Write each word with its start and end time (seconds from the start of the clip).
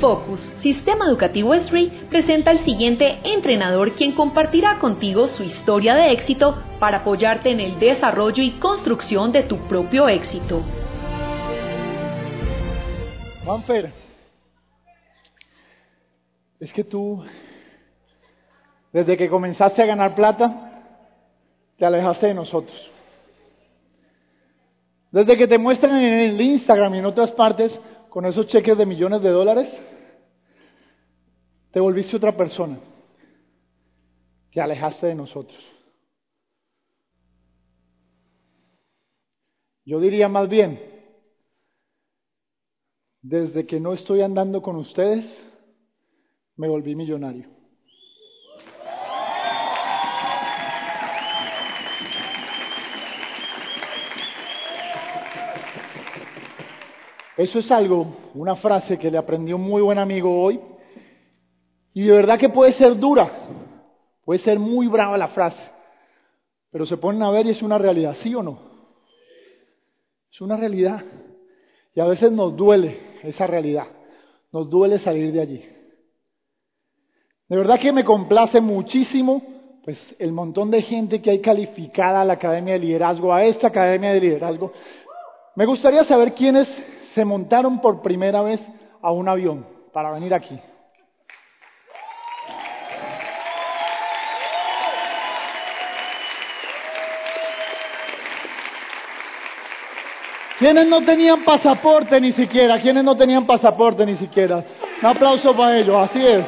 Focus, 0.00 0.50
Sistema 0.60 1.06
Educativo 1.06 1.54
SRI, 1.54 2.06
presenta 2.10 2.50
al 2.50 2.60
siguiente 2.60 3.18
entrenador 3.24 3.92
quien 3.92 4.12
compartirá 4.12 4.78
contigo 4.78 5.28
su 5.28 5.42
historia 5.42 5.94
de 5.94 6.12
éxito 6.12 6.62
para 6.78 6.98
apoyarte 6.98 7.50
en 7.50 7.60
el 7.60 7.78
desarrollo 7.78 8.42
y 8.42 8.58
construcción 8.58 9.32
de 9.32 9.42
tu 9.42 9.58
propio 9.68 10.08
éxito. 10.08 10.62
Juanfer, 13.44 13.92
es 16.58 16.72
que 16.72 16.84
tú, 16.84 17.24
desde 18.92 19.16
que 19.16 19.28
comenzaste 19.28 19.82
a 19.82 19.86
ganar 19.86 20.14
plata, 20.14 20.82
te 21.78 21.86
alejaste 21.86 22.28
de 22.28 22.34
nosotros. 22.34 22.90
Desde 25.10 25.36
que 25.36 25.46
te 25.46 25.58
muestran 25.58 25.96
en 25.96 26.12
el 26.12 26.40
Instagram 26.40 26.94
y 26.94 26.98
en 26.98 27.06
otras 27.06 27.30
partes 27.32 27.80
con 28.16 28.24
esos 28.24 28.46
cheques 28.46 28.78
de 28.78 28.86
millones 28.86 29.20
de 29.20 29.28
dólares, 29.28 29.68
te 31.70 31.78
volviste 31.78 32.16
otra 32.16 32.34
persona. 32.34 32.80
Te 34.50 34.58
alejaste 34.58 35.08
de 35.08 35.14
nosotros. 35.14 35.62
Yo 39.84 40.00
diría 40.00 40.30
más 40.30 40.48
bien, 40.48 40.80
desde 43.20 43.66
que 43.66 43.80
no 43.80 43.92
estoy 43.92 44.22
andando 44.22 44.62
con 44.62 44.76
ustedes, 44.76 45.26
me 46.56 46.70
volví 46.70 46.94
millonario. 46.96 47.55
Eso 57.36 57.58
es 57.58 57.70
algo, 57.70 58.06
una 58.34 58.56
frase 58.56 58.98
que 58.98 59.10
le 59.10 59.18
aprendió 59.18 59.56
un 59.56 59.62
muy 59.62 59.82
buen 59.82 59.98
amigo 59.98 60.42
hoy. 60.42 60.58
Y 61.92 62.04
de 62.04 62.12
verdad 62.12 62.38
que 62.38 62.48
puede 62.48 62.72
ser 62.72 62.98
dura, 62.98 63.30
puede 64.24 64.40
ser 64.40 64.58
muy 64.58 64.86
brava 64.86 65.16
la 65.16 65.28
frase, 65.28 65.62
pero 66.70 66.86
se 66.86 66.96
ponen 66.96 67.22
a 67.22 67.30
ver 67.30 67.46
y 67.46 67.50
es 67.50 67.62
una 67.62 67.78
realidad, 67.78 68.16
¿sí 68.22 68.34
o 68.34 68.42
no? 68.42 68.58
Es 70.30 70.40
una 70.40 70.56
realidad. 70.56 71.02
Y 71.94 72.00
a 72.00 72.04
veces 72.04 72.30
nos 72.32 72.54
duele 72.54 72.98
esa 73.22 73.46
realidad, 73.46 73.86
nos 74.52 74.68
duele 74.68 74.98
salir 74.98 75.32
de 75.32 75.40
allí. 75.40 75.64
De 77.48 77.56
verdad 77.56 77.78
que 77.78 77.92
me 77.92 78.04
complace 78.04 78.60
muchísimo 78.60 79.42
pues 79.84 80.16
el 80.18 80.32
montón 80.32 80.70
de 80.70 80.82
gente 80.82 81.22
que 81.22 81.30
hay 81.30 81.40
calificada 81.40 82.22
a 82.22 82.24
la 82.24 82.32
Academia 82.32 82.72
de 82.74 82.80
Liderazgo, 82.80 83.32
a 83.32 83.44
esta 83.44 83.68
Academia 83.68 84.12
de 84.12 84.20
Liderazgo. 84.20 84.72
Me 85.54 85.64
gustaría 85.64 86.02
saber 86.02 86.34
quiénes 86.34 86.68
se 87.16 87.24
montaron 87.24 87.80
por 87.80 88.02
primera 88.02 88.42
vez 88.42 88.60
a 89.00 89.10
un 89.10 89.26
avión 89.26 89.66
para 89.90 90.10
venir 90.10 90.34
aquí. 90.34 90.60
¿Quiénes 100.58 100.86
no 100.88 101.02
tenían 101.06 101.42
pasaporte 101.42 102.20
ni 102.20 102.32
siquiera? 102.32 102.78
¿Quiénes 102.82 103.02
no 103.02 103.16
tenían 103.16 103.46
pasaporte 103.46 104.04
ni 104.04 104.18
siquiera? 104.18 104.62
Un 105.00 105.06
aplauso 105.06 105.56
para 105.56 105.78
ellos, 105.78 105.96
así 105.96 106.22
es. 106.22 106.46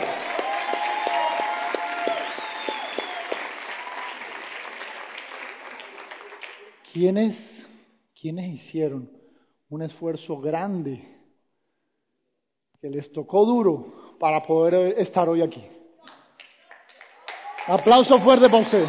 ¿Quiénes, 6.92 7.36
quiénes 8.20 8.48
hicieron 8.48 9.17
un 9.70 9.82
esfuerzo 9.82 10.40
grande 10.40 11.06
que 12.80 12.88
les 12.88 13.12
tocó 13.12 13.44
duro 13.44 14.16
para 14.18 14.42
poder 14.42 14.98
estar 14.98 15.28
hoy 15.28 15.42
aquí. 15.42 15.64
Aplauso 17.66 18.18
fuerte 18.20 18.48
para 18.48 18.62
usted. 18.62 18.88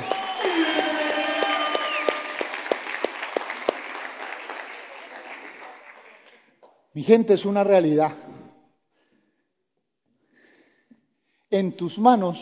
Mi 6.93 7.03
gente, 7.03 7.33
es 7.33 7.45
una 7.45 7.63
realidad. 7.63 8.11
En 11.49 11.75
tus 11.75 11.97
manos 11.97 12.37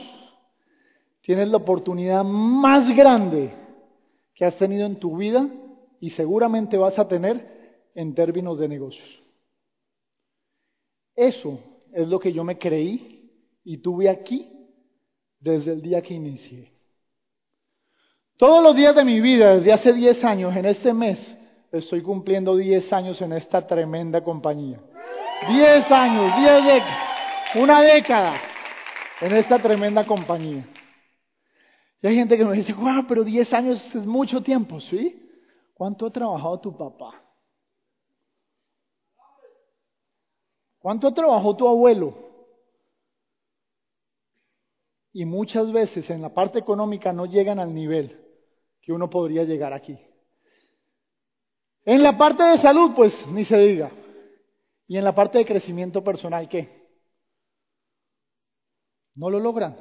tienes 1.21 1.47
la 1.47 1.57
oportunidad 1.57 2.23
más 2.23 2.95
grande 2.95 3.53
que 4.35 4.45
has 4.45 4.57
tenido 4.57 4.85
en 4.85 4.99
tu 4.99 5.17
vida 5.17 5.47
y 5.99 6.11
seguramente 6.11 6.77
vas 6.77 6.99
a 6.99 7.07
tener 7.07 7.56
en 7.97 8.13
términos 8.13 8.59
de 8.59 8.67
negocios. 8.67 9.09
Eso 11.15 11.59
es 11.91 12.07
lo 12.07 12.19
que 12.19 12.31
yo 12.31 12.43
me 12.43 12.59
creí 12.59 13.31
y 13.63 13.77
tuve 13.77 14.07
aquí 14.07 14.47
desde 15.39 15.71
el 15.71 15.81
día 15.81 15.99
que 16.03 16.13
inicié. 16.13 16.71
Todos 18.37 18.63
los 18.63 18.75
días 18.75 18.95
de 18.95 19.03
mi 19.03 19.19
vida, 19.19 19.55
desde 19.55 19.73
hace 19.73 19.93
10 19.93 20.23
años, 20.23 20.55
en 20.55 20.67
este 20.67 20.93
mes, 20.93 21.35
estoy 21.71 22.03
cumpliendo 22.03 22.55
10 22.55 22.93
años 22.93 23.19
en 23.19 23.33
esta 23.33 23.65
tremenda 23.65 24.23
compañía. 24.23 24.79
10 25.49 25.91
años, 25.91 26.37
10 26.37 26.65
décadas, 26.65 26.99
una 27.55 27.81
década 27.81 28.39
en 29.21 29.33
esta 29.33 29.57
tremenda 29.57 30.05
compañía. 30.05 30.69
Y 32.03 32.05
hay 32.05 32.15
gente 32.15 32.37
que 32.37 32.45
me 32.45 32.57
dice, 32.57 32.73
wow, 32.73 33.07
pero 33.07 33.23
10 33.23 33.53
años 33.53 33.83
es 33.95 34.05
mucho 34.05 34.43
tiempo, 34.43 34.79
¿sí? 34.81 35.19
¿Cuánto 35.73 36.05
ha 36.05 36.11
trabajado 36.11 36.59
tu 36.59 36.77
papá? 36.77 37.23
¿Cuánto 40.87 41.13
trabajó 41.13 41.53
tu 41.53 41.67
abuelo? 41.67 42.15
Y 45.11 45.25
muchas 45.25 45.69
veces 45.69 46.09
en 46.09 46.21
la 46.21 46.33
parte 46.33 46.59
económica 46.59 47.11
no 47.11 47.25
llegan 47.25 47.59
al 47.59 47.75
nivel 47.75 48.17
que 48.81 48.93
uno 48.93 49.09
podría 49.09 49.43
llegar 49.43 49.73
aquí. 49.73 49.99
En 51.83 52.01
la 52.01 52.17
parte 52.17 52.41
de 52.41 52.59
salud, 52.59 52.91
pues 52.95 53.13
ni 53.27 53.43
se 53.43 53.57
diga. 53.57 53.91
Y 54.87 54.97
en 54.97 55.03
la 55.03 55.13
parte 55.13 55.39
de 55.39 55.45
crecimiento 55.45 56.01
personal, 56.01 56.47
¿qué? 56.47 56.87
No 59.15 59.29
lo 59.29 59.41
logran. 59.41 59.77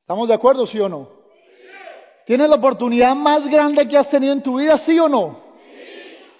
¿Estamos 0.00 0.26
de 0.26 0.34
acuerdo, 0.34 0.66
sí 0.66 0.80
o 0.80 0.88
no? 0.88 1.08
¿Tienes 2.26 2.50
la 2.50 2.56
oportunidad 2.56 3.14
más 3.14 3.48
grande 3.48 3.86
que 3.86 3.96
has 3.96 4.10
tenido 4.10 4.32
en 4.32 4.42
tu 4.42 4.58
vida, 4.58 4.76
sí 4.78 4.98
o 4.98 5.08
no? 5.08 5.38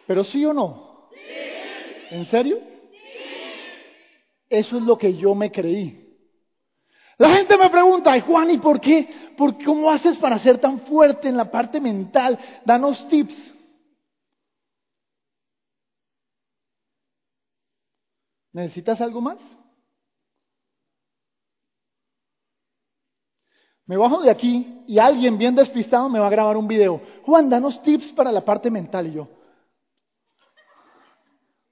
Pero 0.09 0.25
sí 0.25 0.45
o 0.45 0.53
no. 0.53 1.09
¿En 2.11 2.27
serio? 2.27 2.72
Eso 4.53 4.77
es 4.77 4.83
lo 4.83 4.99
que 4.99 5.17
yo 5.17 5.35
me 5.35 5.51
creí. 5.51 5.99
La 7.17 7.31
gente 7.31 7.57
me 7.57 7.71
pregunta, 7.71 8.21
Juan, 8.21 8.51
¿y 8.51 8.59
por 8.59 8.83
qué? 8.83 9.33
¿Por 9.35 9.65
¿Cómo 9.65 9.91
haces 9.91 10.19
para 10.19 10.39
ser 10.41 10.59
tan 10.59 10.81
fuerte 10.81 11.27
en 11.27 11.39
la 11.39 11.51
parte 11.51 11.81
mental? 11.81 12.39
Danos 12.63 13.09
tips. 13.09 13.35
¿Necesitas 18.53 19.01
algo 19.01 19.23
más? 19.23 19.39
Me 23.87 23.97
bajo 23.97 24.21
de 24.21 24.31
aquí 24.31 24.85
y 24.87 24.99
alguien 24.99 25.39
bien 25.39 25.55
despistado 25.55 26.11
me 26.11 26.19
va 26.19 26.27
a 26.27 26.31
grabar 26.31 26.59
un 26.59 26.69
video. 26.69 27.01
Juan, 27.25 27.49
danos 27.49 27.83
tips 27.83 28.13
para 28.13 28.31
la 28.31 28.45
parte 28.45 28.71
mental. 28.71 29.07
Y 29.07 29.15
yo, 29.15 29.29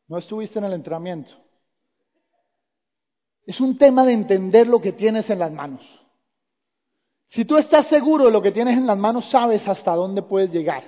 no 0.09 0.17
estuviste 0.17 0.59
en 0.59 0.65
el 0.65 0.73
entrenamiento. 0.73 1.50
Es 3.47 3.61
un 3.61 3.79
tema 3.79 4.05
de 4.05 4.13
entender 4.13 4.67
lo 4.67 4.81
que 4.81 4.93
tienes 4.93 5.29
en 5.31 5.39
las 5.39 5.53
manos. 5.53 5.81
Si 7.31 7.45
tú 7.45 7.57
estás 7.57 7.87
seguro 7.87 8.27
de 8.27 8.33
lo 8.33 8.43
que 8.43 8.53
tienes 8.53 8.77
en 8.77 8.87
las 8.87 8.99
manos, 8.99 9.29
sabes 9.31 9.67
hasta 9.69 9.95
dónde 9.95 10.23
puedes 10.23 10.51
llegar. 10.51 10.83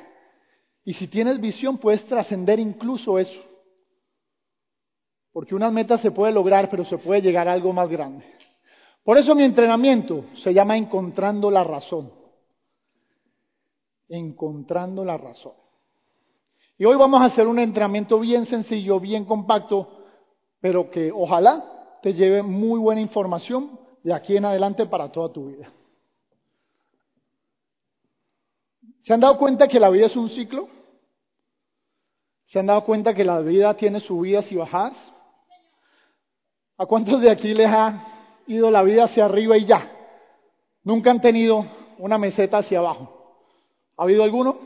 Y 0.84 0.94
si 0.94 1.06
tienes 1.06 1.40
visión, 1.40 1.78
puedes 1.78 2.04
trascender 2.06 2.58
incluso 2.58 3.18
eso. 3.18 3.40
Porque 5.32 5.54
una 5.54 5.70
meta 5.70 5.98
se 5.98 6.10
puede 6.10 6.32
lograr, 6.32 6.68
pero 6.68 6.84
se 6.84 6.98
puede 6.98 7.22
llegar 7.22 7.48
a 7.48 7.52
algo 7.52 7.72
más 7.72 7.88
grande. 7.88 8.24
Por 9.04 9.18
eso 9.18 9.34
mi 9.34 9.44
entrenamiento 9.44 10.24
se 10.42 10.52
llama 10.52 10.76
Encontrando 10.76 11.50
la 11.50 11.64
Razón. 11.64 12.12
Encontrando 14.08 15.04
la 15.04 15.16
Razón. 15.16 15.54
Y 16.76 16.84
hoy 16.84 16.96
vamos 16.96 17.20
a 17.20 17.26
hacer 17.26 17.46
un 17.46 17.60
entrenamiento 17.60 18.18
bien 18.18 18.46
sencillo, 18.46 18.98
bien 18.98 19.24
compacto, 19.24 20.04
pero 20.60 20.90
que 20.90 21.12
ojalá 21.12 21.81
te 22.02 22.12
lleve 22.12 22.42
muy 22.42 22.80
buena 22.80 23.00
información 23.00 23.78
de 24.02 24.12
aquí 24.12 24.36
en 24.36 24.44
adelante 24.44 24.86
para 24.86 25.10
toda 25.10 25.32
tu 25.32 25.46
vida. 25.46 25.72
¿Se 29.02 29.12
han 29.12 29.20
dado 29.20 29.38
cuenta 29.38 29.68
que 29.68 29.80
la 29.80 29.88
vida 29.88 30.06
es 30.06 30.16
un 30.16 30.28
ciclo? 30.28 30.68
¿Se 32.48 32.58
han 32.58 32.66
dado 32.66 32.84
cuenta 32.84 33.14
que 33.14 33.24
la 33.24 33.40
vida 33.40 33.74
tiene 33.74 34.00
subidas 34.00 34.50
y 34.50 34.56
bajadas? 34.56 34.96
¿A 36.76 36.86
cuántos 36.86 37.20
de 37.20 37.30
aquí 37.30 37.54
les 37.54 37.68
ha 37.68 38.04
ido 38.46 38.70
la 38.70 38.82
vida 38.82 39.04
hacia 39.04 39.24
arriba 39.24 39.56
y 39.56 39.64
ya? 39.64 39.90
Nunca 40.82 41.10
han 41.10 41.20
tenido 41.20 41.64
una 41.98 42.18
meseta 42.18 42.58
hacia 42.58 42.80
abajo. 42.80 43.46
¿Ha 43.96 44.02
habido 44.02 44.24
alguno? 44.24 44.58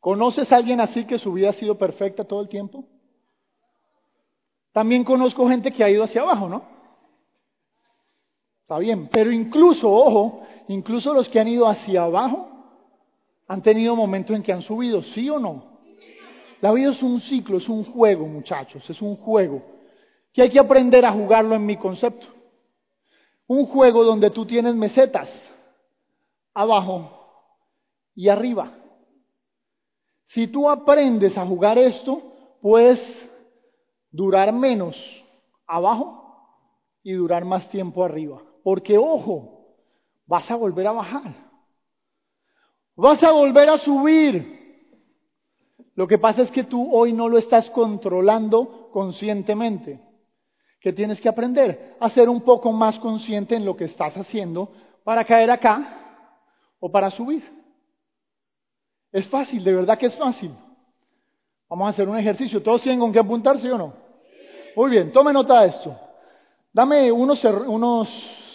¿Conoces 0.00 0.50
a 0.50 0.56
alguien 0.56 0.80
así 0.80 1.04
que 1.06 1.18
su 1.18 1.32
vida 1.32 1.50
ha 1.50 1.52
sido 1.52 1.76
perfecta 1.76 2.24
todo 2.24 2.40
el 2.40 2.48
tiempo? 2.48 2.86
También 4.72 5.04
conozco 5.04 5.48
gente 5.48 5.70
que 5.70 5.84
ha 5.84 5.90
ido 5.90 6.02
hacia 6.02 6.22
abajo, 6.22 6.48
¿no? 6.48 6.62
Está 8.62 8.78
bien, 8.78 9.08
pero 9.08 9.30
incluso, 9.30 9.90
ojo, 9.90 10.42
incluso 10.68 11.12
los 11.12 11.28
que 11.28 11.38
han 11.38 11.48
ido 11.48 11.68
hacia 11.68 12.04
abajo 12.04 12.48
han 13.46 13.62
tenido 13.62 13.94
momentos 13.94 14.34
en 14.34 14.42
que 14.42 14.52
han 14.52 14.62
subido, 14.62 15.02
¿sí 15.02 15.28
o 15.28 15.38
no? 15.38 15.72
La 16.62 16.72
vida 16.72 16.90
es 16.90 17.02
un 17.02 17.20
ciclo, 17.20 17.58
es 17.58 17.68
un 17.68 17.84
juego, 17.84 18.26
muchachos, 18.26 18.88
es 18.88 19.02
un 19.02 19.16
juego 19.16 19.62
que 20.32 20.42
hay 20.42 20.50
que 20.50 20.60
aprender 20.60 21.04
a 21.04 21.12
jugarlo 21.12 21.54
en 21.54 21.66
mi 21.66 21.76
concepto. 21.76 22.26
Un 23.46 23.66
juego 23.66 24.04
donde 24.04 24.30
tú 24.30 24.46
tienes 24.46 24.74
mesetas 24.74 25.28
abajo 26.54 27.10
y 28.14 28.28
arriba. 28.28 28.72
Si 30.28 30.46
tú 30.46 30.70
aprendes 30.70 31.36
a 31.36 31.44
jugar 31.44 31.76
esto, 31.76 32.22
puedes 32.62 33.00
durar 34.12 34.52
menos 34.52 34.96
abajo 35.66 36.22
y 37.02 37.12
durar 37.12 37.44
más 37.44 37.68
tiempo 37.70 38.04
arriba. 38.04 38.42
Porque 38.62 38.96
ojo, 38.96 39.76
vas 40.26 40.48
a 40.50 40.56
volver 40.56 40.86
a 40.86 40.92
bajar. 40.92 41.34
Vas 42.94 43.22
a 43.22 43.32
volver 43.32 43.68
a 43.70 43.78
subir. 43.78 44.60
Lo 45.94 46.06
que 46.06 46.18
pasa 46.18 46.42
es 46.42 46.50
que 46.50 46.64
tú 46.64 46.94
hoy 46.94 47.12
no 47.12 47.28
lo 47.28 47.38
estás 47.38 47.68
controlando 47.70 48.90
conscientemente. 48.92 50.00
Que 50.80 50.92
tienes 50.92 51.20
que 51.20 51.28
aprender 51.28 51.96
a 51.98 52.10
ser 52.10 52.28
un 52.28 52.42
poco 52.42 52.72
más 52.72 52.98
consciente 52.98 53.56
en 53.56 53.64
lo 53.64 53.76
que 53.76 53.86
estás 53.86 54.16
haciendo 54.16 54.72
para 55.04 55.24
caer 55.24 55.50
acá 55.50 56.28
o 56.78 56.90
para 56.90 57.10
subir. 57.10 57.42
Es 59.10 59.28
fácil, 59.28 59.62
de 59.62 59.72
verdad 59.72 59.98
que 59.98 60.06
es 60.06 60.16
fácil. 60.16 60.52
Vamos 61.68 61.86
a 61.86 61.90
hacer 61.90 62.08
un 62.08 62.18
ejercicio. 62.18 62.62
¿Todos 62.62 62.82
tienen 62.82 63.00
con 63.00 63.12
qué 63.12 63.18
apuntarse 63.18 63.70
o 63.70 63.78
no? 63.78 64.01
Muy 64.74 64.90
bien, 64.90 65.12
tome 65.12 65.32
nota 65.32 65.62
de 65.62 65.68
esto. 65.68 65.94
Dame 66.72 67.12
unos, 67.12 67.44
unos 67.44 68.08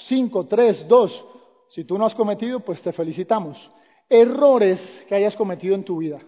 cinco, 0.05 0.47
tres, 0.47 0.87
dos. 0.87 1.25
Si 1.69 1.83
tú 1.83 1.97
no 1.97 2.05
has 2.05 2.15
cometido, 2.15 2.59
pues 2.61 2.81
te 2.81 2.91
felicitamos. 2.91 3.57
Errores 4.09 4.79
que 5.07 5.15
hayas 5.15 5.35
cometido 5.35 5.75
en 5.75 5.83
tu 5.83 5.97
vida. 5.97 6.19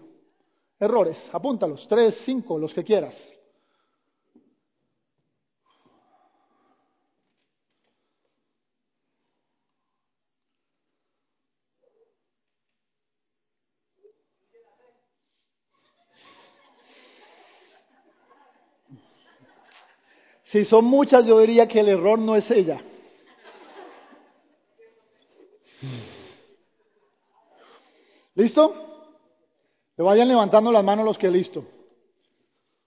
Errores, 0.78 1.18
apúntalos, 1.32 1.86
tres, 1.88 2.20
cinco, 2.24 2.58
los 2.58 2.72
que 2.72 2.84
quieras. 2.84 3.14
Si 20.50 20.64
son 20.64 20.84
muchas, 20.84 21.24
yo 21.26 21.38
diría 21.38 21.68
que 21.68 21.78
el 21.78 21.88
error 21.88 22.18
no 22.18 22.34
es 22.34 22.50
ella. 22.50 22.82
¿Listo? 28.34 28.74
Le 29.96 30.02
vayan 30.04 30.26
levantando 30.26 30.72
las 30.72 30.82
manos 30.82 31.04
los 31.04 31.18
que 31.18 31.30
listo. 31.30 31.64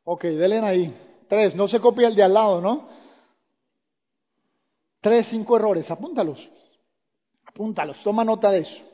Ok, 0.04 0.25
denle 0.25 0.60
ahí. 0.60 0.94
Tres, 1.30 1.56
no 1.56 1.69
se 1.69 1.80
copia 1.80 2.10
el 2.10 2.15
de 2.15 2.24
al 2.24 2.33
lado, 2.33 2.60
¿no? 2.60 2.89
Tres, 5.00 5.27
cinco 5.30 5.56
errores, 5.56 5.89
apúntalos. 5.89 6.50
Apúntalos, 7.45 8.01
toma 8.04 8.25
nota 8.25 8.51
de 8.51 8.60
eso. 8.60 8.93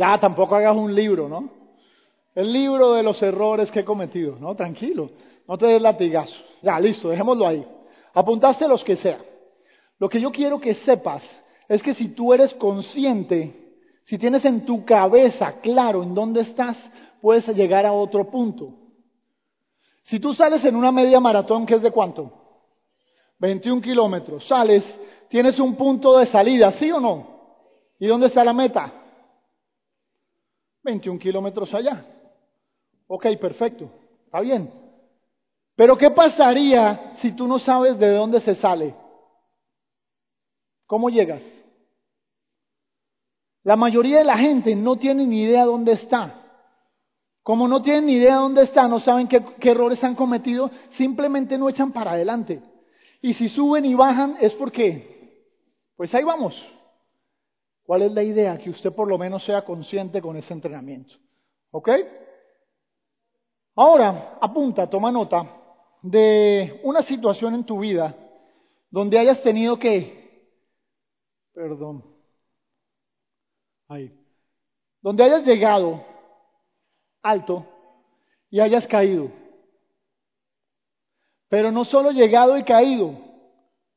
Ya 0.00 0.16
tampoco 0.16 0.54
hagas 0.54 0.74
un 0.74 0.94
libro, 0.94 1.28
¿no? 1.28 1.50
El 2.34 2.50
libro 2.50 2.94
de 2.94 3.02
los 3.02 3.22
errores 3.22 3.70
que 3.70 3.80
he 3.80 3.84
cometido, 3.84 4.38
¿no? 4.40 4.56
Tranquilo, 4.56 5.10
no 5.46 5.58
te 5.58 5.66
des 5.66 5.82
latigazo. 5.82 6.34
Ya, 6.62 6.80
listo, 6.80 7.10
dejémoslo 7.10 7.46
ahí. 7.46 7.66
Apuntaste 8.14 8.66
los 8.66 8.82
que 8.82 8.96
sea. 8.96 9.18
Lo 9.98 10.08
que 10.08 10.18
yo 10.18 10.32
quiero 10.32 10.58
que 10.58 10.72
sepas 10.72 11.22
es 11.68 11.82
que 11.82 11.92
si 11.92 12.08
tú 12.14 12.32
eres 12.32 12.54
consciente, 12.54 13.74
si 14.06 14.16
tienes 14.16 14.42
en 14.46 14.64
tu 14.64 14.86
cabeza 14.86 15.60
claro 15.60 16.02
en 16.02 16.14
dónde 16.14 16.40
estás, 16.40 16.78
puedes 17.20 17.46
llegar 17.48 17.84
a 17.84 17.92
otro 17.92 18.30
punto. 18.30 18.72
Si 20.04 20.18
tú 20.18 20.32
sales 20.32 20.64
en 20.64 20.76
una 20.76 20.90
media 20.90 21.20
maratón, 21.20 21.66
¿qué 21.66 21.74
es 21.74 21.82
de 21.82 21.90
cuánto? 21.90 22.32
21 23.38 23.82
kilómetros. 23.82 24.48
Sales, 24.48 24.82
tienes 25.28 25.60
un 25.60 25.76
punto 25.76 26.16
de 26.16 26.24
salida, 26.24 26.72
¿sí 26.72 26.90
o 26.90 27.00
no? 27.00 27.26
¿Y 27.98 28.06
dónde 28.06 28.28
está 28.28 28.42
la 28.42 28.54
meta? 28.54 28.99
21 30.82 31.18
kilómetros 31.18 31.72
allá. 31.74 32.04
Ok, 33.06 33.26
perfecto, 33.40 33.90
está 34.24 34.40
bien. 34.40 34.70
Pero 35.74 35.96
¿qué 35.96 36.10
pasaría 36.10 37.16
si 37.20 37.32
tú 37.32 37.46
no 37.46 37.58
sabes 37.58 37.98
de 37.98 38.12
dónde 38.12 38.40
se 38.40 38.54
sale? 38.54 38.94
¿Cómo 40.86 41.08
llegas? 41.08 41.42
La 43.62 43.76
mayoría 43.76 44.18
de 44.18 44.24
la 44.24 44.36
gente 44.36 44.74
no 44.74 44.96
tiene 44.96 45.26
ni 45.26 45.42
idea 45.42 45.64
dónde 45.64 45.92
está. 45.92 46.34
Como 47.42 47.66
no 47.66 47.82
tienen 47.82 48.06
ni 48.06 48.14
idea 48.14 48.36
dónde 48.36 48.62
está, 48.62 48.88
no 48.88 49.00
saben 49.00 49.26
qué, 49.26 49.42
qué, 49.58 49.70
errores 49.70 50.02
han 50.04 50.14
cometido, 50.14 50.70
simplemente 50.96 51.56
no 51.58 51.68
echan 51.68 51.92
para 51.92 52.12
adelante. 52.12 52.62
Y 53.22 53.34
si 53.34 53.48
suben 53.48 53.84
y 53.84 53.94
bajan 53.94 54.36
es 54.40 54.52
porque, 54.54 55.56
pues 55.96 56.14
ahí 56.14 56.24
vamos. 56.24 56.54
¿Cuál 57.90 58.02
es 58.02 58.12
la 58.12 58.22
idea? 58.22 58.56
Que 58.56 58.70
usted 58.70 58.92
por 58.92 59.08
lo 59.08 59.18
menos 59.18 59.42
sea 59.42 59.64
consciente 59.64 60.22
con 60.22 60.36
ese 60.36 60.52
entrenamiento. 60.52 61.12
¿Ok? 61.72 61.88
Ahora, 63.74 64.38
apunta, 64.40 64.88
toma 64.88 65.10
nota 65.10 65.60
de 66.00 66.80
una 66.84 67.02
situación 67.02 67.52
en 67.56 67.64
tu 67.64 67.80
vida 67.80 68.14
donde 68.92 69.18
hayas 69.18 69.42
tenido 69.42 69.76
que, 69.76 70.54
perdón, 71.52 72.04
ahí, 73.88 74.16
donde 75.00 75.24
hayas 75.24 75.44
llegado 75.44 76.00
alto 77.22 77.66
y 78.50 78.60
hayas 78.60 78.86
caído. 78.86 79.32
Pero 81.48 81.72
no 81.72 81.84
solo 81.84 82.12
llegado 82.12 82.56
y 82.56 82.62
caído, 82.62 83.18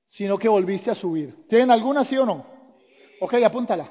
sino 0.07 0.40
que 0.40 0.50
volviste 0.50 0.90
a 0.90 0.95
subir. 0.95 1.45
¿Tienen 1.48 1.69
alguna, 1.69 2.06
sí 2.06 2.18
o 2.18 2.25
no? 2.25 2.52
Ok, 3.23 3.33
apúntala. 3.35 3.85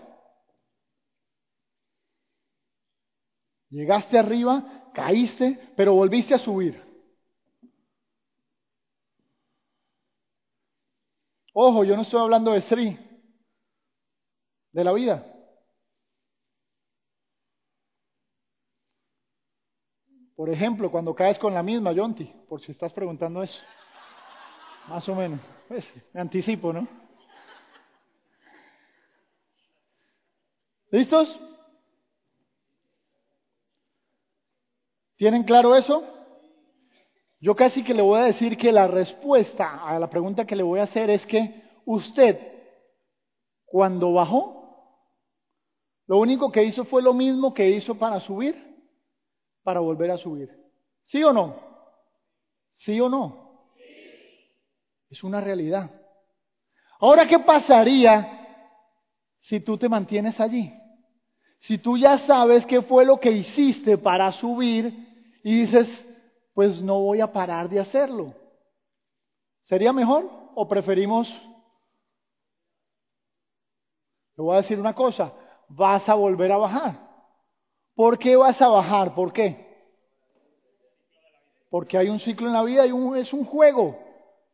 Llegaste 3.70 4.18
arriba, 4.18 4.90
caíste, 4.92 5.72
pero 5.74 5.94
volviste 5.94 6.34
a 6.34 6.38
subir. 6.38 6.74
Ojo, 11.54 11.82
yo 11.84 11.96
no 11.96 12.02
estoy 12.02 12.20
hablando 12.20 12.52
de 12.52 12.60
Sri, 12.60 12.98
de 14.72 14.84
la 14.84 14.92
vida. 14.92 15.24
Por 20.36 20.50
ejemplo, 20.50 20.90
cuando 20.90 21.14
caes 21.14 21.38
con 21.38 21.54
la 21.54 21.62
misma, 21.62 21.92
Yonti, 21.92 22.24
por 22.48 22.60
si 22.60 22.72
estás 22.72 22.92
preguntando 22.92 23.42
eso. 23.42 23.58
Más 24.88 25.08
o 25.08 25.14
menos. 25.14 25.40
Pues, 25.68 25.90
me 26.12 26.20
anticipo, 26.20 26.70
¿no? 26.70 26.86
¿Listos? 30.92 31.40
¿Tienen 35.16 35.42
claro 35.42 35.74
eso? 35.74 36.06
Yo 37.40 37.56
casi 37.56 37.82
que 37.82 37.94
le 37.94 38.02
voy 38.02 38.20
a 38.20 38.24
decir 38.24 38.58
que 38.58 38.70
la 38.70 38.86
respuesta 38.86 39.84
a 39.84 39.98
la 39.98 40.10
pregunta 40.10 40.44
que 40.44 40.54
le 40.54 40.62
voy 40.62 40.80
a 40.80 40.84
hacer 40.84 41.08
es 41.08 41.26
que 41.26 41.62
usted, 41.86 42.38
cuando 43.64 44.12
bajó, 44.12 44.60
lo 46.08 46.18
único 46.18 46.52
que 46.52 46.62
hizo 46.62 46.84
fue 46.84 47.00
lo 47.00 47.14
mismo 47.14 47.54
que 47.54 47.70
hizo 47.70 47.94
para 47.94 48.20
subir, 48.20 48.54
para 49.62 49.80
volver 49.80 50.10
a 50.10 50.18
subir. 50.18 50.50
¿Sí 51.04 51.24
o 51.24 51.32
no? 51.32 51.56
¿Sí 52.68 53.00
o 53.00 53.08
no? 53.08 53.72
Es 55.08 55.24
una 55.24 55.40
realidad. 55.40 55.90
Ahora, 57.00 57.26
¿qué 57.26 57.38
pasaría 57.38 58.40
si 59.40 59.60
tú 59.60 59.78
te 59.78 59.88
mantienes 59.88 60.38
allí? 60.38 60.81
Si 61.62 61.78
tú 61.78 61.96
ya 61.96 62.18
sabes 62.26 62.66
qué 62.66 62.82
fue 62.82 63.04
lo 63.04 63.20
que 63.20 63.30
hiciste 63.30 63.96
para 63.96 64.32
subir 64.32 65.38
y 65.44 65.60
dices, 65.60 65.88
pues 66.54 66.82
no 66.82 67.00
voy 67.00 67.20
a 67.20 67.32
parar 67.32 67.68
de 67.68 67.78
hacerlo. 67.78 68.34
¿Sería 69.62 69.92
mejor 69.92 70.28
o 70.56 70.66
preferimos? 70.66 71.28
Le 74.36 74.42
voy 74.42 74.54
a 74.54 74.62
decir 74.62 74.80
una 74.80 74.94
cosa, 74.94 75.32
vas 75.68 76.08
a 76.08 76.14
volver 76.14 76.50
a 76.50 76.56
bajar. 76.56 76.98
¿Por 77.94 78.18
qué 78.18 78.34
vas 78.34 78.60
a 78.60 78.66
bajar? 78.66 79.14
¿Por 79.14 79.32
qué? 79.32 79.70
Porque 81.70 81.96
hay 81.96 82.08
un 82.08 82.18
ciclo 82.18 82.48
en 82.48 82.54
la 82.54 82.64
vida 82.64 82.86
y 82.86 83.20
es 83.20 83.32
un 83.32 83.44
juego. 83.44 83.96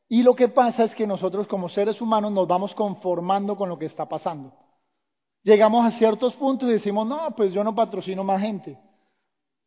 Y 0.08 0.22
lo 0.22 0.34
que 0.34 0.48
pasa 0.48 0.84
es 0.84 0.94
que 0.94 1.06
nosotros 1.06 1.46
como 1.46 1.70
seres 1.70 2.02
humanos 2.02 2.32
nos 2.32 2.46
vamos 2.46 2.74
conformando 2.74 3.56
con 3.56 3.70
lo 3.70 3.78
que 3.78 3.86
está 3.86 4.06
pasando. 4.06 4.67
Llegamos 5.42 5.84
a 5.84 5.96
ciertos 5.96 6.34
puntos 6.34 6.68
y 6.68 6.72
decimos, 6.72 7.06
no, 7.06 7.34
pues 7.36 7.52
yo 7.52 7.64
no 7.64 7.74
patrocino 7.74 8.24
más 8.24 8.40
gente, 8.40 8.78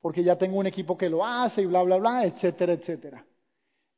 porque 0.01 0.23
ya 0.23 0.35
tengo 0.35 0.57
un 0.57 0.67
equipo 0.67 0.97
que 0.97 1.09
lo 1.09 1.25
hace 1.25 1.61
y 1.61 1.65
bla, 1.65 1.81
bla, 1.83 1.97
bla, 1.97 2.25
etcétera, 2.25 2.73
etcétera. 2.73 3.25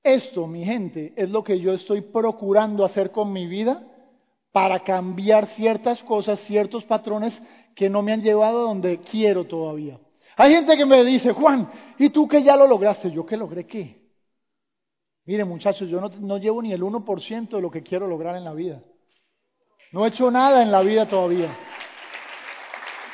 Esto, 0.01 0.47
mi 0.47 0.65
gente, 0.65 1.13
es 1.15 1.29
lo 1.29 1.43
que 1.43 1.59
yo 1.59 1.73
estoy 1.73 2.01
procurando 2.01 2.83
hacer 2.83 3.11
con 3.11 3.31
mi 3.31 3.47
vida 3.47 3.83
para 4.51 4.81
cambiar 4.81 5.47
ciertas 5.47 6.03
cosas, 6.03 6.39
ciertos 6.41 6.85
patrones 6.85 7.33
que 7.75 7.89
no 7.89 8.01
me 8.01 8.13
han 8.13 8.21
llevado 8.21 8.59
a 8.59 8.63
donde 8.63 8.99
quiero 8.99 9.45
todavía. 9.45 9.99
Hay 10.35 10.53
gente 10.53 10.75
que 10.77 10.85
me 10.85 11.03
dice, 11.03 11.31
Juan, 11.31 11.69
¿y 11.97 12.09
tú 12.09 12.27
que 12.27 12.43
ya 12.43 12.55
lo 12.55 12.67
lograste? 12.67 13.11
¿Yo 13.11 13.25
qué 13.25 13.37
logré 13.37 13.65
qué? 13.65 14.03
Mire 15.25 15.45
muchachos, 15.45 15.89
yo 15.89 16.01
no, 16.01 16.37
llevo 16.37 16.61
ni 16.61 16.73
el 16.73 16.81
1% 16.81 17.49
de 17.49 17.61
lo 17.61 17.71
que 17.71 17.81
quiero 17.81 18.07
lograr 18.07 18.35
en 18.35 18.43
la 18.43 18.53
vida. 18.53 18.83
No 19.93 20.03
he 20.03 20.09
hecho 20.09 20.31
nada 20.31 20.63
en 20.63 20.71
la 20.71 20.81
vida 20.81 21.07
todavía. 21.07 21.55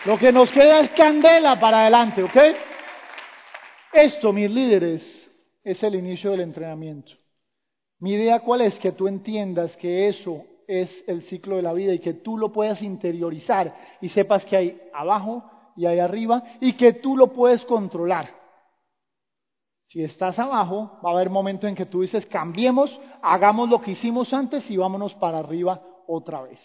Lo 0.05 0.17
que 0.17 0.31
nos 0.31 0.49
queda 0.49 0.79
es 0.79 0.91
candela 0.91 1.59
para 1.59 1.81
adelante, 1.81 2.23
¿ok? 2.23 2.37
Esto, 3.91 4.31
mis 4.31 4.49
líderes, 4.49 5.29
es 5.61 5.83
el 5.83 5.95
inicio 5.95 6.31
del 6.31 6.39
entrenamiento. 6.39 7.11
Mi 7.99 8.13
idea 8.13 8.39
cuál 8.39 8.61
es 8.61 8.79
que 8.79 8.93
tú 8.93 9.09
entiendas 9.09 9.75
que 9.75 10.07
eso 10.07 10.45
es 10.69 11.03
el 11.05 11.23
ciclo 11.23 11.57
de 11.57 11.63
la 11.63 11.73
vida 11.73 11.93
y 11.93 11.99
que 11.99 12.13
tú 12.13 12.37
lo 12.37 12.53
puedas 12.53 12.81
interiorizar 12.81 13.75
y 13.99 14.07
sepas 14.07 14.45
que 14.45 14.55
hay 14.55 14.81
abajo 14.93 15.43
y 15.75 15.85
hay 15.85 15.99
arriba 15.99 16.43
y 16.61 16.73
que 16.73 16.93
tú 16.93 17.17
lo 17.17 17.33
puedes 17.33 17.65
controlar. 17.65 18.33
Si 19.85 20.01
estás 20.01 20.39
abajo, 20.39 20.97
va 21.03 21.09
a 21.09 21.13
haber 21.13 21.29
momentos 21.29 21.67
en 21.67 21.75
que 21.75 21.87
tú 21.87 22.03
dices, 22.03 22.25
cambiemos, 22.25 22.97
hagamos 23.21 23.67
lo 23.67 23.81
que 23.81 23.91
hicimos 23.91 24.33
antes 24.33 24.69
y 24.71 24.77
vámonos 24.77 25.13
para 25.15 25.39
arriba 25.39 25.81
otra 26.09 26.41
vez. 26.41 26.59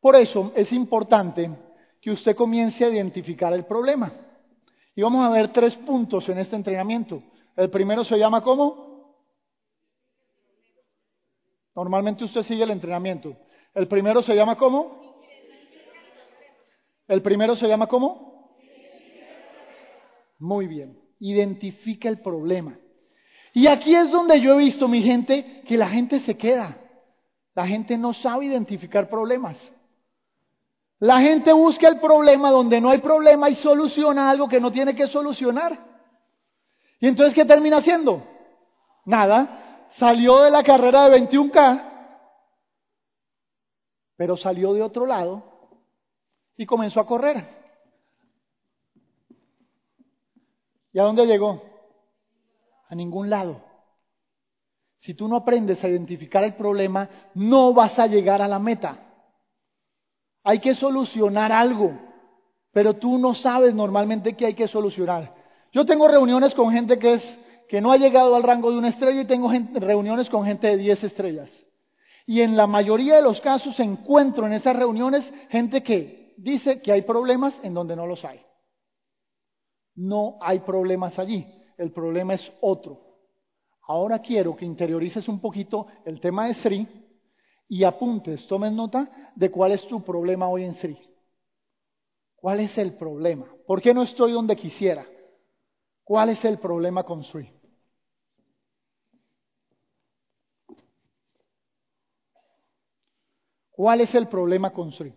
Por 0.00 0.16
eso 0.16 0.52
es 0.54 0.72
importante 0.72 1.50
que 2.00 2.10
usted 2.10 2.36
comience 2.36 2.84
a 2.84 2.88
identificar 2.88 3.52
el 3.52 3.64
problema. 3.64 4.12
Y 4.94 5.02
vamos 5.02 5.26
a 5.26 5.30
ver 5.30 5.52
tres 5.52 5.74
puntos 5.76 6.28
en 6.28 6.38
este 6.38 6.56
entrenamiento. 6.56 7.22
El 7.56 7.70
primero 7.70 8.04
se 8.04 8.16
llama 8.16 8.42
¿cómo? 8.42 9.14
Normalmente 11.74 12.24
usted 12.24 12.42
sigue 12.42 12.62
el 12.62 12.70
entrenamiento. 12.70 13.36
El 13.74 13.88
primero 13.88 14.22
se 14.22 14.34
llama 14.34 14.56
¿cómo? 14.56 15.22
El 17.08 17.22
primero 17.22 17.56
se 17.56 17.66
llama 17.66 17.86
¿cómo? 17.86 18.56
Muy 20.38 20.66
bien 20.66 21.06
identifica 21.18 22.08
el 22.08 22.20
problema. 22.20 22.78
Y 23.52 23.66
aquí 23.66 23.94
es 23.94 24.10
donde 24.10 24.40
yo 24.40 24.52
he 24.54 24.64
visto, 24.64 24.86
mi 24.86 25.02
gente, 25.02 25.62
que 25.66 25.76
la 25.76 25.88
gente 25.88 26.20
se 26.20 26.36
queda. 26.36 26.78
La 27.56 27.66
gente 27.66 27.96
no 27.96 28.12
sabe 28.12 28.44
identificar 28.44 29.08
problemas. 29.08 29.56
La 30.98 31.20
gente 31.20 31.54
busca 31.54 31.88
el 31.88 31.98
problema 31.98 32.50
donde 32.50 32.82
no 32.82 32.90
hay 32.90 32.98
problema 32.98 33.48
y 33.48 33.56
soluciona 33.56 34.28
algo 34.28 34.46
que 34.46 34.60
no 34.60 34.70
tiene 34.70 34.94
que 34.94 35.08
solucionar. 35.08 35.78
¿Y 37.00 37.08
entonces 37.08 37.34
qué 37.34 37.46
termina 37.46 37.78
haciendo? 37.78 38.22
Nada. 39.06 39.88
Salió 39.98 40.42
de 40.42 40.50
la 40.50 40.62
carrera 40.62 41.08
de 41.08 41.18
21K, 41.18 41.82
pero 44.16 44.36
salió 44.36 44.74
de 44.74 44.82
otro 44.82 45.06
lado 45.06 45.42
y 46.58 46.66
comenzó 46.66 47.00
a 47.00 47.06
correr. 47.06 47.42
¿Y 50.92 50.98
a 50.98 51.04
dónde 51.04 51.24
llegó? 51.24 51.62
A 52.90 52.94
ningún 52.94 53.30
lado. 53.30 53.65
Si 55.06 55.14
tú 55.14 55.28
no 55.28 55.36
aprendes 55.36 55.84
a 55.84 55.88
identificar 55.88 56.42
el 56.42 56.54
problema, 56.54 57.08
no 57.34 57.72
vas 57.72 57.96
a 57.96 58.08
llegar 58.08 58.42
a 58.42 58.48
la 58.48 58.58
meta. 58.58 58.98
Hay 60.42 60.58
que 60.58 60.74
solucionar 60.74 61.52
algo, 61.52 61.96
pero 62.72 62.94
tú 62.94 63.16
no 63.16 63.32
sabes 63.32 63.72
normalmente 63.72 64.34
qué 64.34 64.46
hay 64.46 64.54
que 64.54 64.66
solucionar. 64.66 65.30
Yo 65.70 65.86
tengo 65.86 66.08
reuniones 66.08 66.56
con 66.56 66.72
gente 66.72 66.98
que, 66.98 67.12
es, 67.14 67.38
que 67.68 67.80
no 67.80 67.92
ha 67.92 67.96
llegado 67.98 68.34
al 68.34 68.42
rango 68.42 68.72
de 68.72 68.78
una 68.78 68.88
estrella 68.88 69.20
y 69.20 69.26
tengo 69.26 69.48
reuniones 69.74 70.28
con 70.28 70.44
gente 70.44 70.66
de 70.66 70.76
10 70.76 71.04
estrellas. 71.04 71.50
Y 72.26 72.40
en 72.40 72.56
la 72.56 72.66
mayoría 72.66 73.14
de 73.14 73.22
los 73.22 73.40
casos 73.40 73.78
encuentro 73.78 74.44
en 74.44 74.54
esas 74.54 74.74
reuniones 74.74 75.24
gente 75.50 75.84
que 75.84 76.34
dice 76.36 76.80
que 76.80 76.90
hay 76.90 77.02
problemas 77.02 77.54
en 77.62 77.74
donde 77.74 77.94
no 77.94 78.08
los 78.08 78.24
hay. 78.24 78.40
No 79.94 80.36
hay 80.40 80.58
problemas 80.58 81.16
allí, 81.20 81.46
el 81.78 81.92
problema 81.92 82.34
es 82.34 82.52
otro. 82.60 83.05
Ahora 83.88 84.18
quiero 84.18 84.56
que 84.56 84.64
interiorices 84.64 85.28
un 85.28 85.40
poquito 85.40 85.86
el 86.04 86.20
tema 86.20 86.46
de 86.46 86.54
Sri 86.54 86.88
y 87.68 87.84
apuntes, 87.84 88.46
tomes 88.46 88.72
nota 88.72 89.32
de 89.34 89.50
cuál 89.50 89.72
es 89.72 89.86
tu 89.86 90.02
problema 90.02 90.48
hoy 90.48 90.64
en 90.64 90.74
Sri. 90.74 90.98
¿Cuál 92.34 92.60
es 92.60 92.76
el 92.78 92.94
problema? 92.94 93.46
¿Por 93.66 93.80
qué 93.80 93.94
no 93.94 94.02
estoy 94.02 94.32
donde 94.32 94.56
quisiera? 94.56 95.06
¿Cuál 96.04 96.30
es 96.30 96.44
el 96.44 96.58
problema 96.58 97.02
con 97.04 97.24
Sri? 97.24 97.52
¿Cuál 103.70 104.00
es 104.00 104.14
el 104.14 104.28
problema 104.28 104.72
con 104.72 104.90
Sri? 104.92 105.12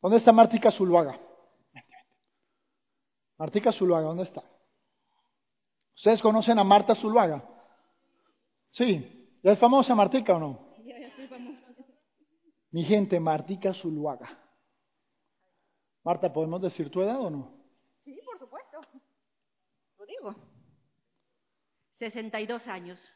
¿Dónde 0.00 0.18
está 0.18 0.32
Martica 0.32 0.70
Zuluaga? 0.70 1.18
Martica 3.38 3.72
Zuluaga, 3.72 4.06
¿dónde 4.06 4.24
está? 4.24 4.42
¿Ustedes 5.96 6.22
conocen 6.22 6.58
a 6.58 6.64
Marta 6.64 6.94
Zuluaga? 6.94 7.42
Sí. 8.70 9.38
¿Ya 9.42 9.52
es 9.52 9.58
famosa 9.58 9.94
Martica 9.94 10.34
o 10.34 10.38
no? 10.38 10.70
Mi 12.70 12.84
gente, 12.84 13.18
Martica 13.18 13.74
Zuluaga. 13.74 14.38
Marta, 16.04 16.32
¿podemos 16.32 16.62
decir 16.62 16.90
tu 16.90 17.02
edad 17.02 17.20
o 17.20 17.30
no? 17.30 17.52
Sí, 18.04 18.18
por 18.24 18.38
supuesto. 18.38 18.80
Lo 19.98 20.06
digo. 20.06 20.34
62 21.98 22.66
años. 22.68 23.12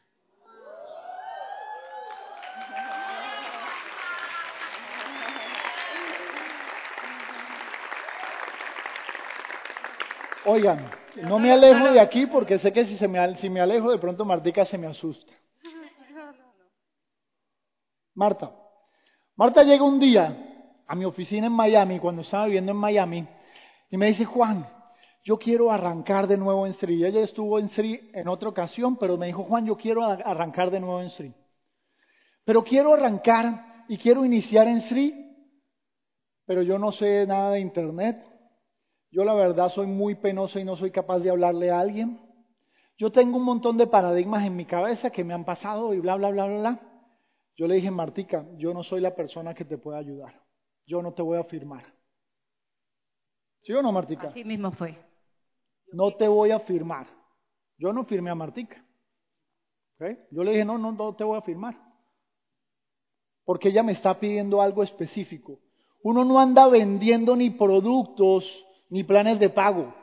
Oigan, 10.45 10.89
no 11.23 11.39
me 11.39 11.51
alejo 11.51 11.91
de 11.91 11.99
aquí 11.99 12.27
porque 12.27 12.59
sé 12.59 12.71
que 12.71 12.85
si, 12.85 12.97
se 12.97 13.07
me, 13.07 13.35
si 13.37 13.49
me 13.49 13.61
alejo 13.61 13.89
de 13.89 13.97
pronto 13.97 14.25
Martica 14.25 14.65
se 14.65 14.77
me 14.77 14.87
asusta. 14.87 15.33
Marta. 18.13 18.51
Marta 19.35 19.63
llega 19.63 19.83
un 19.83 19.99
día 19.99 20.83
a 20.87 20.95
mi 20.95 21.03
oficina 21.03 21.47
en 21.47 21.53
Miami, 21.53 21.99
cuando 21.99 22.21
estaba 22.21 22.45
viviendo 22.45 22.71
en 22.71 22.77
Miami, 22.77 23.27
y 23.89 23.97
me 23.97 24.07
dice, 24.07 24.23
Juan, 24.23 24.67
yo 25.23 25.37
quiero 25.37 25.71
arrancar 25.71 26.27
de 26.27 26.37
nuevo 26.37 26.67
en 26.67 26.75
Sri. 26.75 27.03
Ella 27.03 27.21
estuvo 27.21 27.57
en 27.57 27.69
Sri 27.69 28.11
en 28.13 28.27
otra 28.27 28.49
ocasión, 28.49 28.97
pero 28.97 29.17
me 29.17 29.25
dijo, 29.25 29.43
Juan, 29.43 29.65
yo 29.65 29.75
quiero 29.75 30.03
arrancar 30.03 30.69
de 30.69 30.79
nuevo 30.79 31.01
en 31.01 31.09
Sri. 31.09 31.33
Pero 32.43 32.63
quiero 32.63 32.93
arrancar 32.93 33.85
y 33.87 33.97
quiero 33.97 34.23
iniciar 34.23 34.67
en 34.67 34.81
Sri, 34.81 35.13
pero 36.45 36.61
yo 36.61 36.77
no 36.77 36.91
sé 36.91 37.25
nada 37.25 37.51
de 37.51 37.59
Internet, 37.59 38.34
yo 39.15 39.23
la 39.23 39.33
verdad 39.33 39.69
soy 39.69 39.87
muy 39.87 40.15
penoso 40.15 40.59
y 40.59 40.65
no 40.65 40.75
soy 40.75 40.91
capaz 40.91 41.19
de 41.19 41.29
hablarle 41.29 41.71
a 41.71 41.79
alguien. 41.79 42.19
Yo 42.97 43.13
tengo 43.13 43.37
un 43.37 43.45
montón 43.45 43.77
de 43.77 43.87
paradigmas 43.87 44.45
en 44.45 44.57
mi 44.57 44.65
cabeza 44.65 45.09
que 45.09 45.23
me 45.23 45.33
han 45.33 45.45
pasado 45.45 45.93
y 45.93 46.01
bla, 46.01 46.17
bla, 46.17 46.31
bla, 46.31 46.45
bla, 46.45 46.59
bla. 46.59 46.81
Yo 47.55 47.65
le 47.65 47.75
dije, 47.75 47.89
Martica, 47.91 48.45
yo 48.57 48.73
no 48.73 48.83
soy 48.83 48.99
la 48.99 49.15
persona 49.15 49.53
que 49.53 49.63
te 49.63 49.77
pueda 49.77 49.99
ayudar. 49.99 50.43
Yo 50.85 51.01
no 51.01 51.13
te 51.13 51.21
voy 51.21 51.37
a 51.37 51.45
firmar. 51.45 51.85
¿Sí 53.61 53.71
o 53.71 53.81
no, 53.81 53.93
Martica? 53.93 54.27
Así 54.27 54.43
mismo 54.43 54.73
fue. 54.73 54.97
No 55.93 56.11
te 56.17 56.27
voy 56.27 56.51
a 56.51 56.59
firmar. 56.59 57.07
Yo 57.77 57.93
no 57.93 58.03
firmé 58.03 58.31
a 58.31 58.35
Martica. 58.35 58.85
Yo 60.29 60.43
le 60.43 60.51
dije, 60.51 60.65
no, 60.65 60.77
no, 60.77 60.91
no 60.91 61.15
te 61.15 61.23
voy 61.23 61.37
a 61.37 61.41
firmar. 61.41 61.73
Porque 63.45 63.69
ella 63.69 63.81
me 63.81 63.93
está 63.93 64.19
pidiendo 64.19 64.61
algo 64.61 64.83
específico. 64.83 65.61
Uno 66.03 66.25
no 66.25 66.37
anda 66.37 66.67
vendiendo 66.67 67.37
ni 67.37 67.51
productos 67.51 68.43
ni 68.95 69.03
planes 69.03 69.37
de 69.41 69.49
pago. 69.49 69.93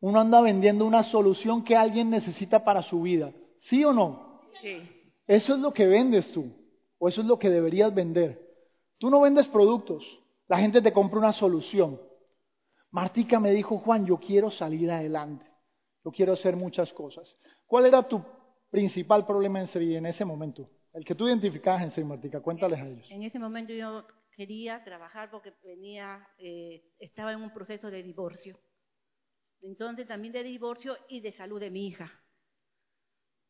Uno 0.00 0.18
anda 0.18 0.40
vendiendo 0.40 0.84
una 0.84 1.04
solución 1.04 1.62
que 1.62 1.76
alguien 1.76 2.10
necesita 2.10 2.64
para 2.64 2.82
su 2.82 3.02
vida. 3.02 3.32
¿Sí 3.60 3.84
o 3.84 3.92
no? 3.92 4.40
Sí. 4.60 4.82
Eso 5.28 5.54
es 5.54 5.60
lo 5.60 5.72
que 5.72 5.86
vendes 5.86 6.32
tú, 6.32 6.50
o 6.98 7.06
eso 7.06 7.20
es 7.20 7.26
lo 7.28 7.38
que 7.38 7.50
deberías 7.50 7.94
vender. 7.94 8.44
Tú 8.98 9.10
no 9.10 9.20
vendes 9.20 9.46
productos, 9.46 10.04
la 10.48 10.58
gente 10.58 10.82
te 10.82 10.92
compra 10.92 11.20
una 11.20 11.32
solución. 11.32 12.00
Martica 12.90 13.38
me 13.38 13.52
dijo, 13.52 13.78
Juan, 13.78 14.04
yo 14.04 14.16
quiero 14.16 14.50
salir 14.50 14.90
adelante. 14.90 15.46
yo 16.04 16.10
quiero 16.10 16.32
hacer 16.32 16.56
muchas 16.56 16.92
cosas. 16.92 17.32
¿Cuál 17.64 17.86
era 17.86 18.02
tu 18.02 18.20
principal 18.70 19.24
problema 19.24 19.60
en 19.60 20.06
ese 20.06 20.24
momento? 20.24 20.68
El 20.92 21.04
que 21.04 21.14
tú 21.14 21.28
identificabas 21.28 21.96
en 21.96 22.08
Martica, 22.08 22.40
cuéntales 22.40 22.80
a 22.80 22.88
ellos. 22.88 23.06
En 23.08 23.22
ese 23.22 23.38
momento 23.38 23.72
yo 23.72 24.04
quería 24.36 24.84
trabajar 24.84 25.30
porque 25.30 25.54
venía, 25.64 26.28
eh, 26.38 26.84
estaba 26.98 27.32
en 27.32 27.42
un 27.42 27.52
proceso 27.52 27.90
de 27.90 28.02
divorcio. 28.02 28.58
Entonces 29.62 30.06
también 30.06 30.34
de 30.34 30.42
divorcio 30.42 30.98
y 31.08 31.20
de 31.20 31.32
salud 31.32 31.58
de 31.58 31.70
mi 31.70 31.88
hija. 31.88 32.12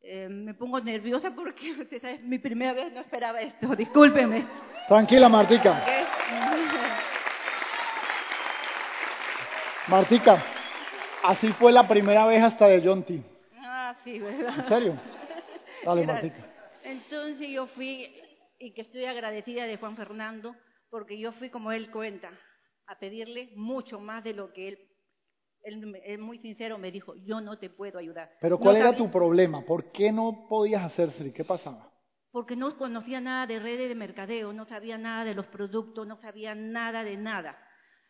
Eh, 0.00 0.28
me 0.28 0.54
pongo 0.54 0.80
nerviosa 0.80 1.34
porque 1.34 1.72
usted 1.80 2.00
sabe, 2.00 2.20
mi 2.20 2.38
primera 2.38 2.72
vez 2.72 2.92
no 2.92 3.00
esperaba 3.00 3.40
esto, 3.40 3.74
discúlpeme. 3.74 4.46
Tranquila, 4.86 5.28
Martica. 5.28 5.84
Martica, 9.88 10.44
así 11.24 11.52
fue 11.52 11.72
la 11.72 11.86
primera 11.86 12.26
vez 12.26 12.42
hasta 12.42 12.68
de 12.68 12.82
John 12.84 13.02
T. 13.04 13.22
Ah, 13.58 13.96
sí, 14.04 14.18
¿verdad? 14.20 14.54
¿En 14.56 14.64
serio? 14.64 14.96
Dale, 15.84 16.06
Martica. 16.06 16.44
Entonces 16.84 17.48
yo 17.48 17.66
fui, 17.66 18.20
y 18.58 18.72
que 18.72 18.82
estoy 18.82 19.04
agradecida 19.04 19.64
de 19.64 19.76
Juan 19.76 19.96
Fernando, 19.96 20.54
porque 20.90 21.18
yo 21.18 21.32
fui 21.32 21.50
como 21.50 21.72
él 21.72 21.90
cuenta, 21.90 22.30
a 22.86 22.98
pedirle 22.98 23.50
mucho 23.56 24.00
más 24.00 24.22
de 24.22 24.34
lo 24.34 24.52
que 24.52 24.68
él, 24.68 24.78
él, 25.62 26.00
él 26.04 26.18
muy 26.18 26.38
sincero 26.38 26.78
me 26.78 26.92
dijo, 26.92 27.14
yo 27.24 27.40
no 27.40 27.58
te 27.58 27.68
puedo 27.70 27.98
ayudar. 27.98 28.30
Pero 28.40 28.56
No 28.56 28.60
¿cuál 28.62 28.76
era 28.76 28.96
tu 28.96 29.10
problema? 29.10 29.62
¿Por 29.62 29.90
qué 29.90 30.12
no 30.12 30.46
podías 30.48 30.84
hacer 30.84 31.10
Sri? 31.10 31.32
¿Qué 31.32 31.44
pasaba? 31.44 31.92
Porque 32.30 32.54
no 32.54 32.76
conocía 32.76 33.20
nada 33.20 33.46
de 33.46 33.58
redes 33.58 33.88
de 33.88 33.94
mercadeo, 33.94 34.52
no 34.52 34.66
sabía 34.66 34.98
nada 34.98 35.24
de 35.24 35.34
los 35.34 35.46
productos, 35.46 36.06
no 36.06 36.20
sabía 36.20 36.54
nada 36.54 37.02
de 37.02 37.16
nada. 37.16 37.58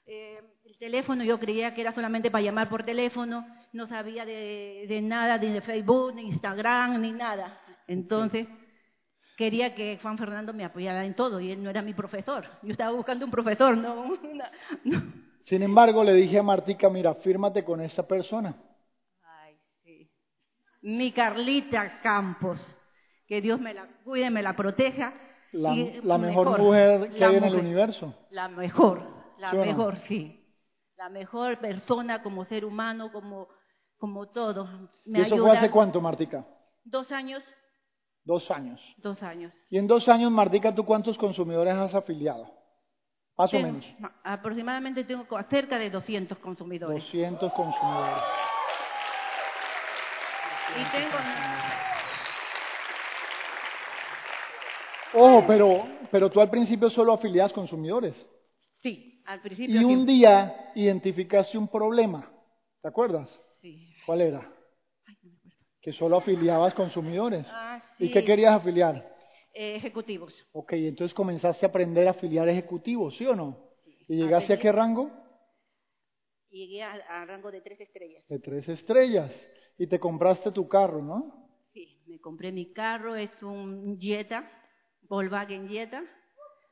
Eh, 0.05 0.41
el 0.65 0.79
teléfono 0.79 1.25
yo 1.25 1.41
creía 1.41 1.75
que 1.75 1.81
era 1.81 1.95
solamente 1.95 2.31
para 2.31 2.45
llamar 2.45 2.69
por 2.69 2.85
teléfono, 2.85 3.47
no 3.73 3.89
sabía 3.89 4.25
de, 4.25 4.87
de 4.89 5.01
nada, 5.01 5.39
ni 5.39 5.53
de 5.53 5.61
Facebook, 5.61 6.15
ni 6.15 6.29
Instagram, 6.29 7.01
ni 7.01 7.13
nada. 7.13 7.61
Entonces, 7.87 8.47
quería 9.37 9.75
que 9.75 9.99
Juan 10.03 10.19
Fernando 10.19 10.53
me 10.53 10.65
apoyara 10.65 11.05
en 11.05 11.15
todo 11.15 11.39
y 11.41 11.51
él 11.53 11.63
no 11.63 11.71
era 11.71 11.83
mi 11.83 11.95
profesor. 11.95 12.47
Yo 12.63 12.73
estaba 12.73 12.93
buscando 12.93 13.25
un 13.25 13.31
profesor, 13.31 13.77
no 13.77 14.03
una... 14.23 14.51
no. 14.85 15.03
Sin 15.45 15.63
embargo, 15.63 16.03
le 16.03 16.13
dije 16.15 16.39
a 16.39 16.43
Martica, 16.43 16.91
mira, 16.91 17.15
fírmate 17.15 17.65
con 17.65 17.81
esta 17.81 18.03
persona. 18.07 18.57
Ay, 19.23 19.57
sí. 19.85 20.11
Mi 20.83 21.13
Carlita 21.13 22.01
Campos. 22.01 22.61
Que 23.29 23.41
Dios 23.41 23.61
me 23.61 23.75
la 23.75 23.87
cuide, 24.05 24.31
me 24.31 24.43
la 24.43 24.55
proteja. 24.57 25.13
La, 25.53 25.75
y 25.75 26.01
la 26.03 26.19
mejor, 26.19 26.59
mujer 26.59 27.11
que 27.11 27.25
hay 27.25 27.37
en 27.37 27.45
el 27.45 27.51
mujer. 27.55 27.65
universo. 27.67 28.15
La 28.31 28.49
mejor, 28.49 29.03
la 29.39 29.51
¿Sí 29.51 29.57
o 29.57 29.61
no? 29.61 29.67
mejor, 29.67 29.97
sí. 30.09 30.43
La 30.97 31.09
mejor 31.09 31.59
persona 31.59 32.23
como 32.23 32.45
ser 32.45 32.65
humano, 32.65 33.13
como, 33.13 33.49
como 33.99 34.29
todo. 34.29 34.91
Me 35.05 35.21
¿Y 35.21 35.23
eso 35.23 35.35
ayuda. 35.35 35.49
fue 35.49 35.57
hace 35.59 35.71
cuánto, 35.71 36.01
Martica? 36.01 36.45
Dos 36.85 37.11
años, 37.13 37.43
Dos 38.27 38.51
años. 38.51 38.81
dos 38.99 39.23
años. 39.23 39.55
Y 39.71 39.79
en 39.79 39.87
dos 39.87 40.07
años, 40.09 40.31
Martica, 40.33 40.75
¿tú 40.75 40.85
cuántos 40.85 41.17
consumidores 41.17 41.73
has 41.75 41.95
afiliado? 41.95 42.53
Más 43.39 43.55
o 43.55 43.59
menos. 43.61 43.85
ma- 44.01 44.13
aproximadamente 44.25 45.05
tengo 45.05 45.25
cerca 45.49 45.79
de 45.79 45.91
200 45.91 46.37
consumidores. 46.39 47.03
200 47.05 47.53
consumidores. 47.53 48.23
Y 50.77 50.85
tengo, 50.91 51.17
Ojo, 55.15 55.47
pero, 55.47 55.87
pero 56.11 56.29
tú 56.31 56.41
al 56.41 56.51
principio 56.51 56.91
solo 56.91 57.13
afiliabas 57.13 57.53
consumidores. 57.53 58.15
sí, 58.83 59.23
al 59.27 59.41
principio. 59.41 59.81
Y 59.81 59.85
un 59.85 60.05
día 60.05 60.73
identificaste 60.75 61.57
un 61.57 61.69
problema. 61.69 62.29
¿Te 62.83 62.89
acuerdas? 62.89 63.31
Sí. 63.63 63.95
¿Cuál 64.05 64.21
era? 64.23 64.39
Ay, 65.07 65.17
no 65.23 65.31
me 65.33 65.39
acuerdo. 65.39 65.57
Que 65.87 65.93
solo 65.93 66.17
afiliabas 66.17 66.75
consumidores. 66.75 67.47
Ah, 67.49 67.81
¿Y 68.01 68.11
qué 68.11 68.25
querías 68.25 68.55
afiliar? 68.55 69.09
Eh, 69.55 69.77
ejecutivos. 69.77 70.35
Ok, 70.51 70.73
entonces 70.73 71.15
comenzaste 71.15 71.65
a 71.65 71.69
aprender 71.69 72.09
a 72.09 72.11
afiliar 72.11 72.49
ejecutivos, 72.49 73.17
¿sí 73.17 73.25
o 73.25 73.37
no? 73.37 73.57
¿Y 74.09 74.17
llegaste 74.17 74.55
a 74.55 74.59
qué 74.59 74.73
rango? 74.73 75.13
Llegué 76.51 76.83
a, 76.83 76.95
a 77.09 77.25
rango 77.25 77.53
de 77.53 77.61
tres 77.61 77.81
estrellas. 77.81 78.27
De 78.27 78.41
tres 78.41 78.69
estrellas. 78.69 79.31
Y 79.79 79.87
te 79.87 80.01
compraste 80.01 80.51
tu 80.51 80.67
carro, 80.67 81.01
¿no? 81.01 81.49
Sí, 81.73 82.03
me 82.09 82.19
compré 82.19 82.51
mi 82.51 82.73
carro, 82.73 83.15
es 83.15 83.41
un 83.45 83.97
Jetta, 84.01 84.51
Volkswagen 85.03 85.69
Jetta. 85.69 86.03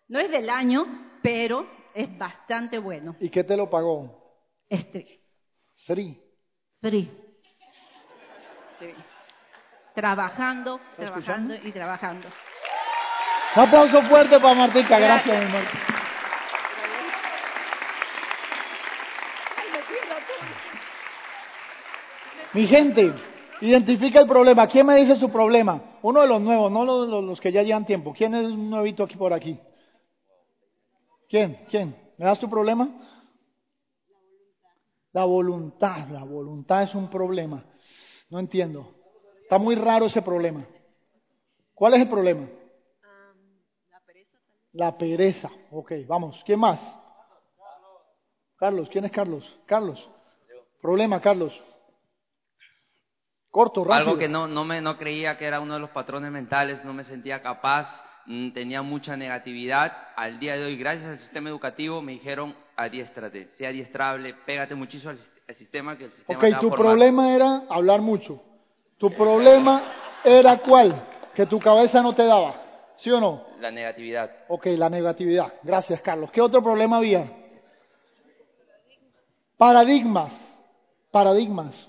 No 0.08 0.18
es 0.18 0.28
del 0.28 0.50
año, 0.50 1.20
pero 1.22 1.64
es 1.94 2.18
bastante 2.18 2.80
bueno. 2.80 3.14
¿Y 3.20 3.30
qué 3.30 3.44
te 3.44 3.56
lo 3.56 3.70
pagó? 3.70 4.42
Este, 4.68 5.20
Sri. 5.86 6.20
free. 6.80 7.23
Sí. 8.84 8.94
Trabajando, 9.94 10.80
¿Estás 10.98 11.06
trabajando 11.06 11.54
y 11.54 11.70
trabajando. 11.72 12.28
Un 13.56 13.62
aplauso 13.62 14.02
fuerte 14.02 14.40
para 14.40 14.54
Martica, 14.54 14.98
gracias, 14.98 15.38
mi 15.38 15.44
amor. 15.46 15.62
Mi 22.52 22.66
gente, 22.66 23.12
identifica 23.60 24.20
el 24.20 24.28
problema. 24.28 24.66
¿Quién 24.68 24.86
me 24.86 24.96
dice 24.96 25.16
su 25.16 25.30
problema? 25.30 25.80
Uno 26.02 26.20
de 26.20 26.26
los 26.28 26.40
nuevos, 26.40 26.70
no 26.70 26.84
los, 26.84 27.08
los- 27.08 27.24
los 27.24 27.40
que 27.40 27.50
ya 27.52 27.62
llevan 27.62 27.84
tiempo. 27.86 28.12
¿Quién 28.16 28.34
es 28.34 28.44
un 28.44 28.70
nuevito 28.70 29.02
aquí 29.04 29.16
por 29.16 29.32
aquí? 29.32 29.58
¿Quién? 31.28 31.64
¿Quién? 31.70 31.96
¿Me 32.16 32.26
das 32.26 32.38
tu 32.38 32.48
problema? 32.48 32.88
La 35.12 35.24
voluntad. 35.24 36.06
La 36.08 36.22
voluntad 36.24 36.82
es 36.82 36.94
un 36.94 37.08
problema. 37.08 37.64
No 38.34 38.40
entiendo. 38.40 38.92
Está 39.42 39.58
muy 39.58 39.76
raro 39.76 40.06
ese 40.06 40.20
problema. 40.20 40.66
¿Cuál 41.72 41.94
es 41.94 42.00
el 42.00 42.08
problema? 42.08 42.48
La 44.72 44.98
pereza. 44.98 45.48
Ok, 45.70 45.92
vamos. 46.04 46.42
¿Quién 46.44 46.58
más? 46.58 46.80
Carlos. 48.56 48.88
¿Quién 48.90 49.04
es 49.04 49.12
Carlos? 49.12 49.60
Carlos. 49.66 50.10
Problema, 50.82 51.20
Carlos. 51.20 51.56
Corto, 53.50 53.84
rápido. 53.84 53.98
Algo 53.98 54.18
que 54.18 54.28
no, 54.28 54.48
no, 54.48 54.64
me, 54.64 54.80
no 54.80 54.96
creía 54.98 55.38
que 55.38 55.44
era 55.44 55.60
uno 55.60 55.74
de 55.74 55.80
los 55.80 55.90
patrones 55.90 56.32
mentales, 56.32 56.84
no 56.84 56.92
me 56.92 57.04
sentía 57.04 57.40
capaz, 57.40 57.86
tenía 58.54 58.82
mucha 58.82 59.16
negatividad. 59.16 59.92
Al 60.16 60.38
día 60.38 60.56
de 60.56 60.64
hoy, 60.64 60.76
gracias 60.76 61.08
al 61.10 61.18
sistema 61.18 61.48
educativo, 61.48 62.00
me 62.02 62.12
dijeron 62.12 62.54
adiéstrate, 62.76 63.48
sea 63.56 63.68
adiestrable, 63.68 64.34
pégate 64.46 64.74
muchísimo 64.74 65.10
al, 65.10 65.18
sis- 65.18 65.30
al 65.48 65.54
sistema 65.54 65.96
que 65.96 66.04
el 66.06 66.12
sistema 66.12 66.38
Ok, 66.38 66.44
te 66.44 66.50
va 66.52 66.56
a 66.56 66.60
tu 66.60 66.68
formar. 66.68 66.86
problema 66.88 67.34
era 67.34 67.62
hablar 67.68 68.00
mucho. 68.00 68.42
Tu 68.98 69.10
problema 69.12 69.82
era 70.24 70.56
cuál? 70.58 70.94
Que 71.34 71.46
tu 71.46 71.58
cabeza 71.60 72.00
no 72.02 72.14
te 72.14 72.24
daba. 72.24 72.54
¿Sí 72.96 73.10
o 73.10 73.20
no? 73.20 73.44
La 73.60 73.70
negatividad. 73.70 74.30
Ok, 74.48 74.66
la 74.66 74.88
negatividad. 74.88 75.52
Gracias, 75.62 76.00
Carlos. 76.00 76.30
¿Qué 76.30 76.40
otro 76.40 76.62
problema 76.62 76.96
había? 76.98 77.28
Paradigmas. 79.56 80.32
Paradigmas. 81.10 81.88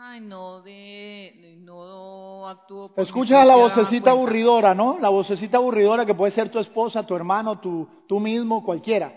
Otra 0.00 0.08
persona 0.08 0.16
y 0.16 0.20
no 0.20 0.62
de, 0.62 1.56
no 1.60 2.48
actúo 2.48 2.92
Escuchas 2.96 3.38
a 3.38 3.44
la 3.44 3.56
vocecita 3.56 3.88
cuenta. 3.88 4.10
aburridora, 4.10 4.74
¿no? 4.74 4.98
La 4.98 5.08
vocecita 5.08 5.58
aburridora 5.58 6.06
que 6.06 6.14
puede 6.14 6.32
ser 6.32 6.50
tu 6.50 6.58
esposa, 6.58 7.04
tu 7.06 7.14
hermano, 7.14 7.60
tu, 7.60 7.88
tú 8.08 8.18
mismo, 8.18 8.64
cualquiera. 8.64 9.12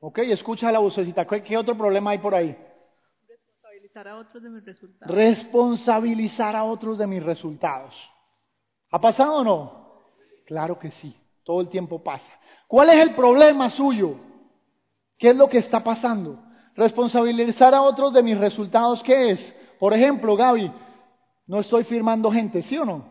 ¿Ok? 0.00 0.18
Escucha 0.18 0.68
a 0.68 0.72
la 0.72 0.78
vocecita. 0.78 1.26
¿Qué, 1.26 1.42
qué 1.42 1.56
otro 1.56 1.76
problema 1.76 2.10
hay 2.10 2.18
por 2.18 2.34
ahí? 2.34 2.56
Responsabilizar 3.26 4.08
a 4.08 4.16
otros 4.16 4.42
de 4.42 4.50
mis 4.50 4.64
resultados. 4.64 5.14
Responsabilizar 5.14 6.56
a 6.56 6.64
otros 6.64 6.98
de 6.98 7.06
mis 7.06 7.22
resultados. 7.22 7.94
¿Ha 8.90 9.00
pasado 9.00 9.36
o 9.38 9.44
no? 9.44 10.02
Claro 10.46 10.78
que 10.78 10.90
sí. 10.92 11.14
Todo 11.44 11.60
el 11.60 11.68
tiempo 11.68 12.02
pasa. 12.02 12.30
¿Cuál 12.68 12.90
es 12.90 13.00
el 13.00 13.14
problema 13.14 13.70
suyo? 13.70 14.16
¿Qué 15.18 15.30
es 15.30 15.36
lo 15.36 15.48
que 15.48 15.58
está 15.58 15.82
pasando? 15.82 16.38
Responsabilizar 16.76 17.74
a 17.74 17.82
otros 17.82 18.12
de 18.12 18.22
mis 18.22 18.38
resultados, 18.38 19.02
¿qué 19.02 19.30
es? 19.30 19.56
Por 19.78 19.94
ejemplo, 19.94 20.36
Gaby, 20.36 20.72
no 21.46 21.60
estoy 21.60 21.84
firmando 21.84 22.30
gente, 22.30 22.62
¿sí 22.62 22.76
o 22.76 22.84
no? 22.84 23.04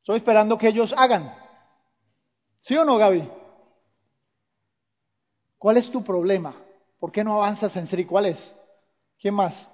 Estoy 0.00 0.16
esperando 0.18 0.56
que 0.58 0.68
ellos 0.68 0.92
hagan. 0.96 1.34
¿Sí 2.60 2.76
o 2.76 2.84
no, 2.84 2.96
Gaby? 2.96 3.28
¿Cuál 5.58 5.76
es 5.76 5.90
tu 5.90 6.02
problema? 6.02 6.54
¿Por 6.98 7.12
qué 7.12 7.22
no 7.22 7.34
avanzas 7.34 7.74
en 7.76 7.86
Sri? 7.86 8.04
¿Cuál 8.04 8.26
es? 8.26 8.54
¿Quién 9.20 9.34
más? 9.34 9.68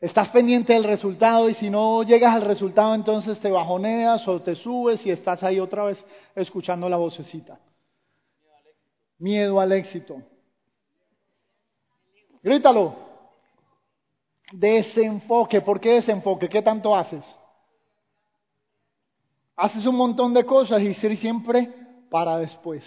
Estás 0.00 0.30
pendiente 0.30 0.72
del 0.72 0.82
resultado 0.82 1.48
y 1.48 1.54
si 1.54 1.70
no 1.70 2.02
llegas 2.02 2.34
al 2.34 2.42
resultado 2.42 2.92
entonces 2.92 3.38
te 3.38 3.52
bajoneas 3.52 4.26
o 4.26 4.42
te 4.42 4.56
subes 4.56 5.06
y 5.06 5.12
estás 5.12 5.44
ahí 5.44 5.60
otra 5.60 5.84
vez 5.84 6.04
escuchando 6.34 6.88
la 6.88 6.96
vocecita. 6.96 7.60
Miedo 9.18 9.60
al 9.60 9.70
éxito. 9.70 10.20
Grítalo. 12.42 12.96
Desenfoque. 14.52 15.60
¿Por 15.60 15.80
qué 15.80 15.94
desenfoque? 15.94 16.48
¿Qué 16.48 16.60
tanto 16.60 16.94
haces? 16.94 17.24
Haces 19.56 19.86
un 19.86 19.96
montón 19.96 20.34
de 20.34 20.44
cosas 20.44 20.82
y 20.82 20.92
Sri 20.94 21.16
siempre 21.16 21.70
para 22.10 22.38
después. 22.38 22.84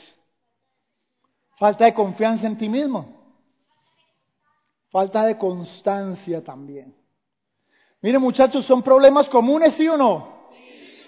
Falta 1.58 1.86
de 1.86 1.94
confianza 1.94 2.48
en 2.48 2.58
ti 2.58 2.68
mismo. 2.68 3.08
Falta 4.89 5.26
de 5.26 5.38
constancia 5.38 6.44
también. 6.44 6.96
Miren 8.02 8.22
muchachos, 8.22 8.65
¿son 8.65 8.84
problemas 8.84 9.28
comunes, 9.30 9.74
sí 9.76 9.88
o 9.88 9.98
no? 9.98 10.50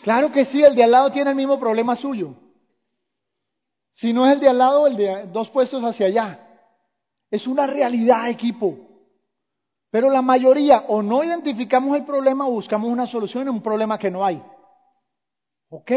Claro 0.04 0.32
que 0.32 0.46
sí, 0.46 0.64
el 0.64 0.74
de 0.74 0.84
al 0.84 0.92
lado 0.92 1.12
tiene 1.12 1.32
el 1.32 1.36
mismo 1.36 1.60
problema 1.60 1.96
suyo. 1.96 2.34
Si 3.92 4.14
no 4.14 4.26
es 4.26 4.34
el 4.34 4.40
de 4.40 4.50
al 4.50 4.58
lado, 4.58 4.88
el 4.88 4.96
de 4.96 5.28
dos 5.28 5.50
puestos 5.50 5.84
hacia 5.84 6.08
allá. 6.08 6.47
Es 7.30 7.46
una 7.48 7.68
realidad, 7.68 8.30
equipo. 8.30 8.78
Pero 9.90 10.10
la 10.10 10.22
mayoría 10.22 10.86
o 10.88 11.02
no 11.02 11.24
identificamos 11.24 11.98
el 11.98 12.06
problema 12.06 12.48
o 12.48 12.52
buscamos 12.52 12.90
una 12.90 13.08
solución 13.08 13.44
en 13.44 13.50
un 13.50 13.62
problema 13.62 13.98
que 13.98 14.12
no 14.12 14.26
hay. 14.26 14.42
¿Ok? 15.70 15.92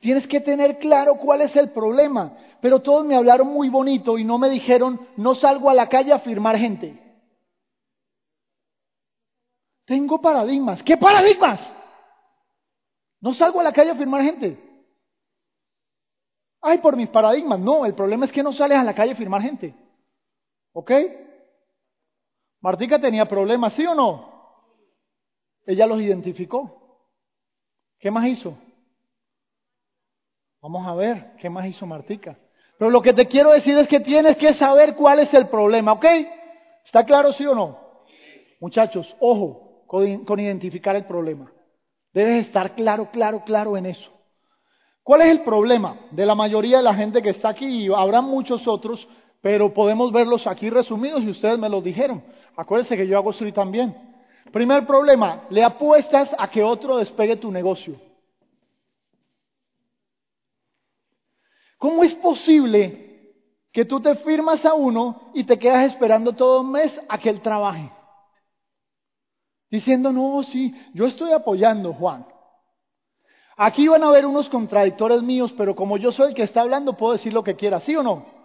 Tienes 0.00 0.26
que 0.26 0.40
tener 0.40 0.78
claro 0.78 1.16
cuál 1.16 1.42
es 1.42 1.54
el 1.56 1.70
problema. 1.70 2.36
Pero 2.60 2.80
todos 2.80 3.04
me 3.04 3.16
hablaron 3.16 3.48
muy 3.48 3.68
bonito 3.68 4.18
y 4.18 4.24
no 4.24 4.38
me 4.38 4.48
dijeron, 4.48 5.00
no 5.16 5.34
salgo 5.34 5.70
a 5.70 5.74
la 5.74 5.88
calle 5.88 6.12
a 6.12 6.20
firmar 6.20 6.56
gente. 6.56 6.98
Tengo 9.84 10.20
paradigmas. 10.20 10.82
¿Qué 10.82 10.96
paradigmas? 10.96 11.60
No 13.20 13.34
salgo 13.34 13.60
a 13.60 13.64
la 13.64 13.72
calle 13.72 13.90
a 13.90 13.96
firmar 13.96 14.22
gente. 14.22 14.64
Ay, 16.60 16.78
por 16.78 16.96
mis 16.96 17.08
paradigmas. 17.08 17.58
No, 17.58 17.86
el 17.86 17.94
problema 17.94 18.26
es 18.26 18.32
que 18.32 18.42
no 18.42 18.52
sales 18.52 18.78
a 18.78 18.84
la 18.84 18.94
calle 18.94 19.12
a 19.12 19.16
firmar 19.16 19.40
gente. 19.40 19.74
¿Ok? 20.72 20.92
Martica 22.60 22.98
tenía 22.98 23.26
problemas, 23.26 23.72
¿sí 23.74 23.86
o 23.86 23.94
no? 23.94 24.38
Ella 25.66 25.86
los 25.86 26.00
identificó. 26.00 26.78
¿Qué 27.98 28.10
más 28.10 28.26
hizo? 28.26 28.56
Vamos 30.60 30.86
a 30.86 30.94
ver, 30.94 31.36
¿qué 31.38 31.48
más 31.48 31.66
hizo 31.66 31.86
Martica? 31.86 32.36
Pero 32.78 32.90
lo 32.90 33.02
que 33.02 33.12
te 33.12 33.26
quiero 33.26 33.50
decir 33.50 33.76
es 33.78 33.88
que 33.88 34.00
tienes 34.00 34.36
que 34.36 34.54
saber 34.54 34.94
cuál 34.94 35.20
es 35.20 35.32
el 35.34 35.48
problema, 35.48 35.92
¿ok? 35.92 36.04
¿Está 36.84 37.04
claro, 37.04 37.32
sí 37.32 37.44
o 37.44 37.54
no? 37.54 37.78
Muchachos, 38.60 39.14
ojo 39.20 39.84
con, 39.86 40.24
con 40.24 40.40
identificar 40.40 40.96
el 40.96 41.04
problema. 41.04 41.52
Debes 42.12 42.46
estar 42.46 42.74
claro, 42.74 43.10
claro, 43.10 43.42
claro 43.44 43.76
en 43.76 43.86
eso. 43.86 44.10
¿Cuál 45.02 45.22
es 45.22 45.28
el 45.28 45.42
problema 45.42 45.98
de 46.10 46.26
la 46.26 46.34
mayoría 46.34 46.78
de 46.78 46.82
la 46.82 46.94
gente 46.94 47.22
que 47.22 47.30
está 47.30 47.48
aquí? 47.50 47.86
Y 47.86 47.92
habrá 47.92 48.20
muchos 48.20 48.66
otros, 48.68 49.08
pero 49.40 49.72
podemos 49.72 50.12
verlos 50.12 50.46
aquí 50.46 50.70
resumidos 50.70 51.22
y 51.22 51.30
ustedes 51.30 51.58
me 51.58 51.68
los 51.68 51.82
dijeron. 51.82 52.22
Acuérdense 52.56 52.96
que 52.96 53.06
yo 53.06 53.16
hago 53.16 53.30
esto 53.30 53.50
también. 53.52 53.96
Primer 54.52 54.86
problema, 54.86 55.44
le 55.50 55.62
apuestas 55.62 56.30
a 56.38 56.50
que 56.50 56.62
otro 56.62 56.96
despegue 56.96 57.36
tu 57.36 57.50
negocio. 57.50 57.94
¿Cómo 61.76 62.02
es 62.02 62.14
posible 62.14 63.32
que 63.72 63.84
tú 63.84 64.00
te 64.00 64.16
firmas 64.16 64.64
a 64.64 64.74
uno 64.74 65.30
y 65.34 65.44
te 65.44 65.58
quedas 65.58 65.86
esperando 65.86 66.32
todo 66.32 66.62
un 66.62 66.72
mes 66.72 67.00
a 67.08 67.18
que 67.18 67.30
él 67.30 67.40
trabaje? 67.40 67.92
Diciendo, 69.70 70.12
no, 70.12 70.42
sí, 70.42 70.74
yo 70.94 71.06
estoy 71.06 71.30
apoyando, 71.30 71.92
Juan. 71.92 72.26
Aquí 73.56 73.86
van 73.86 74.02
a 74.02 74.08
haber 74.08 74.24
unos 74.24 74.48
contradictores 74.48 75.22
míos, 75.22 75.54
pero 75.56 75.76
como 75.76 75.96
yo 75.98 76.10
soy 76.10 76.28
el 76.28 76.34
que 76.34 76.44
está 76.44 76.62
hablando, 76.62 76.96
puedo 76.96 77.12
decir 77.12 77.32
lo 77.32 77.44
que 77.44 77.54
quiera, 77.54 77.80
¿sí 77.80 77.94
o 77.94 78.02
no? 78.02 78.37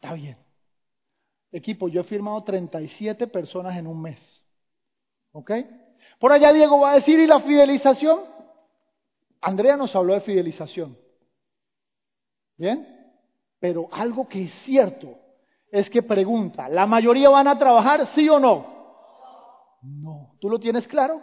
Está 0.00 0.14
bien. 0.14 0.38
Equipo, 1.52 1.88
yo 1.88 2.00
he 2.00 2.04
firmado 2.04 2.42
37 2.42 3.26
personas 3.26 3.76
en 3.76 3.86
un 3.86 4.00
mes. 4.00 4.18
¿Ok? 5.32 5.50
Por 6.18 6.32
allá 6.32 6.52
Diego 6.52 6.80
va 6.80 6.92
a 6.92 6.94
decir, 6.94 7.18
¿y 7.20 7.26
la 7.26 7.40
fidelización? 7.40 8.20
Andrea 9.42 9.76
nos 9.76 9.94
habló 9.94 10.14
de 10.14 10.22
fidelización. 10.22 10.96
¿Bien? 12.56 13.12
Pero 13.58 13.88
algo 13.92 14.26
que 14.26 14.44
es 14.44 14.52
cierto 14.64 15.18
es 15.70 15.90
que 15.90 16.02
pregunta, 16.02 16.68
¿la 16.68 16.86
mayoría 16.86 17.28
van 17.28 17.48
a 17.48 17.58
trabajar 17.58 18.06
sí 18.14 18.28
o 18.28 18.40
no? 18.40 18.66
No. 19.82 20.34
¿Tú 20.40 20.48
lo 20.48 20.58
tienes 20.58 20.88
claro? 20.88 21.20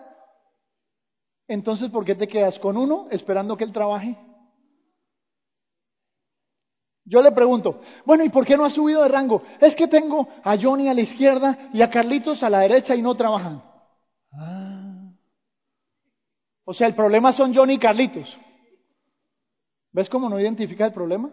Entonces, 1.47 1.89
¿por 1.89 2.05
qué 2.05 2.13
te 2.13 2.27
quedas 2.27 2.59
con 2.59 2.77
uno 2.77 3.07
esperando 3.09 3.57
que 3.57 3.63
él 3.63 3.73
trabaje? 3.73 4.15
Yo 7.08 7.22
le 7.22 7.32
pregunto, 7.32 7.80
bueno, 8.06 8.26
¿y 8.26 8.30
por 8.30 8.46
qué 8.46 8.58
no 8.58 8.65
ha 8.65 8.70
subido 8.70 9.02
de 9.02 9.08
rango? 9.08 9.41
Es 9.62 9.76
que 9.76 9.88
tengo 9.88 10.28
a 10.43 10.58
Johnny 10.58 10.89
a 10.89 10.93
la 10.93 11.02
izquierda 11.02 11.70
y 11.74 11.82
a 11.82 11.89
Carlitos 11.89 12.43
a 12.43 12.50
la 12.50 12.60
derecha 12.60 12.96
y 12.96 13.02
no 13.02 13.15
trabajan. 13.15 13.63
Ah. 14.34 15.10
O 16.65 16.74
sea, 16.74 16.86
el 16.86 16.96
problema 16.96 17.32
son 17.32 17.56
Johnny 17.56 17.76
y 17.76 17.80
Carlitos. 17.80 18.38
¿Ves 19.93 20.10
cómo 20.10 20.28
no 20.28 20.38
identifica 20.38 20.86
el 20.86 20.91
problema? 20.91 21.32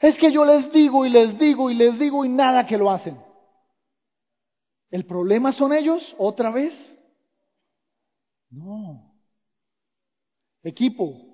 Es 0.00 0.16
que 0.18 0.30
yo 0.30 0.44
les 0.44 0.70
digo 0.72 1.04
y 1.04 1.10
les 1.10 1.36
digo 1.36 1.68
y 1.68 1.74
les 1.74 1.98
digo 1.98 2.24
y 2.24 2.28
nada 2.28 2.64
que 2.64 2.78
lo 2.78 2.88
hacen. 2.88 3.20
¿El 4.88 5.04
problema 5.04 5.52
son 5.52 5.72
ellos 5.72 6.14
otra 6.16 6.50
vez? 6.50 6.96
No. 8.50 9.12
Equipo, 10.62 11.25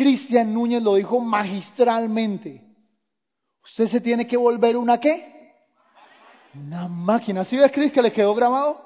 Cristian 0.00 0.54
Núñez 0.54 0.82
lo 0.82 0.94
dijo 0.94 1.20
magistralmente. 1.20 2.64
Usted 3.62 3.86
se 3.88 4.00
tiene 4.00 4.26
que 4.26 4.38
volver 4.38 4.78
una 4.78 4.98
qué? 4.98 5.52
Una 6.54 6.88
máquina. 6.88 7.44
¿Sí 7.44 7.54
ves, 7.58 7.70
Cris, 7.70 7.92
que 7.92 8.00
le 8.00 8.10
quedó 8.10 8.34
grabado? 8.34 8.80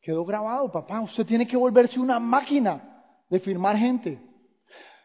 Quedó 0.00 0.24
grabado, 0.24 0.72
papá. 0.72 1.00
Usted 1.00 1.24
tiene 1.24 1.46
que 1.46 1.56
volverse 1.56 2.00
una 2.00 2.18
máquina 2.18 3.04
de 3.30 3.38
firmar 3.38 3.76
gente. 3.76 4.20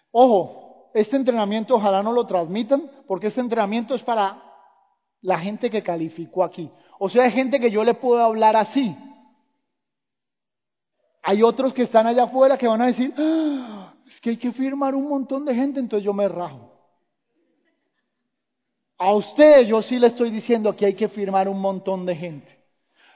Ojo, 0.09 0.89
este 0.95 1.17
entrenamiento 1.17 1.75
ojalá 1.75 2.01
no 2.01 2.13
lo 2.13 2.25
transmitan, 2.25 2.89
porque 3.05 3.27
este 3.27 3.41
entrenamiento 3.41 3.93
es 3.93 4.01
para 4.01 4.41
la 5.21 5.39
gente 5.39 5.69
que 5.69 5.83
calificó 5.83 6.43
aquí. 6.43 6.71
O 6.97 7.09
sea, 7.09 7.25
hay 7.25 7.31
gente 7.31 7.59
que 7.59 7.69
yo 7.69 7.83
le 7.83 7.93
puedo 7.93 8.23
hablar 8.23 8.55
así. 8.55 8.97
Hay 11.21 11.43
otros 11.43 11.75
que 11.75 11.83
están 11.83 12.07
allá 12.07 12.23
afuera 12.23 12.57
que 12.57 12.67
van 12.67 12.81
a 12.81 12.87
decir, 12.87 13.13
¡Ah! 13.15 13.80
Que 14.19 14.31
hay 14.31 14.37
que 14.37 14.51
firmar 14.51 14.95
un 14.95 15.07
montón 15.07 15.45
de 15.45 15.55
gente, 15.55 15.79
entonces 15.79 16.05
yo 16.05 16.13
me 16.13 16.27
rajo. 16.27 16.71
A 18.97 19.13
usted 19.13 19.61
yo 19.61 19.81
sí 19.81 19.97
le 19.97 20.07
estoy 20.07 20.29
diciendo 20.29 20.75
que 20.75 20.85
hay 20.85 20.93
que 20.93 21.09
firmar 21.09 21.49
un 21.49 21.59
montón 21.59 22.05
de 22.05 22.15
gente. 22.15 22.61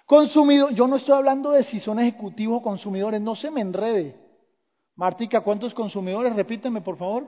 Consumidor, 0.05 0.73
yo 0.73 0.87
no 0.87 0.95
estoy 0.95 1.15
hablando 1.15 1.51
de 1.51 1.63
si 1.63 1.79
son 1.79 1.99
ejecutivos 1.99 2.59
o 2.59 2.63
consumidores, 2.63 3.21
no 3.21 3.35
se 3.35 3.51
me 3.51 3.61
enrede. 3.61 4.19
Martica, 4.95 5.41
¿cuántos 5.41 5.73
consumidores? 5.73 6.35
Repíteme, 6.35 6.81
por 6.81 6.97
favor. 6.97 7.27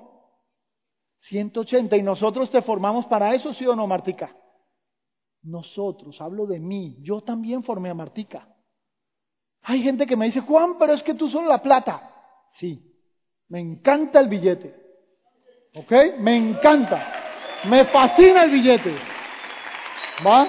180. 1.21 1.97
¿Y 1.97 2.03
nosotros 2.03 2.49
te 2.49 2.61
formamos 2.61 3.05
para 3.07 3.33
eso, 3.35 3.53
sí 3.53 3.65
o 3.65 3.75
no, 3.75 3.87
Martica? 3.87 4.35
Nosotros, 5.43 6.19
hablo 6.21 6.45
de 6.45 6.59
mí. 6.59 6.97
Yo 7.01 7.21
también 7.21 7.63
formé 7.63 7.89
a 7.89 7.93
Martica. 7.93 8.47
Hay 9.61 9.81
gente 9.81 10.05
que 10.05 10.15
me 10.15 10.25
dice, 10.25 10.41
Juan, 10.41 10.77
pero 10.79 10.93
es 10.93 11.03
que 11.03 11.13
tú 11.13 11.29
solo 11.29 11.49
la 11.49 11.61
plata. 11.61 12.11
Sí, 12.53 12.86
me 13.49 13.59
encanta 13.59 14.19
el 14.19 14.27
billete. 14.27 14.75
¿Ok? 15.75 15.91
Me 16.19 16.35
encanta. 16.35 17.13
Me 17.65 17.85
fascina 17.85 18.43
el 18.43 18.51
billete. 18.51 18.95
¿Va? 20.25 20.47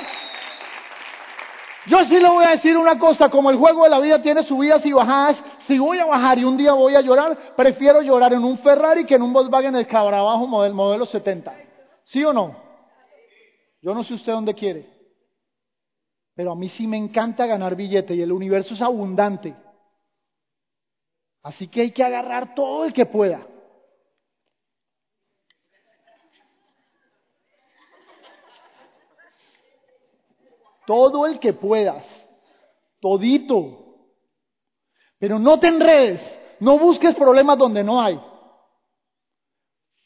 Yo 1.86 2.04
sí 2.04 2.18
le 2.18 2.28
voy 2.28 2.44
a 2.44 2.50
decir 2.50 2.76
una 2.76 2.98
cosa, 2.98 3.30
como 3.30 3.50
el 3.50 3.56
juego 3.56 3.84
de 3.84 3.90
la 3.90 4.00
vida 4.00 4.20
tiene 4.20 4.42
subidas 4.42 4.84
y 4.84 4.92
bajadas, 4.92 5.42
si 5.66 5.78
voy 5.78 5.98
a 5.98 6.04
bajar 6.04 6.38
y 6.38 6.44
un 6.44 6.56
día 6.56 6.72
voy 6.72 6.94
a 6.94 7.00
llorar, 7.00 7.54
prefiero 7.56 8.02
llorar 8.02 8.34
en 8.34 8.44
un 8.44 8.58
Ferrari 8.58 9.04
que 9.04 9.14
en 9.14 9.22
un 9.22 9.32
Volkswagen 9.32 9.74
el 9.74 9.86
cabrabajo 9.86 10.46
modelo, 10.46 10.74
modelo 10.74 11.06
70. 11.06 11.54
¿Sí 12.04 12.22
o 12.24 12.32
no? 12.32 12.56
Yo 13.80 13.94
no 13.94 14.04
sé 14.04 14.14
usted 14.14 14.32
dónde 14.32 14.54
quiere. 14.54 14.86
Pero 16.34 16.52
a 16.52 16.56
mí 16.56 16.68
sí 16.68 16.86
me 16.86 16.96
encanta 16.96 17.46
ganar 17.46 17.74
billete 17.74 18.14
y 18.14 18.22
el 18.22 18.32
universo 18.32 18.74
es 18.74 18.82
abundante. 18.82 19.54
Así 21.42 21.68
que 21.68 21.82
hay 21.82 21.92
que 21.92 22.02
agarrar 22.02 22.54
todo 22.54 22.84
el 22.84 22.92
que 22.92 23.06
pueda. 23.06 23.46
Todo 30.86 31.26
el 31.26 31.38
que 31.38 31.52
puedas. 31.52 32.06
Todito. 33.00 33.84
Pero 35.18 35.38
no 35.38 35.58
te 35.58 35.68
enredes. 35.68 36.20
No 36.60 36.78
busques 36.78 37.14
problemas 37.14 37.58
donde 37.58 37.84
no 37.84 38.00
hay. 38.00 38.20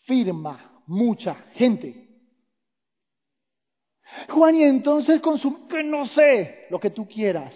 Firma 0.05 0.83
mucha 0.87 1.35
gente. 1.55 2.09
Juan, 4.29 4.55
y 4.57 4.64
entonces 4.64 5.21
consume, 5.21 5.66
que 5.68 5.83
no 5.83 6.07
sé, 6.07 6.66
lo 6.71 6.79
que 6.79 6.90
tú 6.90 7.07
quieras. 7.09 7.55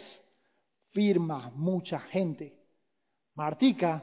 Firma 0.92 1.50
mucha 1.54 1.98
gente. 1.98 2.65
Martica 3.36 4.02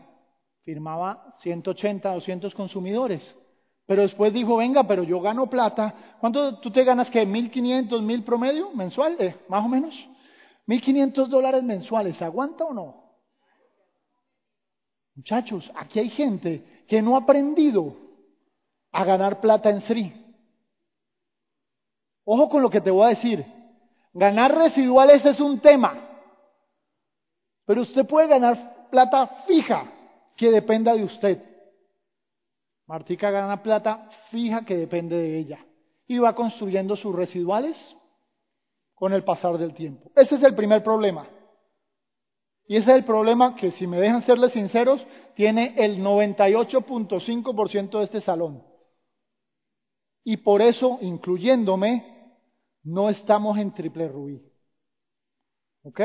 firmaba 0.63 1.33
180, 1.41 2.13
200 2.13 2.53
consumidores. 2.55 3.35
Pero 3.85 4.03
después 4.03 4.31
dijo, 4.31 4.57
venga, 4.57 4.83
pero 4.87 5.03
yo 5.03 5.19
gano 5.19 5.49
plata. 5.49 6.17
¿Cuánto 6.21 6.59
tú 6.59 6.71
te 6.71 6.83
ganas? 6.85 7.09
¿Qué? 7.09 7.27
¿1.500, 7.27 7.89
1.000 8.01 8.23
promedio 8.23 8.71
mensual? 8.71 9.17
Eh, 9.19 9.35
más 9.49 9.65
o 9.65 9.67
menos. 9.67 9.93
1.500 10.67 11.27
dólares 11.27 11.63
mensuales. 11.63 12.21
¿Aguanta 12.21 12.63
o 12.63 12.73
no? 12.73 13.03
Muchachos, 15.15 15.69
aquí 15.75 15.99
hay 15.99 16.09
gente 16.09 16.85
que 16.87 17.01
no 17.01 17.15
ha 17.15 17.19
aprendido 17.19 17.95
a 18.91 19.03
ganar 19.03 19.41
plata 19.41 19.69
en 19.69 19.81
Sri. 19.81 20.13
Ojo 22.23 22.49
con 22.49 22.61
lo 22.61 22.69
que 22.69 22.81
te 22.81 22.91
voy 22.91 23.05
a 23.05 23.09
decir. 23.09 23.45
Ganar 24.13 24.55
residuales 24.55 25.25
es 25.25 25.39
un 25.39 25.59
tema, 25.59 25.93
pero 27.65 27.81
usted 27.81 28.05
puede 28.05 28.27
ganar 28.27 28.72
plata 28.93 29.25
fija 29.47 29.91
que 30.37 30.51
dependa 30.51 30.93
de 30.93 31.03
usted. 31.03 31.43
Martica 32.85 33.31
gana 33.31 33.63
plata 33.63 34.07
fija 34.29 34.63
que 34.65 34.77
depende 34.77 35.15
de 35.15 35.39
ella 35.39 35.65
y 36.05 36.19
va 36.19 36.35
construyendo 36.35 36.95
sus 36.95 37.15
residuales 37.15 37.75
con 38.93 39.13
el 39.13 39.23
pasar 39.23 39.57
del 39.57 39.73
tiempo. 39.73 40.11
Ese 40.15 40.35
es 40.35 40.43
el 40.43 40.53
primer 40.53 40.83
problema. 40.83 41.27
Y 42.67 42.77
ese 42.77 42.91
es 42.91 42.97
el 42.97 43.03
problema 43.03 43.55
que, 43.55 43.71
si 43.71 43.87
me 43.87 43.99
dejan 43.99 44.21
serles 44.27 44.53
sinceros, 44.53 45.03
tiene 45.33 45.73
el 45.75 45.97
98.5% 45.97 47.97
de 47.97 48.03
este 48.03 48.21
salón. 48.21 48.63
Y 50.23 50.37
por 50.37 50.61
eso, 50.61 50.99
incluyéndome, 51.01 52.37
no 52.83 53.09
estamos 53.09 53.57
en 53.57 53.73
triple 53.73 54.07
rubí. 54.07 54.39
¿Ok? 55.81 55.99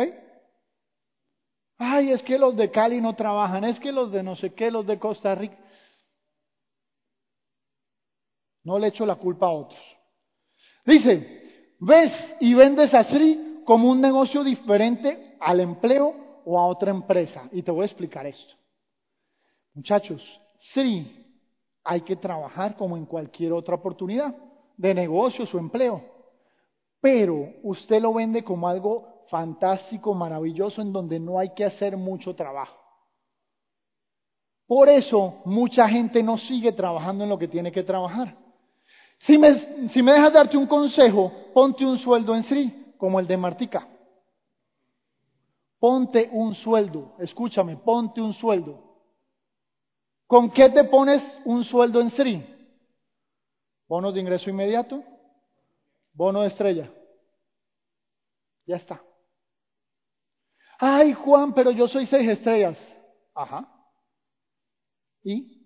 Ay, 1.78 2.10
es 2.10 2.22
que 2.24 2.38
los 2.38 2.56
de 2.56 2.70
Cali 2.70 3.00
no 3.00 3.14
trabajan, 3.14 3.64
es 3.64 3.78
que 3.78 3.92
los 3.92 4.10
de 4.10 4.22
no 4.22 4.34
sé 4.34 4.52
qué, 4.52 4.70
los 4.70 4.84
de 4.84 4.98
Costa 4.98 5.34
Rica. 5.36 5.56
No 8.64 8.78
le 8.78 8.88
echo 8.88 9.06
la 9.06 9.14
culpa 9.14 9.46
a 9.46 9.52
otros. 9.52 9.80
Dice, 10.84 11.76
ves 11.78 12.12
y 12.40 12.52
vendes 12.52 12.92
a 12.92 13.04
Sri 13.04 13.62
como 13.64 13.88
un 13.90 14.00
negocio 14.00 14.42
diferente 14.42 15.36
al 15.40 15.60
empleo 15.60 16.42
o 16.44 16.58
a 16.58 16.66
otra 16.66 16.90
empresa. 16.90 17.48
Y 17.52 17.62
te 17.62 17.70
voy 17.70 17.82
a 17.82 17.86
explicar 17.86 18.26
esto. 18.26 18.54
Muchachos, 19.74 20.22
Sri 20.72 21.26
hay 21.84 22.00
que 22.00 22.16
trabajar 22.16 22.76
como 22.76 22.96
en 22.96 23.06
cualquier 23.06 23.52
otra 23.52 23.76
oportunidad 23.76 24.34
de 24.76 24.94
negocio 24.94 25.44
o 25.50 25.58
empleo. 25.58 26.02
Pero 27.00 27.52
usted 27.62 28.02
lo 28.02 28.12
vende 28.12 28.42
como 28.42 28.68
algo 28.68 29.17
fantástico, 29.30 30.14
maravilloso, 30.14 30.82
en 30.82 30.92
donde 30.92 31.18
no 31.18 31.38
hay 31.38 31.54
que 31.54 31.64
hacer 31.64 31.96
mucho 31.96 32.34
trabajo. 32.34 32.76
Por 34.66 34.88
eso 34.88 35.40
mucha 35.46 35.88
gente 35.88 36.22
no 36.22 36.36
sigue 36.36 36.72
trabajando 36.72 37.24
en 37.24 37.30
lo 37.30 37.38
que 37.38 37.48
tiene 37.48 37.72
que 37.72 37.82
trabajar. 37.82 38.36
Si 39.20 39.38
me, 39.38 39.88
si 39.88 40.02
me 40.02 40.12
dejas 40.12 40.32
darte 40.32 40.56
un 40.56 40.66
consejo, 40.66 41.32
ponte 41.54 41.84
un 41.84 41.98
sueldo 41.98 42.34
en 42.34 42.42
Sri, 42.42 42.94
como 42.98 43.18
el 43.18 43.26
de 43.26 43.36
Martica. 43.36 43.88
Ponte 45.78 46.28
un 46.32 46.54
sueldo, 46.54 47.14
escúchame, 47.18 47.76
ponte 47.76 48.20
un 48.20 48.34
sueldo. 48.34 48.84
¿Con 50.26 50.50
qué 50.50 50.68
te 50.68 50.84
pones 50.84 51.22
un 51.44 51.64
sueldo 51.64 52.00
en 52.00 52.10
Sri? 52.10 52.44
Bono 53.88 54.12
de 54.12 54.20
ingreso 54.20 54.50
inmediato, 54.50 55.02
bono 56.12 56.42
de 56.42 56.48
estrella. 56.48 56.92
Ya 58.66 58.76
está. 58.76 59.02
Ay, 60.78 61.12
Juan, 61.12 61.52
pero 61.52 61.70
yo 61.72 61.88
soy 61.88 62.06
seis 62.06 62.28
estrellas. 62.28 62.78
Ajá. 63.34 63.68
¿Y? 65.24 65.58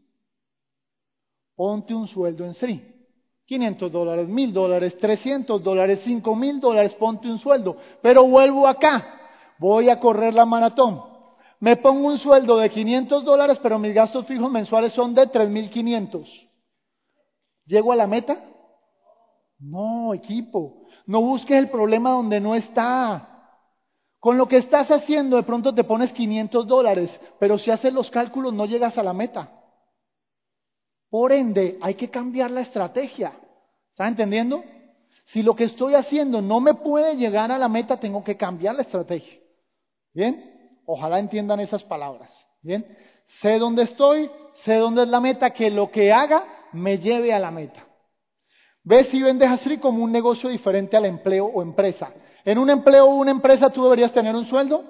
Ponte 1.55 1.95
un 1.95 2.09
sueldo 2.09 2.45
en 2.45 2.55
Sri. 2.55 2.89
500 3.47 3.93
dólares, 3.93 4.29
1000 4.29 4.53
dólares, 4.53 4.97
300 4.99 5.63
dólares, 5.63 6.01
5000 6.05 6.61
dólares, 6.61 6.95
ponte 6.95 7.29
un 7.29 7.39
sueldo. 7.39 7.77
Pero 8.01 8.27
vuelvo 8.27 8.67
acá, 8.67 9.21
voy 9.59 9.91
a 9.91 10.01
correr 10.01 10.33
la 10.33 10.47
maratón. 10.47 11.03
Me 11.61 11.77
pongo 11.77 12.09
un 12.09 12.19
sueldo 12.19 12.57
de 12.57 12.71
500 12.71 13.25
dólares, 13.25 13.59
pero 13.63 13.79
mis 13.79 13.95
gastos 13.95 14.27
fijos 14.27 14.51
mensuales 14.51 14.95
son 14.95 15.15
de 15.15 15.27
3500. 15.27 16.29
¿Llego 17.67 17.93
a 17.93 17.97
la 17.97 18.07
meta? 18.07 18.43
No, 19.59 20.15
equipo. 20.15 20.87
No 21.07 21.21
busques 21.21 21.57
el 21.57 21.69
problema 21.69 22.11
donde 22.11 22.41
no 22.41 22.55
está. 22.55 23.32
Con 24.23 24.39
lo 24.39 24.47
que 24.47 24.59
estás 24.59 24.89
haciendo, 24.89 25.37
de 25.37 25.43
pronto 25.43 25.75
te 25.75 25.83
pones 25.83 26.13
500 26.13 26.65
dólares, 26.69 27.11
pero 27.41 27.59
si 27.59 27.73
haces 27.73 27.93
los 27.93 28.09
cálculos 28.09 28.55
no 28.55 28.67
llegas 28.67 28.97
a 28.97 29.03
la 29.03 29.13
meta. 29.13 29.51
Por 31.11 31.33
ende, 31.33 31.77
hay 31.83 31.95
que 31.95 32.09
cambiar 32.09 32.53
la 32.53 32.61
estrategia. 32.61 33.33
¿Está 33.91 34.07
entendiendo? 34.07 34.63
Si 35.25 35.43
lo 35.43 35.57
que 35.57 35.65
estoy 35.65 35.95
haciendo 35.95 36.41
no 36.41 36.61
me 36.61 36.75
puede 36.75 37.17
llegar 37.17 37.51
a 37.51 37.59
la 37.59 37.69
meta, 37.69 37.99
tengo 37.99 38.23
que 38.23 38.37
cambiar 38.37 38.77
la 38.77 38.83
estrategia. 38.83 39.41
¿Bien? 40.15 40.79
Ojalá 40.87 41.19
entiendan 41.19 41.59
esas 41.59 41.83
palabras. 41.83 42.33
¿Bien? 42.63 42.97
Sé 43.41 43.59
dónde 43.59 43.83
estoy, 43.83 44.31
sé 44.63 44.77
dónde 44.77 45.03
es 45.03 45.09
la 45.09 45.19
meta, 45.19 45.51
que 45.51 45.69
lo 45.69 45.91
que 45.91 46.13
haga 46.13 46.45
me 46.73 46.97
lleve 46.99 47.35
a 47.35 47.41
la 47.41 47.51
meta. 47.51 47.85
¿Ves 48.85 49.09
si 49.09 49.21
vendes 49.21 49.51
así 49.51 49.79
como 49.79 50.05
un 50.05 50.13
negocio 50.13 50.49
diferente 50.49 50.97
al 50.97 51.07
empleo 51.07 51.47
o 51.47 51.61
empresa? 51.61 52.13
¿En 52.45 52.59
un 52.59 52.71
empleo 52.71 53.07
o 53.07 53.15
una 53.15 53.31
empresa 53.31 53.71
tú 53.71 53.85
deberías 53.85 54.13
tener 54.13 54.35
un 54.35 54.47
sueldo? 54.47 54.85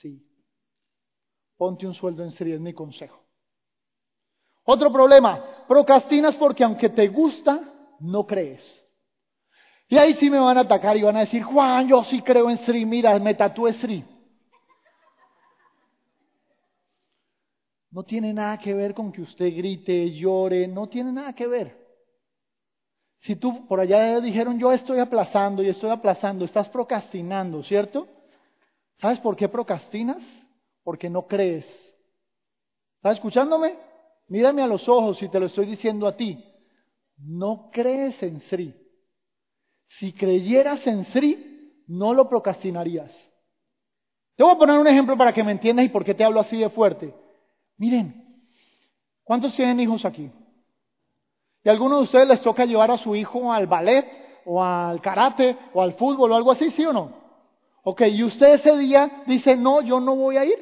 Sí. 0.00 0.26
Ponte 1.56 1.86
un 1.86 1.94
sueldo 1.94 2.24
en 2.24 2.32
serie, 2.32 2.54
es 2.54 2.60
mi 2.60 2.72
consejo. 2.72 3.22
Otro 4.64 4.92
problema, 4.92 5.64
procrastinas 5.66 6.36
porque 6.36 6.64
aunque 6.64 6.88
te 6.88 7.08
gusta, 7.08 7.60
no 8.00 8.26
crees. 8.26 8.62
Y 9.88 9.98
ahí 9.98 10.14
sí 10.14 10.30
me 10.30 10.38
van 10.38 10.56
a 10.56 10.60
atacar 10.60 10.96
y 10.96 11.02
van 11.02 11.16
a 11.16 11.20
decir, 11.20 11.42
Juan, 11.42 11.88
yo 11.88 12.04
sí 12.04 12.22
creo 12.22 12.48
en 12.48 12.58
Sri, 12.58 12.86
mira, 12.86 13.18
me 13.18 13.34
tatué 13.34 13.72
Sri. 13.74 14.04
No 17.90 18.04
tiene 18.04 18.32
nada 18.32 18.56
que 18.58 18.72
ver 18.72 18.94
con 18.94 19.10
que 19.10 19.22
usted 19.22 19.52
grite, 19.52 20.12
llore, 20.12 20.68
no 20.68 20.88
tiene 20.88 21.10
nada 21.10 21.32
que 21.32 21.48
ver. 21.48 21.79
Si 23.20 23.36
tú 23.36 23.66
por 23.66 23.80
allá 23.80 24.20
dijeron, 24.20 24.58
yo 24.58 24.72
estoy 24.72 24.98
aplazando 24.98 25.62
y 25.62 25.68
estoy 25.68 25.90
aplazando, 25.90 26.44
estás 26.44 26.68
procrastinando, 26.68 27.62
¿cierto? 27.62 28.08
¿Sabes 28.98 29.20
por 29.20 29.36
qué 29.36 29.48
procrastinas? 29.48 30.22
Porque 30.82 31.10
no 31.10 31.26
crees. 31.26 31.66
¿Estás 32.96 33.14
escuchándome? 33.16 33.76
Mírame 34.28 34.62
a 34.62 34.66
los 34.66 34.88
ojos 34.88 35.22
y 35.22 35.28
te 35.28 35.38
lo 35.38 35.46
estoy 35.46 35.66
diciendo 35.66 36.06
a 36.06 36.16
ti. 36.16 36.42
No 37.18 37.70
crees 37.72 38.22
en 38.22 38.40
Sri. 38.42 38.74
Si 39.98 40.12
creyeras 40.12 40.86
en 40.86 41.04
Sri, 41.06 41.82
no 41.88 42.14
lo 42.14 42.28
procrastinarías. 42.28 43.10
Te 44.36 44.44
voy 44.44 44.54
a 44.54 44.58
poner 44.58 44.78
un 44.78 44.86
ejemplo 44.86 45.18
para 45.18 45.34
que 45.34 45.42
me 45.42 45.52
entiendas 45.52 45.84
y 45.84 45.90
por 45.90 46.04
qué 46.04 46.14
te 46.14 46.24
hablo 46.24 46.40
así 46.40 46.58
de 46.58 46.70
fuerte. 46.70 47.12
Miren, 47.76 48.42
¿cuántos 49.24 49.54
tienen 49.54 49.80
hijos 49.80 50.04
aquí? 50.06 50.30
¿Y 51.62 51.68
a 51.68 51.72
alguno 51.72 51.98
de 51.98 52.02
ustedes 52.04 52.28
les 52.28 52.40
toca 52.40 52.64
llevar 52.64 52.90
a 52.90 52.98
su 52.98 53.14
hijo 53.14 53.52
al 53.52 53.66
ballet 53.66 54.06
o 54.44 54.62
al 54.62 55.00
karate 55.00 55.56
o 55.74 55.82
al 55.82 55.94
fútbol 55.94 56.32
o 56.32 56.36
algo 56.36 56.50
así, 56.50 56.70
sí 56.70 56.84
o 56.84 56.92
no? 56.92 57.12
Ok, 57.82 58.02
y 58.12 58.22
usted 58.22 58.54
ese 58.54 58.76
día 58.76 59.22
dice, 59.26 59.56
no, 59.56 59.80
yo 59.80 60.00
no 60.00 60.16
voy 60.16 60.36
a 60.36 60.44
ir. 60.44 60.58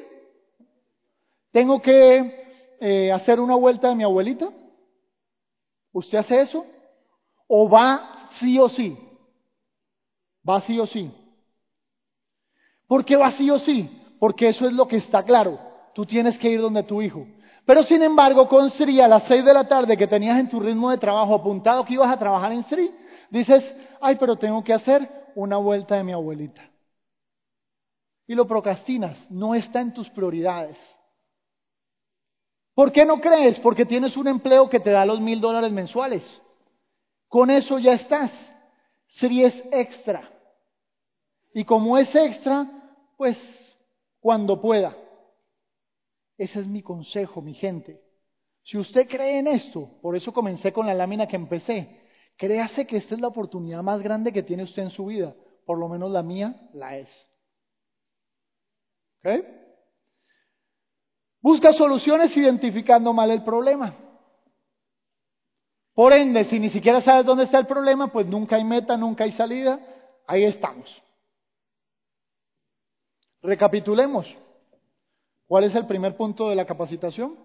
Tengo 1.51 1.81
que 1.81 2.75
eh, 2.79 3.11
hacer 3.11 3.39
una 3.39 3.55
vuelta 3.55 3.89
de 3.89 3.95
mi 3.95 4.03
abuelita? 4.03 4.49
¿Usted 5.91 6.17
hace 6.17 6.41
eso? 6.41 6.65
¿O 7.47 7.69
va 7.69 8.29
sí 8.39 8.59
o 8.59 8.69
sí? 8.69 8.97
Va 10.47 10.61
sí 10.61 10.79
o 10.79 10.85
sí. 10.85 11.11
¿Por 12.87 13.05
qué 13.05 13.15
va 13.15 13.31
sí 13.31 13.49
o 13.49 13.59
sí? 13.59 13.89
Porque 14.19 14.49
eso 14.49 14.67
es 14.67 14.73
lo 14.73 14.87
que 14.87 14.97
está 14.97 15.23
claro. 15.23 15.59
Tú 15.93 16.05
tienes 16.05 16.37
que 16.37 16.49
ir 16.49 16.61
donde 16.61 16.83
tu 16.83 17.01
hijo. 17.01 17.25
Pero 17.69 17.83
sin 17.83 18.01
embargo, 18.01 18.47
con 18.47 18.71
Sri 18.71 18.99
a 18.99 19.07
las 19.07 19.25
seis 19.25 19.45
de 19.45 19.53
la 19.53 19.67
tarde 19.67 19.95
que 19.95 20.07
tenías 20.07 20.39
en 20.39 20.49
tu 20.49 20.59
ritmo 20.59 20.89
de 20.89 20.97
trabajo 20.97 21.35
apuntado 21.35 21.85
que 21.85 21.93
ibas 21.93 22.11
a 22.11 22.17
trabajar 22.17 22.51
en 22.51 22.63
Sri, 22.63 22.91
dices, 23.29 23.63
ay, 24.01 24.15
pero 24.19 24.37
tengo 24.37 24.63
que 24.63 24.73
hacer 24.73 25.07
una 25.35 25.57
vuelta 25.57 25.95
de 25.95 26.03
mi 26.03 26.11
abuelita. 26.11 26.67
Y 28.25 28.33
lo 28.33 28.47
procrastinas, 28.47 29.19
no 29.29 29.53
está 29.53 29.81
en 29.81 29.93
tus 29.93 30.09
prioridades. 30.09 30.77
¿Por 32.73 32.91
qué 32.91 33.05
no 33.05 33.21
crees? 33.21 33.59
Porque 33.59 33.85
tienes 33.85 34.17
un 34.17 34.27
empleo 34.27 34.67
que 34.67 34.79
te 34.79 34.89
da 34.89 35.05
los 35.05 35.21
mil 35.21 35.39
dólares 35.39 35.71
mensuales. 35.71 36.41
Con 37.27 37.51
eso 37.51 37.77
ya 37.77 37.93
estás. 37.93 38.31
Si 39.09 39.43
es 39.43 39.53
extra. 39.71 40.27
Y 41.53 41.65
como 41.65 41.99
es 41.99 42.15
extra, 42.15 42.65
pues 43.15 43.37
cuando 44.19 44.59
pueda. 44.59 44.97
Ese 46.39 46.61
es 46.61 46.67
mi 46.67 46.81
consejo, 46.81 47.41
mi 47.41 47.53
gente. 47.53 48.01
Si 48.63 48.77
usted 48.77 49.09
cree 49.09 49.39
en 49.39 49.47
esto, 49.47 49.99
por 50.01 50.15
eso 50.15 50.31
comencé 50.31 50.71
con 50.71 50.87
la 50.87 50.93
lámina 50.93 51.27
que 51.27 51.35
empecé, 51.35 51.99
créase 52.37 52.87
que 52.87 52.95
esta 52.95 53.13
es 53.13 53.19
la 53.19 53.27
oportunidad 53.27 53.83
más 53.83 54.01
grande 54.01 54.31
que 54.31 54.41
tiene 54.41 54.63
usted 54.63 54.83
en 54.83 54.89
su 54.89 55.07
vida. 55.07 55.35
Por 55.65 55.77
lo 55.77 55.89
menos 55.89 56.09
la 56.09 56.23
mía 56.23 56.69
la 56.73 56.97
es. 56.97 57.09
¿Ok? 59.19 59.45
Busca 61.41 61.73
soluciones 61.73 62.35
identificando 62.37 63.11
mal 63.11 63.31
el 63.31 63.43
problema. 63.43 63.93
Por 65.93 66.13
ende, 66.13 66.45
si 66.45 66.57
ni 66.57 66.69
siquiera 66.69 67.01
sabes 67.01 67.25
dónde 67.25 67.43
está 67.43 67.59
el 67.59 67.67
problema, 67.67 68.13
pues 68.13 68.25
nunca 68.27 68.55
hay 68.55 68.63
meta, 68.63 68.95
nunca 68.95 69.25
hay 69.25 69.33
salida. 69.33 69.77
Ahí 70.25 70.45
estamos. 70.45 70.89
Recapitulemos. 73.41 74.25
¿Cuál 75.49 75.63
es 75.63 75.73
el 75.73 75.87
primer 75.87 76.15
punto 76.15 76.47
de 76.47 76.55
la 76.55 76.63
capacitación? 76.63 77.35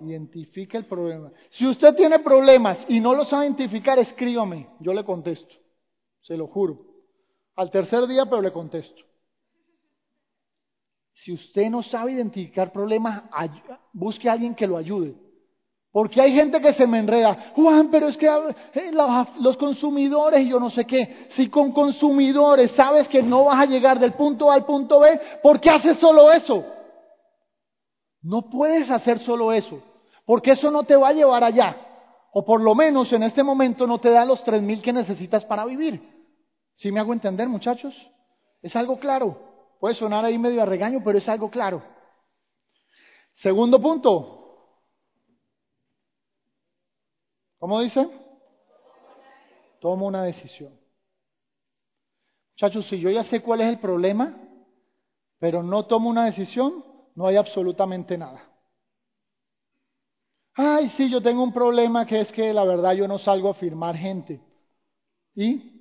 Identifica 0.00 0.76
el 0.76 0.84
problema. 0.84 1.32
Si 1.48 1.66
usted 1.66 1.94
tiene 1.94 2.18
problemas 2.18 2.76
y 2.88 3.00
no 3.00 3.14
los 3.14 3.30
sabe 3.30 3.46
identificar, 3.46 3.98
escríbame, 3.98 4.68
yo 4.80 4.92
le 4.92 5.02
contesto. 5.02 5.54
Se 6.20 6.36
lo 6.36 6.46
juro. 6.46 6.84
Al 7.56 7.70
tercer 7.70 8.06
día, 8.06 8.26
pero 8.26 8.42
le 8.42 8.52
contesto. 8.52 9.02
Si 11.14 11.32
usted 11.32 11.70
no 11.70 11.82
sabe 11.82 12.12
identificar 12.12 12.70
problemas, 12.70 13.22
busque 13.94 14.28
a 14.28 14.32
alguien 14.32 14.54
que 14.54 14.66
lo 14.66 14.76
ayude. 14.76 15.16
Porque 15.90 16.20
hay 16.20 16.32
gente 16.32 16.60
que 16.60 16.74
se 16.74 16.86
me 16.86 16.98
enreda. 16.98 17.52
Juan, 17.56 17.90
pero 17.90 18.08
es 18.08 18.16
que 18.16 18.26
eh, 18.26 18.92
los 19.40 19.56
consumidores 19.56 20.46
yo 20.46 20.60
no 20.60 20.70
sé 20.70 20.84
qué. 20.84 21.28
Si 21.30 21.48
con 21.48 21.72
consumidores 21.72 22.72
sabes 22.72 23.08
que 23.08 23.22
no 23.22 23.44
vas 23.44 23.60
a 23.60 23.66
llegar 23.66 23.98
del 23.98 24.12
punto 24.12 24.50
A 24.50 24.54
al 24.54 24.66
punto 24.66 25.00
B, 25.00 25.20
¿por 25.42 25.60
qué 25.60 25.70
haces 25.70 25.98
solo 25.98 26.30
eso? 26.30 26.64
No 28.22 28.50
puedes 28.50 28.90
hacer 28.90 29.20
solo 29.20 29.52
eso, 29.52 29.80
porque 30.26 30.52
eso 30.52 30.70
no 30.70 30.82
te 30.82 30.96
va 30.96 31.08
a 31.08 31.12
llevar 31.14 31.42
allá. 31.44 31.76
O 32.32 32.44
por 32.44 32.60
lo 32.60 32.74
menos 32.74 33.12
en 33.12 33.22
este 33.22 33.42
momento 33.42 33.86
no 33.86 33.98
te 33.98 34.10
da 34.10 34.24
los 34.24 34.44
tres 34.44 34.60
mil 34.62 34.82
que 34.82 34.92
necesitas 34.92 35.44
para 35.46 35.64
vivir. 35.64 36.02
¿Sí 36.74 36.92
me 36.92 37.00
hago 37.00 37.12
entender, 37.12 37.48
muchachos? 37.48 37.94
Es 38.60 38.76
algo 38.76 38.98
claro. 38.98 39.40
Puede 39.80 39.94
sonar 39.94 40.24
ahí 40.24 40.38
medio 40.38 40.62
a 40.62 40.66
regaño, 40.66 41.00
pero 41.04 41.18
es 41.18 41.28
algo 41.28 41.50
claro. 41.50 41.82
Segundo 43.36 43.80
punto. 43.80 44.37
¿Cómo 47.58 47.80
dice? 47.80 48.08
Toma 49.80 50.06
una 50.06 50.22
decisión. 50.24 50.78
Muchachos, 52.52 52.86
si 52.88 52.98
yo 52.98 53.10
ya 53.10 53.24
sé 53.24 53.40
cuál 53.40 53.60
es 53.60 53.68
el 53.68 53.78
problema, 53.78 54.36
pero 55.38 55.62
no 55.62 55.86
tomo 55.86 56.10
una 56.10 56.24
decisión, 56.24 56.84
no 57.14 57.26
hay 57.26 57.36
absolutamente 57.36 58.18
nada. 58.18 58.44
Ay, 60.54 60.88
sí, 60.96 61.08
yo 61.08 61.22
tengo 61.22 61.42
un 61.42 61.52
problema 61.52 62.04
que 62.04 62.20
es 62.20 62.32
que 62.32 62.52
la 62.52 62.64
verdad 62.64 62.94
yo 62.94 63.06
no 63.06 63.18
salgo 63.18 63.50
a 63.50 63.54
firmar 63.54 63.96
gente. 63.96 64.40
¿Y? 65.34 65.78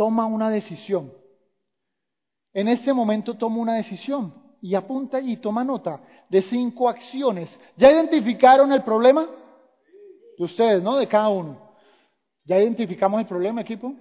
toma 0.00 0.24
una 0.24 0.48
decisión. 0.48 1.12
En 2.54 2.68
este 2.68 2.90
momento 2.94 3.36
toma 3.36 3.58
una 3.58 3.74
decisión 3.74 4.32
y 4.62 4.74
apunta 4.74 5.16
allí, 5.16 5.36
toma 5.38 5.64
nota 5.64 6.00
de 6.28 6.42
cinco 6.42 6.88
acciones. 6.88 7.58
¿Ya 7.76 7.90
identificaron 7.90 8.72
el 8.72 8.82
problema? 8.82 9.28
De 10.36 10.44
ustedes, 10.44 10.82
¿no? 10.82 10.96
De 10.96 11.08
cada 11.08 11.28
uno. 11.28 11.70
¿Ya 12.44 12.58
identificamos 12.58 13.20
el 13.20 13.26
problema, 13.26 13.60
equipo? 13.60 13.94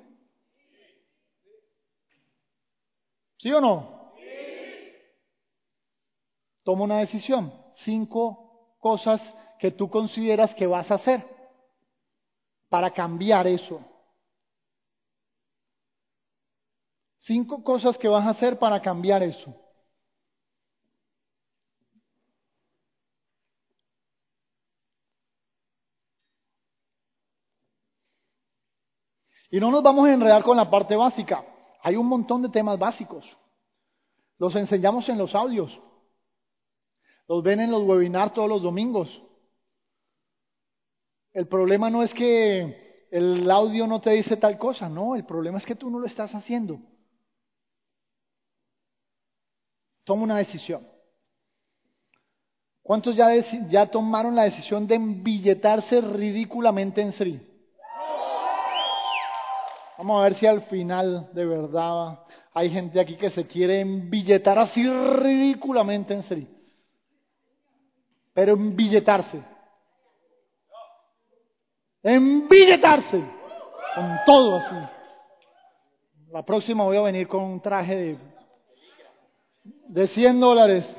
¿Sí 3.37 3.51
o 3.51 3.61
no? 3.61 4.13
Toma 6.63 6.83
una 6.83 6.99
decisión. 6.99 7.53
Cinco 7.83 8.75
cosas 8.79 9.21
que 9.59 9.71
tú 9.71 9.89
consideras 9.89 10.53
que 10.55 10.67
vas 10.67 10.89
a 10.91 10.95
hacer 10.95 11.25
para 12.69 12.91
cambiar 12.91 13.47
eso. 13.47 13.81
Cinco 17.19 17.63
cosas 17.63 17.97
que 17.97 18.07
vas 18.07 18.25
a 18.25 18.31
hacer 18.31 18.57
para 18.59 18.81
cambiar 18.81 19.23
eso. 19.23 19.53
Y 29.49 29.59
no 29.59 29.71
nos 29.71 29.81
vamos 29.81 30.07
a 30.07 30.13
enredar 30.13 30.43
con 30.43 30.57
la 30.57 30.69
parte 30.69 30.95
básica. 30.95 31.43
Hay 31.81 31.95
un 31.95 32.07
montón 32.07 32.41
de 32.41 32.49
temas 32.49 32.77
básicos. 32.77 33.25
Los 34.37 34.55
enseñamos 34.55 35.07
en 35.09 35.17
los 35.17 35.33
audios. 35.35 35.77
Los 37.27 37.43
ven 37.43 37.59
en 37.59 37.71
los 37.71 37.83
webinars 37.83 38.33
todos 38.33 38.49
los 38.49 38.61
domingos. 38.61 39.23
El 41.33 41.47
problema 41.47 41.89
no 41.89 42.03
es 42.03 42.13
que 42.13 43.07
el 43.11 43.49
audio 43.49 43.87
no 43.87 44.01
te 44.01 44.11
dice 44.11 44.37
tal 44.37 44.57
cosa, 44.57 44.89
no, 44.89 45.15
el 45.15 45.25
problema 45.25 45.57
es 45.57 45.65
que 45.65 45.75
tú 45.75 45.89
no 45.89 45.99
lo 45.99 46.05
estás 46.05 46.33
haciendo. 46.33 46.79
Toma 50.03 50.23
una 50.23 50.37
decisión. 50.37 50.87
¿Cuántos 52.81 53.15
ya, 53.15 53.85
tomaron 53.91 54.35
la 54.35 54.43
decisión 54.43 54.87
de 54.87 54.95
embilletarse 54.95 56.01
ridículamente 56.01 57.01
en 57.01 57.13
Sri? 57.13 57.48
Vamos 59.99 60.17
a 60.17 60.23
ver 60.23 60.35
si 60.35 60.47
al 60.47 60.61
final 60.61 61.29
de 61.33 61.45
verdad 61.45 62.19
hay 62.53 62.69
gente 62.69 63.01
aquí 63.01 63.17
que 63.17 63.31
se 63.31 63.45
quiere 63.45 63.81
embilletar 63.81 64.57
así 64.57 64.81
ridículamente 64.89 66.13
en 66.13 66.23
Sri. 66.23 66.47
Pero 68.33 68.53
embilletarse. 68.53 69.43
Embilletarse. 72.01 73.21
Con 73.93 74.17
todo 74.25 74.55
así. 74.55 74.75
La 76.31 76.45
próxima 76.45 76.85
voy 76.85 76.95
a 76.95 77.01
venir 77.01 77.27
con 77.27 77.43
un 77.43 77.59
traje 77.59 77.93
de 77.93 78.17
de 79.89 80.07
100 80.07 80.39
dólares, 80.39 80.95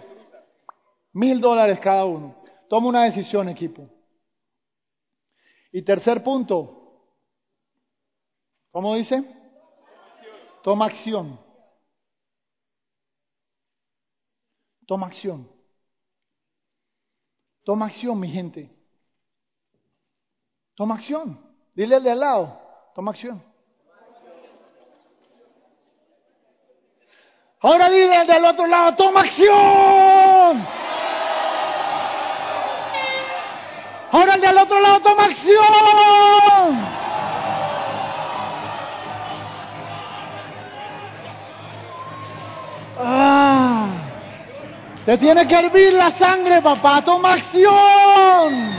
mil 1.14 1.40
dólares 1.40 1.80
cada 1.80 2.04
uno. 2.04 2.36
Toma 2.68 2.88
una 2.88 3.04
decisión, 3.04 3.48
equipo. 3.48 3.88
Y 5.72 5.80
tercer 5.80 6.22
punto, 6.22 6.79
¿cómo 8.70 8.94
dice? 8.94 9.24
Toma 10.62 10.86
acción. 10.86 11.38
Toma 14.86 15.06
acción. 15.06 15.50
Toma 17.64 17.86
acción, 17.86 18.18
mi 18.18 18.28
gente. 18.28 18.70
Toma 20.74 20.94
acción. 20.94 21.38
Dile 21.74 21.96
al 21.96 22.02
de 22.02 22.10
al 22.10 22.20
lado, 22.20 22.60
toma 22.94 23.12
acción. 23.12 23.44
Ahora 27.62 27.90
dile 27.90 28.24
del 28.24 28.44
otro 28.44 28.66
lado, 28.66 28.96
toma 28.96 29.20
acción. 29.20 30.66
Ahora 34.12 34.34
el 34.34 34.40
del 34.40 34.58
otro 34.58 34.80
lado, 34.80 35.00
toma 35.00 35.24
acción. 35.26 36.99
Te 45.04 45.18
tiene 45.18 45.46
que 45.46 45.54
hervir 45.54 45.92
la 45.92 46.10
sangre, 46.12 46.60
papá. 46.60 47.02
Toma 47.04 47.34
acción. 47.34 48.70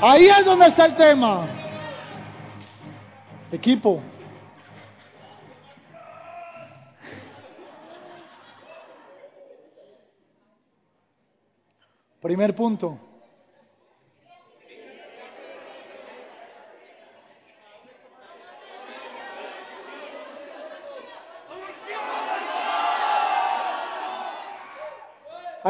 Ahí 0.00 0.26
es 0.28 0.44
donde 0.44 0.66
está 0.66 0.86
el 0.86 0.96
tema. 0.96 1.46
Equipo. 3.52 4.02
Primer 12.20 12.54
punto. 12.54 12.98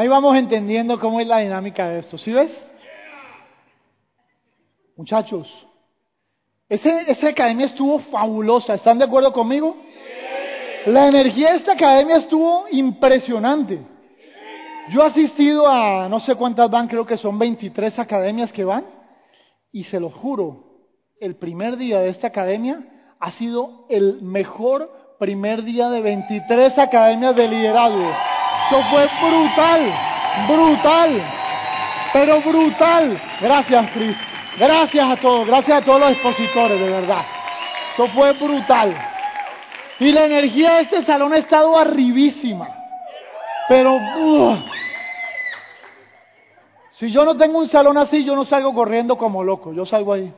Ahí 0.02 0.08
vamos 0.08 0.36
entendiendo 0.36 0.98
cómo 0.98 1.20
es 1.20 1.28
la 1.28 1.38
dinámica 1.38 1.86
de 1.86 2.00
esto. 2.00 2.18
¿Sí 2.18 2.32
ves? 2.32 2.50
Muchachos, 4.96 5.48
esa 6.68 7.28
academia 7.28 7.66
estuvo 7.66 8.00
fabulosa. 8.00 8.74
¿Están 8.74 8.98
de 8.98 9.04
acuerdo 9.04 9.32
conmigo? 9.32 9.76
La 10.86 11.06
energía 11.06 11.52
de 11.52 11.58
esta 11.58 11.74
academia 11.74 12.16
estuvo 12.16 12.64
impresionante. 12.72 13.78
Yo 14.90 15.04
he 15.04 15.06
asistido 15.06 15.68
a 15.68 16.08
no 16.08 16.18
sé 16.18 16.34
cuántas 16.34 16.68
van, 16.68 16.88
creo 16.88 17.06
que 17.06 17.16
son 17.16 17.38
23 17.38 17.96
academias 18.00 18.50
que 18.50 18.64
van, 18.64 18.84
y 19.70 19.84
se 19.84 20.00
lo 20.00 20.10
juro, 20.10 20.88
el 21.20 21.36
primer 21.36 21.76
día 21.76 22.00
de 22.00 22.08
esta 22.08 22.26
academia 22.26 23.14
ha 23.20 23.30
sido 23.34 23.86
el 23.88 24.20
mejor 24.20 25.14
primer 25.20 25.62
día 25.62 25.88
de 25.90 26.00
23 26.00 26.76
academias 26.76 27.36
de 27.36 27.46
liderazgo. 27.46 28.31
Eso 28.68 28.82
fue 28.90 29.08
brutal, 29.20 29.92
brutal, 30.48 31.22
pero 32.12 32.40
brutal. 32.40 33.22
Gracias, 33.40 33.90
Cris. 33.90 34.16
Gracias 34.58 35.10
a 35.10 35.16
todos, 35.16 35.46
gracias 35.46 35.82
a 35.82 35.84
todos 35.84 36.00
los 36.00 36.10
expositores, 36.12 36.78
de 36.78 36.90
verdad. 36.90 37.24
Eso 37.94 38.06
fue 38.08 38.32
brutal. 38.32 38.94
Y 39.98 40.12
la 40.12 40.24
energía 40.24 40.74
de 40.74 40.82
este 40.82 41.02
salón 41.04 41.32
ha 41.32 41.38
estado 41.38 41.78
arribísima. 41.78 42.68
Pero, 43.68 43.98
si 46.90 47.10
yo 47.10 47.24
no 47.24 47.36
tengo 47.36 47.58
un 47.58 47.68
salón 47.68 47.96
así, 47.96 48.24
yo 48.24 48.34
no 48.34 48.44
salgo 48.44 48.74
corriendo 48.74 49.16
como 49.16 49.42
loco, 49.42 49.72
yo 49.72 49.86
salgo 49.86 50.12
ahí, 50.12 50.32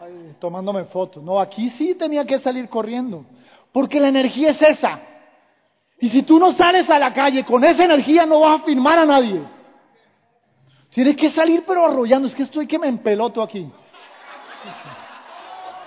ahí, 0.00 0.36
tomándome 0.38 0.84
fotos. 0.84 1.22
No, 1.22 1.40
aquí 1.40 1.70
sí 1.70 1.94
tenía 1.94 2.24
que 2.24 2.38
salir 2.38 2.68
corriendo, 2.68 3.24
porque 3.72 3.98
la 3.98 4.08
energía 4.08 4.50
es 4.50 4.62
esa. 4.62 5.00
Y 6.00 6.10
si 6.10 6.22
tú 6.22 6.38
no 6.38 6.52
sales 6.52 6.88
a 6.88 6.98
la 6.98 7.12
calle 7.12 7.44
con 7.44 7.64
esa 7.64 7.84
energía, 7.84 8.24
no 8.24 8.40
vas 8.40 8.60
a 8.60 8.64
firmar 8.64 8.98
a 8.98 9.06
nadie. 9.06 9.42
Tienes 10.90 11.16
que 11.16 11.30
salir 11.30 11.64
pero 11.66 11.86
arrollando. 11.86 12.28
Es 12.28 12.34
que 12.34 12.44
estoy 12.44 12.66
que 12.66 12.78
me 12.78 12.86
empeloto 12.88 13.42
aquí. 13.42 13.70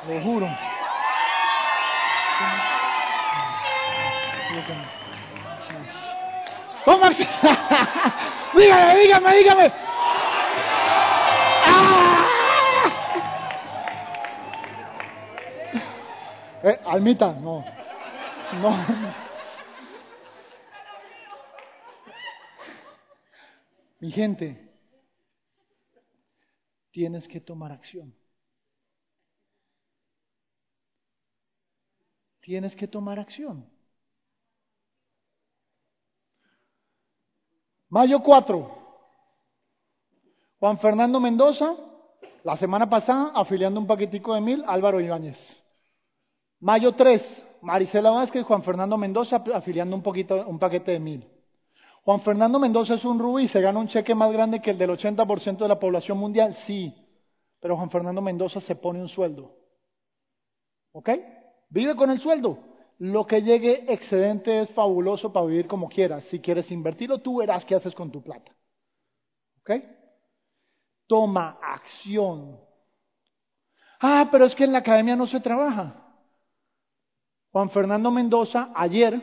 Lo 0.07 0.21
juro. 0.21 0.47
¿Cómo? 6.83 7.09
dígame, 8.55 8.95
dígame, 8.99 9.35
dígame. 9.37 9.71
¡Ah! 11.65 12.25
Eh, 16.63 16.79
Almita, 16.85 17.33
no. 17.39 17.63
No. 18.61 18.75
Mi 24.01 24.09
gente, 24.09 24.59
tienes 26.89 27.27
que 27.27 27.39
tomar 27.39 27.71
acción. 27.71 28.15
Tienes 32.41 32.75
que 32.75 32.87
tomar 32.87 33.19
acción. 33.19 33.69
Mayo 37.89 38.23
4. 38.23 38.79
Juan 40.59 40.79
Fernando 40.79 41.19
Mendoza, 41.19 41.75
la 42.43 42.57
semana 42.57 42.89
pasada, 42.89 43.31
afiliando 43.35 43.79
un 43.79 43.85
paquetico 43.85 44.33
de 44.33 44.41
mil, 44.41 44.63
Álvaro 44.65 44.99
Ibáñez. 44.99 45.37
Mayo 46.59 46.93
3, 46.95 47.21
Marisela 47.61 48.09
Vázquez, 48.09 48.45
Juan 48.45 48.63
Fernando 48.63 48.97
Mendoza, 48.97 49.43
afiliando 49.53 49.95
un, 49.95 50.01
poquito, 50.01 50.43
un 50.47 50.57
paquete 50.57 50.93
de 50.93 50.99
mil. 50.99 51.30
Juan 52.03 52.21
Fernando 52.21 52.59
Mendoza 52.59 52.95
es 52.95 53.05
un 53.05 53.19
rubí, 53.19 53.47
se 53.47 53.61
gana 53.61 53.79
un 53.79 53.87
cheque 53.87 54.15
más 54.15 54.31
grande 54.31 54.61
que 54.61 54.71
el 54.71 54.77
del 54.77 54.89
80% 54.89 55.57
de 55.57 55.67
la 55.67 55.79
población 55.79 56.17
mundial, 56.17 56.57
sí, 56.65 56.93
pero 57.59 57.77
Juan 57.77 57.91
Fernando 57.91 58.21
Mendoza 58.21 58.59
se 58.61 58.75
pone 58.75 58.99
un 58.99 59.09
sueldo. 59.09 59.55
¿Ok? 60.93 61.09
Vive 61.69 61.95
con 61.95 62.09
el 62.09 62.19
sueldo. 62.19 62.57
Lo 62.97 63.25
que 63.25 63.41
llegue 63.41 63.91
excedente 63.91 64.61
es 64.61 64.69
fabuloso 64.71 65.31
para 65.31 65.45
vivir 65.45 65.67
como 65.67 65.89
quieras. 65.89 66.23
Si 66.25 66.39
quieres 66.39 66.71
invertirlo, 66.71 67.19
tú 67.19 67.37
verás 67.37 67.65
qué 67.65 67.75
haces 67.75 67.95
con 67.95 68.11
tu 68.11 68.21
plata. 68.21 68.51
¿Ok? 69.59 69.71
Toma 71.07 71.59
acción. 71.61 72.59
Ah, 73.99 74.27
pero 74.31 74.45
es 74.45 74.55
que 74.55 74.63
en 74.63 74.71
la 74.71 74.79
academia 74.79 75.15
no 75.15 75.27
se 75.27 75.39
trabaja. 75.39 75.95
Juan 77.51 77.69
Fernando 77.69 78.09
Mendoza, 78.11 78.71
ayer, 78.75 79.21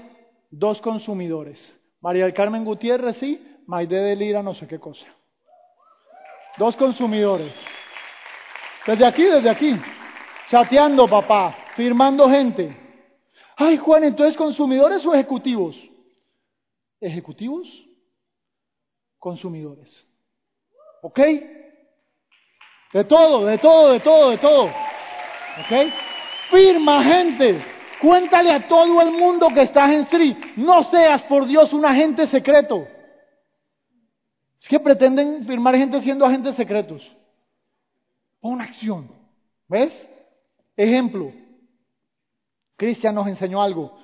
dos 0.51 0.81
consumidores. 0.81 1.78
María 2.01 2.25
del 2.25 2.35
Carmen 2.35 2.65
Gutiérrez, 2.65 3.17
sí, 3.17 3.45
Maide 3.67 4.01
de 4.01 4.17
Lira, 4.17 4.43
no 4.43 4.55
sé 4.55 4.67
qué 4.67 4.79
cosa. 4.79 5.07
Dos 6.57 6.77
consumidores. 6.77 7.53
Desde 8.87 9.07
aquí, 9.07 9.25
desde 9.25 9.51
aquí. 9.51 9.79
Chateando, 10.49 11.07
papá. 11.07 11.57
Firmando 11.77 12.29
gente. 12.29 12.77
Ay, 13.57 13.77
Juan, 13.77 14.05
entonces 14.05 14.37
consumidores 14.37 15.05
o 15.05 15.15
ejecutivos? 15.15 15.77
Ejecutivos, 17.01 17.69
consumidores. 19.19 20.05
¿Ok? 21.03 21.21
De 22.93 23.05
todo, 23.05 23.45
de 23.47 23.59
todo, 23.59 23.93
de 23.93 24.01
todo, 24.01 24.31
de 24.31 24.39
todo. 24.39 24.65
¿Ok? 24.65 25.93
Firma 26.51 27.05
gente. 27.05 27.78
Cuéntale 28.01 28.53
a 28.53 28.69
todo 28.69 29.01
el 29.01 29.11
mundo 29.11 29.49
que 29.49 29.63
estás 29.63 29.91
en 29.91 30.07
Sri. 30.07 30.37
No 30.57 30.85
seas, 30.85 31.23
por 31.23 31.47
Dios, 31.47 31.73
un 31.73 31.85
agente 31.85 32.27
secreto. 32.29 32.87
Es 34.61 34.69
que 34.69 34.79
pretenden 34.81 35.47
firmar 35.47 35.77
gente 35.77 36.01
siendo 36.03 36.25
agentes 36.25 36.55
secretos. 36.57 37.11
Pon 38.41 38.61
acción. 38.61 39.11
¿Ves? 39.69 39.93
Ejemplo. 40.77 41.33
Cristian 42.77 43.15
nos 43.15 43.27
enseñó 43.27 43.61
algo. 43.61 43.99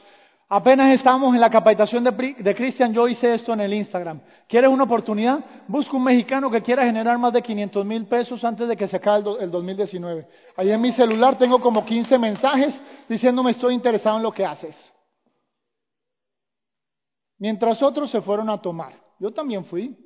Apenas 0.48 0.92
estábamos 0.92 1.34
en 1.34 1.40
la 1.40 1.50
capacitación 1.50 2.04
de, 2.04 2.54
Cristian, 2.54 2.92
yo 2.92 3.08
hice 3.08 3.34
esto 3.34 3.52
en 3.54 3.60
el 3.60 3.72
Instagram. 3.72 4.20
¿Quieres 4.46 4.70
una 4.70 4.84
oportunidad? 4.84 5.42
Busca 5.66 5.96
un 5.96 6.04
mexicano 6.04 6.50
que 6.50 6.62
quiera 6.62 6.84
generar 6.84 7.18
más 7.18 7.32
de 7.32 7.42
500 7.42 7.86
mil 7.86 8.06
pesos 8.06 8.44
antes 8.44 8.68
de 8.68 8.76
que 8.76 8.86
se 8.86 8.96
acabe 8.96 9.30
el, 9.30 9.44
el 9.44 9.50
2019. 9.50 10.28
Ahí 10.56 10.70
en 10.70 10.80
mi 10.80 10.92
celular 10.92 11.38
tengo 11.38 11.60
como 11.60 11.84
15 11.84 12.18
mensajes 12.18 12.78
diciéndome 13.08 13.52
estoy 13.52 13.74
interesado 13.74 14.18
en 14.18 14.22
lo 14.22 14.32
que 14.32 14.44
haces. 14.44 14.76
Mientras 17.38 17.82
otros 17.82 18.10
se 18.10 18.20
fueron 18.20 18.50
a 18.50 18.60
tomar. 18.60 18.92
Yo 19.18 19.32
también 19.32 19.64
fui, 19.64 19.96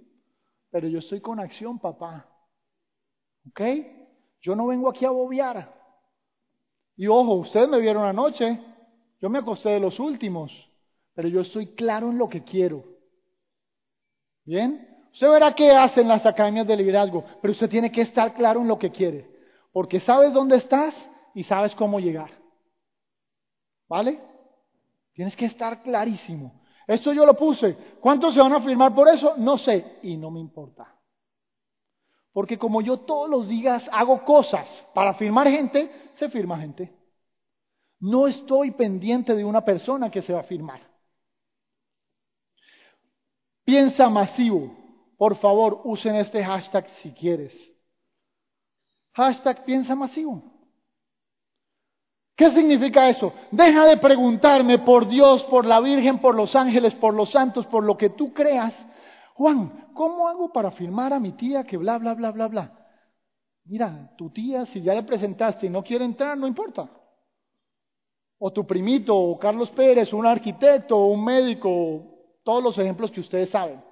pero 0.70 0.86
yo 0.86 1.00
estoy 1.00 1.20
con 1.20 1.40
acción, 1.40 1.78
papá. 1.78 2.26
¿Ok? 3.48 3.60
Yo 4.40 4.54
no 4.54 4.66
vengo 4.68 4.88
aquí 4.88 5.04
a 5.04 5.10
bobear. 5.10 5.74
Y 6.96 7.06
ojo, 7.06 7.34
ustedes 7.34 7.68
me 7.68 7.78
vieron 7.78 8.04
anoche, 8.04 8.60
yo 9.20 9.28
me 9.28 9.38
acosté 9.38 9.70
de 9.70 9.80
los 9.80 9.98
últimos, 9.98 10.52
pero 11.14 11.28
yo 11.28 11.40
estoy 11.40 11.74
claro 11.74 12.10
en 12.10 12.18
lo 12.18 12.28
que 12.28 12.44
quiero. 12.44 12.84
¿Bien? 14.44 14.88
Usted 15.12 15.28
verá 15.28 15.54
qué 15.54 15.72
hacen 15.72 16.06
las 16.06 16.24
academias 16.24 16.66
de 16.66 16.76
liderazgo, 16.76 17.24
pero 17.42 17.52
usted 17.52 17.68
tiene 17.68 17.90
que 17.90 18.02
estar 18.02 18.34
claro 18.34 18.60
en 18.60 18.68
lo 18.68 18.78
que 18.78 18.90
quiere, 18.90 19.28
porque 19.72 20.00
sabes 20.00 20.32
dónde 20.32 20.56
estás 20.56 20.94
y 21.34 21.42
sabes 21.42 21.74
cómo 21.74 21.98
llegar. 21.98 22.30
¿Vale? 23.88 24.20
Tienes 25.14 25.34
que 25.34 25.46
estar 25.46 25.82
clarísimo. 25.82 26.60
Esto 26.86 27.12
yo 27.12 27.26
lo 27.26 27.34
puse. 27.34 27.76
¿Cuántos 28.00 28.34
se 28.34 28.40
van 28.40 28.52
a 28.52 28.60
firmar 28.60 28.94
por 28.94 29.08
eso? 29.08 29.34
No 29.36 29.58
sé, 29.58 29.98
y 30.02 30.16
no 30.16 30.30
me 30.30 30.40
importa. 30.40 30.94
Porque 32.32 32.56
como 32.56 32.80
yo 32.80 32.98
todos 33.00 33.28
los 33.28 33.48
días 33.48 33.88
hago 33.92 34.24
cosas 34.24 34.66
para 34.94 35.14
firmar 35.14 35.48
gente, 35.48 35.90
se 36.14 36.28
firma 36.28 36.58
gente. 36.58 36.97
No 38.00 38.28
estoy 38.28 38.70
pendiente 38.70 39.34
de 39.34 39.44
una 39.44 39.64
persona 39.64 40.10
que 40.10 40.22
se 40.22 40.32
va 40.32 40.40
a 40.40 40.44
firmar. 40.44 40.80
Piensa 43.64 44.08
masivo. 44.08 44.72
Por 45.16 45.36
favor, 45.36 45.80
usen 45.84 46.14
este 46.14 46.44
hashtag 46.44 46.88
si 47.02 47.10
quieres. 47.12 47.52
Hashtag 49.14 49.64
piensa 49.64 49.96
masivo. 49.96 50.42
¿Qué 52.36 52.52
significa 52.52 53.08
eso? 53.08 53.32
Deja 53.50 53.84
de 53.84 53.96
preguntarme 53.96 54.78
por 54.78 55.08
Dios, 55.08 55.42
por 55.44 55.66
la 55.66 55.80
Virgen, 55.80 56.20
por 56.20 56.36
los 56.36 56.54
ángeles, 56.54 56.94
por 56.94 57.12
los 57.12 57.30
santos, 57.30 57.66
por 57.66 57.82
lo 57.82 57.96
que 57.96 58.10
tú 58.10 58.32
creas. 58.32 58.72
Juan, 59.34 59.88
¿cómo 59.92 60.28
hago 60.28 60.52
para 60.52 60.70
firmar 60.70 61.12
a 61.12 61.18
mi 61.18 61.32
tía 61.32 61.64
que 61.64 61.76
bla, 61.76 61.98
bla, 61.98 62.14
bla, 62.14 62.30
bla, 62.30 62.46
bla? 62.46 62.86
Mira, 63.64 64.14
tu 64.16 64.30
tía, 64.30 64.66
si 64.66 64.80
ya 64.80 64.94
le 64.94 65.02
presentaste 65.02 65.66
y 65.66 65.70
no 65.70 65.82
quiere 65.82 66.04
entrar, 66.04 66.38
no 66.38 66.46
importa 66.46 66.88
o 68.38 68.52
tu 68.52 68.66
primito, 68.66 69.16
o 69.16 69.38
Carlos 69.38 69.70
Pérez, 69.70 70.12
un 70.12 70.26
arquitecto, 70.26 70.96
un 70.96 71.24
médico, 71.24 72.04
todos 72.44 72.62
los 72.62 72.78
ejemplos 72.78 73.10
que 73.10 73.20
ustedes 73.20 73.50
saben. 73.50 73.82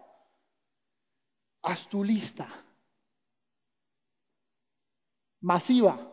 Haz 1.62 1.86
tu 1.88 2.04
lista. 2.04 2.48
Masiva. 5.40 6.12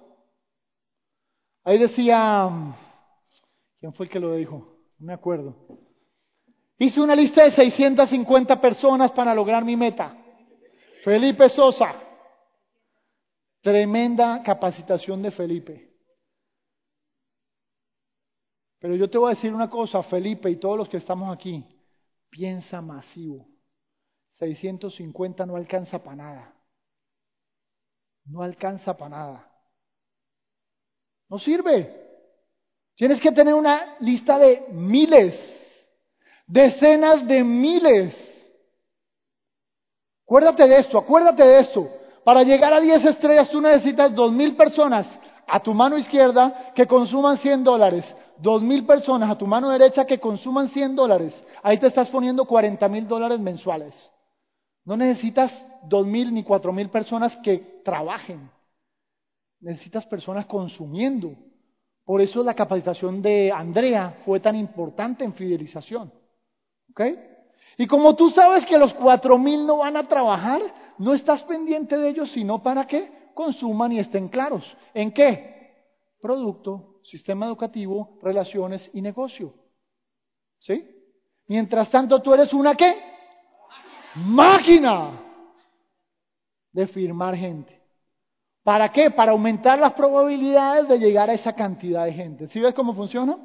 Ahí 1.64 1.78
decía, 1.78 2.50
¿quién 3.80 3.94
fue 3.94 4.08
el 4.08 4.12
que 4.12 4.20
lo 4.20 4.34
dijo? 4.36 4.78
No 4.98 5.08
me 5.08 5.14
acuerdo. 5.14 5.56
Hice 6.78 7.00
una 7.00 7.16
lista 7.16 7.44
de 7.44 7.52
650 7.52 8.60
personas 8.60 9.12
para 9.12 9.36
lograr 9.36 9.64
mi 9.64 9.78
meta. 9.78 10.18
Felipe 11.04 11.48
Sosa. 11.50 11.94
Tremenda 13.62 14.42
capacitación 14.44 15.22
de 15.22 15.32
Felipe. 15.32 15.93
Pero 18.84 18.98
yo 18.98 19.10
te 19.10 19.18
voy 19.18 19.32
a 19.32 19.36
decir 19.36 19.54
una 19.54 19.70
cosa, 19.70 20.04
Felipe 20.04 20.50
y 20.50 20.58
todos 20.58 20.76
los 20.78 20.90
que 20.90 20.98
estamos 20.98 21.34
aquí, 21.34 21.64
piensa 22.30 22.82
masivo. 22.82 23.48
650 24.40 25.46
no 25.46 25.56
alcanza 25.56 26.04
para 26.04 26.18
nada. 26.18 26.54
No 28.26 28.44
alcanza 28.44 28.98
para 28.98 29.10
nada. 29.10 29.52
No 31.30 31.40
sirve. 31.40 31.96
Tienes 32.96 33.22
que 33.22 33.32
tener 33.32 33.54
una 33.54 33.96
lista 34.02 34.38
de 34.38 34.66
miles, 34.72 35.34
decenas 36.46 37.26
de 37.26 37.42
miles. 37.42 38.14
Acuérdate 40.26 40.68
de 40.68 40.80
esto, 40.80 40.98
acuérdate 40.98 41.42
de 41.42 41.60
esto. 41.62 41.90
Para 42.26 42.44
llegar 42.44 42.74
a 42.74 42.82
10 42.82 43.06
estrellas 43.06 43.50
tú 43.50 43.62
necesitas 43.62 44.12
2.000 44.12 44.58
personas 44.58 45.08
a 45.48 45.62
tu 45.62 45.74
mano 45.74 45.98
izquierda 45.98 46.74
que 46.76 46.86
consuman 46.86 47.38
100 47.38 47.64
dólares 47.64 48.04
dos 48.40 48.62
mil 48.62 48.86
personas 48.86 49.30
a 49.30 49.38
tu 49.38 49.48
mano 49.48 49.70
derecha 49.70 50.06
que 50.06 50.20
consuman 50.20 50.70
100 50.70 50.96
dólares, 50.96 51.44
ahí 51.62 51.78
te 51.78 51.88
estás 51.88 52.10
poniendo 52.10 52.46
40 52.46 52.88
mil 52.90 53.08
dólares 53.08 53.40
mensuales. 53.40 53.94
No 54.86 54.98
necesitas 54.98 55.52
dos 55.84 56.06
mil 56.06 56.34
ni 56.34 56.44
cuatro 56.44 56.74
mil 56.74 56.90
personas 56.90 57.36
que 57.38 57.82
trabajen. 57.84 58.50
Necesitas 59.62 60.06
personas 60.06 60.46
consumiendo. 60.46 61.36
Por 62.06 62.22
eso 62.22 62.44
la 62.44 62.54
capacitación 62.54 63.22
de 63.22 63.52
Andrea 63.52 64.18
fue 64.26 64.42
tan 64.42 64.56
importante 64.56 65.24
en 65.24 65.34
fidelización. 65.34 66.12
¿Ok? 66.92 67.02
Y 67.78 67.88
como 67.88 68.16
tú 68.16 68.30
sabes 68.30 68.66
que 68.66 68.78
los 68.78 68.94
cuatro 68.94 69.38
mil 69.38 69.66
no 69.66 69.78
van 69.80 69.96
a 69.96 70.08
trabajar, 70.08 70.62
no 70.98 71.14
estás 71.14 71.42
pendiente 71.44 71.98
de 71.98 72.10
ellos, 72.10 72.30
sino 72.32 72.62
para 72.62 72.86
que 72.86 73.10
consuman 73.34 73.94
y 73.94 74.00
estén 74.00 74.28
claros. 74.28 74.66
¿En 74.94 75.12
qué? 75.12 75.72
Producto, 76.22 76.93
sistema 77.04 77.46
educativo, 77.46 78.20
relaciones 78.22 78.90
y 78.94 79.02
negocio. 79.02 79.54
¿Sí? 80.60 80.88
Mientras 81.48 81.90
tanto, 81.90 82.22
tú 82.22 82.34
eres 82.34 82.54
una 82.54 82.76
qué? 82.76 82.96
Máquina 84.16 85.12
de 86.72 86.88
firmar 86.88 87.36
gente. 87.36 87.82
¿Para 88.64 88.90
qué? 88.90 89.12
Para 89.12 89.34
aumentar 89.34 89.78
las 89.78 89.94
probabilidades 89.94 90.88
de 90.88 90.98
llegar 90.98 91.30
a 91.30 91.34
esa 91.34 91.54
cantidad 91.54 92.06
de 92.06 92.14
gente. 92.14 92.48
¿Sí 92.48 92.60
ves 92.60 92.74
cómo 92.74 92.96
funciona? 92.96 93.38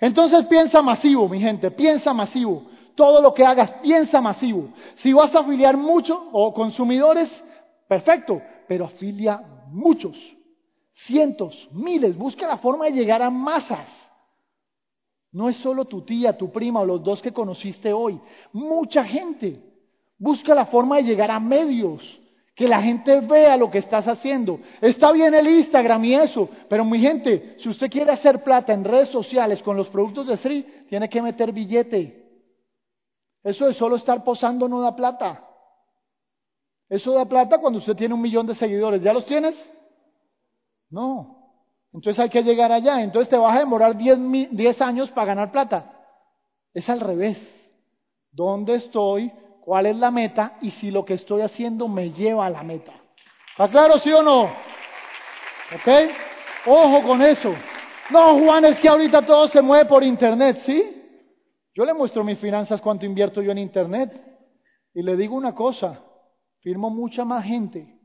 Entonces 0.00 0.46
piensa 0.46 0.82
masivo, 0.82 1.28
mi 1.28 1.40
gente, 1.40 1.70
piensa 1.70 2.12
masivo. 2.12 2.66
Todo 2.94 3.20
lo 3.20 3.32
que 3.32 3.44
hagas, 3.44 3.70
piensa 3.82 4.20
masivo. 4.20 4.68
Si 4.96 5.12
vas 5.12 5.32
a 5.34 5.40
afiliar 5.40 5.76
muchos 5.76 6.18
o 6.32 6.52
consumidores, 6.52 7.28
perfecto, 7.86 8.42
pero 8.66 8.86
afilia 8.86 9.40
muchos, 9.70 10.16
cientos, 11.06 11.68
miles. 11.72 12.16
Busca 12.16 12.46
la 12.46 12.58
forma 12.58 12.86
de 12.86 12.92
llegar 12.92 13.22
a 13.22 13.30
masas. 13.30 13.86
No 15.30 15.48
es 15.48 15.56
solo 15.56 15.84
tu 15.84 16.02
tía, 16.02 16.36
tu 16.36 16.50
prima 16.50 16.80
o 16.80 16.84
los 16.86 17.02
dos 17.02 17.20
que 17.20 17.32
conociste 17.32 17.92
hoy. 17.92 18.20
Mucha 18.52 19.04
gente. 19.04 19.62
Busca 20.18 20.54
la 20.54 20.66
forma 20.66 20.96
de 20.96 21.04
llegar 21.04 21.30
a 21.30 21.38
medios, 21.38 22.02
que 22.56 22.66
la 22.66 22.82
gente 22.82 23.20
vea 23.20 23.56
lo 23.56 23.70
que 23.70 23.78
estás 23.78 24.08
haciendo. 24.08 24.58
Está 24.80 25.12
bien 25.12 25.32
el 25.32 25.46
Instagram 25.46 26.04
y 26.04 26.14
eso, 26.14 26.48
pero 26.68 26.84
mi 26.84 26.98
gente, 26.98 27.54
si 27.58 27.68
usted 27.68 27.88
quiere 27.88 28.10
hacer 28.10 28.42
plata 28.42 28.72
en 28.72 28.82
redes 28.82 29.10
sociales 29.10 29.62
con 29.62 29.76
los 29.76 29.88
productos 29.88 30.26
de 30.26 30.36
Sri, 30.38 30.62
tiene 30.88 31.08
que 31.08 31.22
meter 31.22 31.52
billete. 31.52 32.26
Eso 33.44 33.66
de 33.66 33.74
solo 33.74 33.94
estar 33.94 34.24
posando 34.24 34.68
no 34.68 34.80
da 34.80 34.96
plata. 34.96 35.44
Eso 36.88 37.12
da 37.12 37.26
plata 37.26 37.58
cuando 37.58 37.78
usted 37.78 37.94
tiene 37.94 38.14
un 38.14 38.20
millón 38.20 38.46
de 38.46 38.56
seguidores. 38.56 39.00
¿Ya 39.00 39.12
los 39.12 39.24
tienes? 39.24 39.54
No. 40.90 41.38
Entonces 41.92 42.18
hay 42.18 42.28
que 42.28 42.42
llegar 42.42 42.72
allá. 42.72 43.02
Entonces 43.02 43.28
te 43.28 43.36
vas 43.36 43.56
a 43.56 43.60
demorar 43.60 43.96
10, 43.96 44.80
años 44.80 45.10
para 45.10 45.26
ganar 45.26 45.50
plata. 45.50 45.92
Es 46.72 46.88
al 46.88 47.00
revés. 47.00 47.38
¿Dónde 48.30 48.76
estoy? 48.76 49.32
¿Cuál 49.60 49.86
es 49.86 49.96
la 49.96 50.10
meta? 50.10 50.58
Y 50.60 50.70
si 50.72 50.90
lo 50.90 51.04
que 51.04 51.14
estoy 51.14 51.42
haciendo 51.42 51.88
me 51.88 52.10
lleva 52.10 52.46
a 52.46 52.50
la 52.50 52.62
meta. 52.62 52.92
¿Está 53.50 53.68
claro, 53.68 53.98
sí 53.98 54.12
o 54.12 54.22
no? 54.22 54.44
¿Ok? 54.44 55.88
Ojo 56.66 57.02
con 57.02 57.22
eso. 57.22 57.54
No, 58.10 58.38
Juan, 58.38 58.64
es 58.64 58.78
que 58.78 58.88
ahorita 58.88 59.26
todo 59.26 59.48
se 59.48 59.60
mueve 59.60 59.86
por 59.86 60.02
internet, 60.02 60.62
¿sí? 60.64 60.94
Yo 61.74 61.84
le 61.84 61.92
muestro 61.92 62.24
mis 62.24 62.38
finanzas, 62.38 62.80
cuánto 62.80 63.04
invierto 63.04 63.42
yo 63.42 63.52
en 63.52 63.58
internet. 63.58 64.20
Y 64.94 65.02
le 65.02 65.16
digo 65.16 65.36
una 65.36 65.54
cosa, 65.54 66.02
firmo 66.60 66.90
mucha 66.90 67.24
más 67.24 67.44
gente 67.44 67.98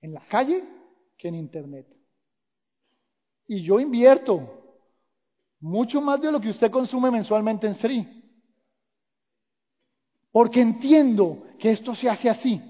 en 0.00 0.14
la 0.14 0.22
calle 0.26 0.64
que 1.16 1.28
en 1.28 1.34
internet. 1.34 1.86
Y 3.46 3.62
yo 3.62 3.78
invierto 3.78 4.64
mucho 5.60 6.00
más 6.00 6.20
de 6.20 6.32
lo 6.32 6.40
que 6.40 6.50
usted 6.50 6.70
consume 6.70 7.10
mensualmente 7.10 7.66
en 7.66 7.74
Sri. 7.76 8.22
Porque 10.30 10.60
entiendo 10.60 11.46
que 11.58 11.70
esto 11.72 11.94
se 11.94 12.08
hace 12.08 12.28
así. 12.28 12.60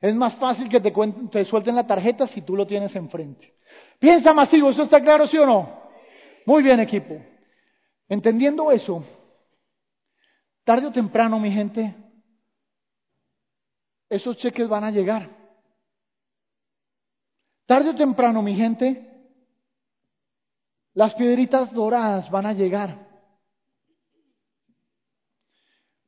Es 0.00 0.14
más 0.14 0.34
fácil 0.34 0.68
que 0.68 0.80
te, 0.80 0.92
te 1.30 1.44
suelten 1.44 1.74
la 1.74 1.86
tarjeta 1.86 2.26
si 2.26 2.42
tú 2.42 2.56
lo 2.56 2.66
tienes 2.66 2.94
enfrente. 2.94 3.54
Piensa 3.98 4.32
masivo, 4.32 4.70
¿eso 4.70 4.82
está 4.82 5.00
claro, 5.00 5.26
sí 5.26 5.38
o 5.38 5.46
no? 5.46 5.82
Muy 6.44 6.62
bien, 6.62 6.80
equipo. 6.80 7.16
Entendiendo 8.08 8.70
eso, 8.70 9.04
tarde 10.64 10.86
o 10.86 10.92
temprano, 10.92 11.40
mi 11.40 11.50
gente, 11.50 11.94
esos 14.08 14.36
cheques 14.36 14.68
van 14.68 14.84
a 14.84 14.90
llegar. 14.90 15.28
Tarde 17.66 17.90
o 17.90 17.96
temprano, 17.96 18.42
mi 18.42 18.54
gente, 18.54 19.06
las 20.94 21.14
piedritas 21.14 21.72
doradas 21.72 22.30
van 22.30 22.46
a 22.46 22.52
llegar. 22.52 23.06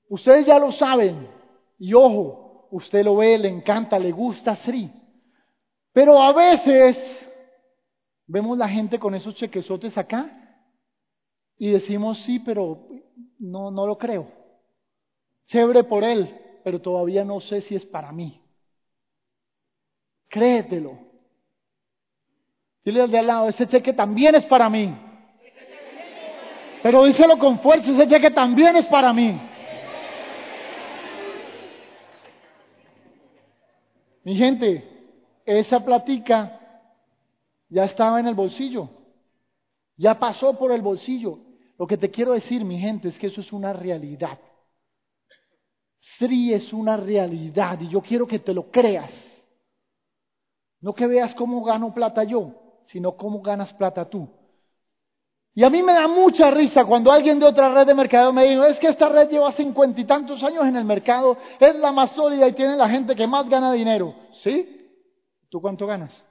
Ustedes 0.08 0.46
ya 0.46 0.58
lo 0.58 0.72
saben, 0.72 1.28
y 1.78 1.92
ojo, 1.92 2.68
usted 2.70 3.04
lo 3.04 3.16
ve, 3.16 3.36
le 3.36 3.48
encanta, 3.48 3.98
le 3.98 4.12
gusta 4.12 4.56
Sri. 4.56 4.90
Pero 5.92 6.22
a 6.22 6.32
veces 6.32 6.96
vemos 8.26 8.56
la 8.56 8.68
gente 8.68 8.98
con 8.98 9.14
esos 9.14 9.34
chequesotes 9.34 9.98
acá 9.98 10.64
y 11.56 11.70
decimos 11.70 12.22
sí, 12.24 12.38
pero 12.38 12.88
no, 13.38 13.70
no 13.70 13.86
lo 13.86 13.98
creo. 13.98 14.30
Chévere 15.46 15.84
por 15.84 16.04
él, 16.04 16.60
pero 16.62 16.80
todavía 16.80 17.24
no 17.24 17.40
sé 17.40 17.62
si 17.62 17.74
es 17.74 17.84
para 17.84 18.12
mí. 18.12 18.40
Créetelo. 20.28 21.07
Dile 22.88 23.02
al 23.02 23.10
de 23.10 23.18
al 23.18 23.26
lado, 23.26 23.48
ese 23.50 23.66
cheque 23.66 23.92
también 23.92 24.34
es 24.34 24.46
para 24.46 24.70
mí. 24.70 24.96
Pero 26.82 27.04
díselo 27.04 27.38
con 27.38 27.58
fuerza, 27.58 27.90
ese 27.90 28.08
cheque 28.08 28.30
también 28.30 28.76
es 28.76 28.86
para 28.86 29.12
mí. 29.12 29.38
Mi 34.24 34.34
gente, 34.36 34.88
esa 35.44 35.84
platica 35.84 36.58
ya 37.68 37.84
estaba 37.84 38.20
en 38.20 38.26
el 38.26 38.34
bolsillo, 38.34 38.88
ya 39.98 40.18
pasó 40.18 40.58
por 40.58 40.72
el 40.72 40.80
bolsillo. 40.80 41.40
Lo 41.76 41.86
que 41.86 41.98
te 41.98 42.10
quiero 42.10 42.32
decir, 42.32 42.64
mi 42.64 42.78
gente, 42.78 43.08
es 43.08 43.18
que 43.18 43.26
eso 43.26 43.42
es 43.42 43.52
una 43.52 43.74
realidad. 43.74 44.38
Sri 46.16 46.54
es 46.54 46.72
una 46.72 46.96
realidad 46.96 47.78
y 47.82 47.88
yo 47.88 48.00
quiero 48.00 48.26
que 48.26 48.38
te 48.38 48.54
lo 48.54 48.70
creas. 48.70 49.12
No 50.80 50.94
que 50.94 51.06
veas 51.06 51.34
cómo 51.34 51.62
gano 51.62 51.92
plata 51.92 52.24
yo, 52.24 52.57
sino 52.88 53.16
cómo 53.16 53.40
ganas 53.40 53.72
plata 53.74 54.08
tú. 54.08 54.28
Y 55.54 55.64
a 55.64 55.70
mí 55.70 55.82
me 55.82 55.92
da 55.92 56.06
mucha 56.06 56.50
risa 56.50 56.84
cuando 56.84 57.10
alguien 57.10 57.38
de 57.38 57.46
otra 57.46 57.68
red 57.70 57.86
de 57.86 57.94
mercado 57.94 58.32
me 58.32 58.44
dice, 58.44 58.68
es 58.68 58.78
que 58.78 58.88
esta 58.88 59.08
red 59.08 59.28
lleva 59.28 59.50
cincuenta 59.52 60.00
y 60.00 60.04
tantos 60.04 60.42
años 60.42 60.64
en 60.64 60.76
el 60.76 60.84
mercado, 60.84 61.36
es 61.58 61.74
la 61.76 61.90
más 61.90 62.12
sólida 62.12 62.46
y 62.46 62.52
tiene 62.52 62.76
la 62.76 62.88
gente 62.88 63.16
que 63.16 63.26
más 63.26 63.48
gana 63.48 63.72
dinero. 63.72 64.14
¿Sí? 64.34 64.90
¿Tú 65.48 65.60
cuánto 65.60 65.86
ganas? 65.86 66.24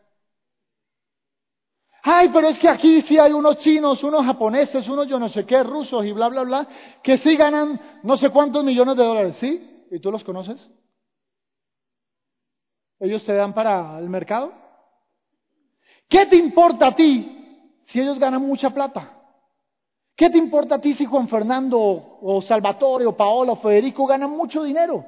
Ay, 2.03 2.29
pero 2.31 2.47
es 2.47 2.57
que 2.57 2.69
aquí 2.69 3.01
sí 3.01 3.19
hay 3.19 3.33
unos 3.33 3.57
chinos, 3.57 4.01
unos 4.01 4.25
japoneses, 4.25 4.87
unos 4.87 5.07
yo 5.07 5.19
no 5.19 5.27
sé 5.27 5.45
qué, 5.45 5.61
rusos 5.61 6.05
y 6.05 6.13
bla, 6.13 6.29
bla, 6.29 6.43
bla, 6.43 6.67
que 7.03 7.17
sí 7.17 7.35
ganan 7.35 7.99
no 8.03 8.15
sé 8.15 8.29
cuántos 8.29 8.63
millones 8.63 8.95
de 8.95 9.03
dólares, 9.03 9.37
¿sí? 9.37 9.85
¿Y 9.91 9.99
tú 9.99 10.09
los 10.09 10.23
conoces? 10.23 10.69
¿Ellos 12.99 13.25
te 13.25 13.33
dan 13.33 13.53
para 13.53 13.99
el 13.99 14.09
mercado? 14.09 14.66
¿Qué 16.07 16.25
te 16.25 16.37
importa 16.37 16.87
a 16.87 16.95
ti 16.95 17.81
si 17.85 17.99
ellos 17.99 18.19
ganan 18.19 18.41
mucha 18.41 18.69
plata? 18.69 19.13
¿Qué 20.15 20.29
te 20.29 20.37
importa 20.37 20.75
a 20.75 20.81
ti 20.81 20.93
si 20.93 21.05
Juan 21.05 21.27
Fernando 21.27 21.79
o 21.79 22.41
Salvatore 22.41 23.05
o 23.05 23.15
Paola 23.15 23.51
o 23.51 23.57
Federico 23.57 24.07
ganan 24.07 24.31
mucho 24.31 24.63
dinero? 24.63 25.05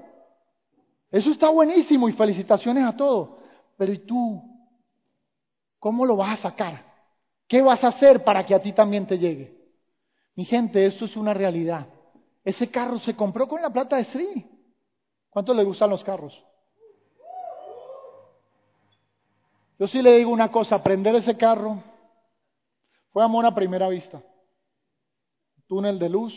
Eso 1.11 1.31
está 1.31 1.49
buenísimo 1.49 2.07
y 2.07 2.13
felicitaciones 2.13 2.85
a 2.85 2.95
todos. 2.95 3.29
Pero 3.77 3.93
¿y 3.93 3.99
tú? 3.99 4.41
¿Cómo 5.79 6.05
lo 6.05 6.15
vas 6.15 6.39
a 6.39 6.49
sacar? 6.49 6.85
¿Qué 7.47 7.61
vas 7.61 7.83
a 7.83 7.87
hacer 7.87 8.23
para 8.23 8.45
que 8.45 8.53
a 8.53 8.61
ti 8.61 8.73
también 8.73 9.07
te 9.07 9.17
llegue? 9.17 9.57
Mi 10.35 10.45
gente, 10.45 10.85
esto 10.85 11.05
es 11.05 11.15
una 11.15 11.33
realidad. 11.33 11.87
Ese 12.43 12.69
carro 12.69 12.99
se 12.99 13.15
compró 13.15 13.47
con 13.47 13.61
la 13.61 13.71
plata 13.71 13.95
de 13.95 14.05
Sri. 14.05 14.45
¿Cuánto 15.29 15.53
le 15.53 15.63
gustan 15.63 15.89
los 15.89 16.03
carros? 16.03 16.39
Yo 19.79 19.87
sí 19.87 20.01
le 20.01 20.17
digo 20.17 20.29
una 20.31 20.51
cosa, 20.51 20.83
prender 20.83 21.15
ese 21.15 21.37
carro 21.37 21.81
fue 23.11 23.23
amor 23.23 23.45
a 23.45 23.55
primera 23.55 23.87
vista. 23.87 24.21
Túnel 25.67 25.97
de 25.97 26.09
luz, 26.09 26.33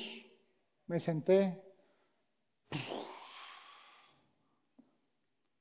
me 0.86 1.01
senté. 1.01 1.61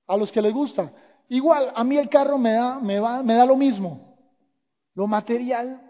A 0.05 0.15
los 0.15 0.31
que 0.31 0.43
les 0.43 0.53
gusta. 0.53 0.93
Igual, 1.29 1.71
a 1.73 1.83
mí 1.83 1.97
el 1.97 2.07
carro 2.07 2.37
me 2.37 2.51
da, 2.51 2.79
me 2.79 2.99
va, 2.99 3.23
me 3.23 3.33
da 3.33 3.45
lo 3.45 3.55
mismo. 3.55 4.15
Lo 4.93 5.07
material, 5.07 5.81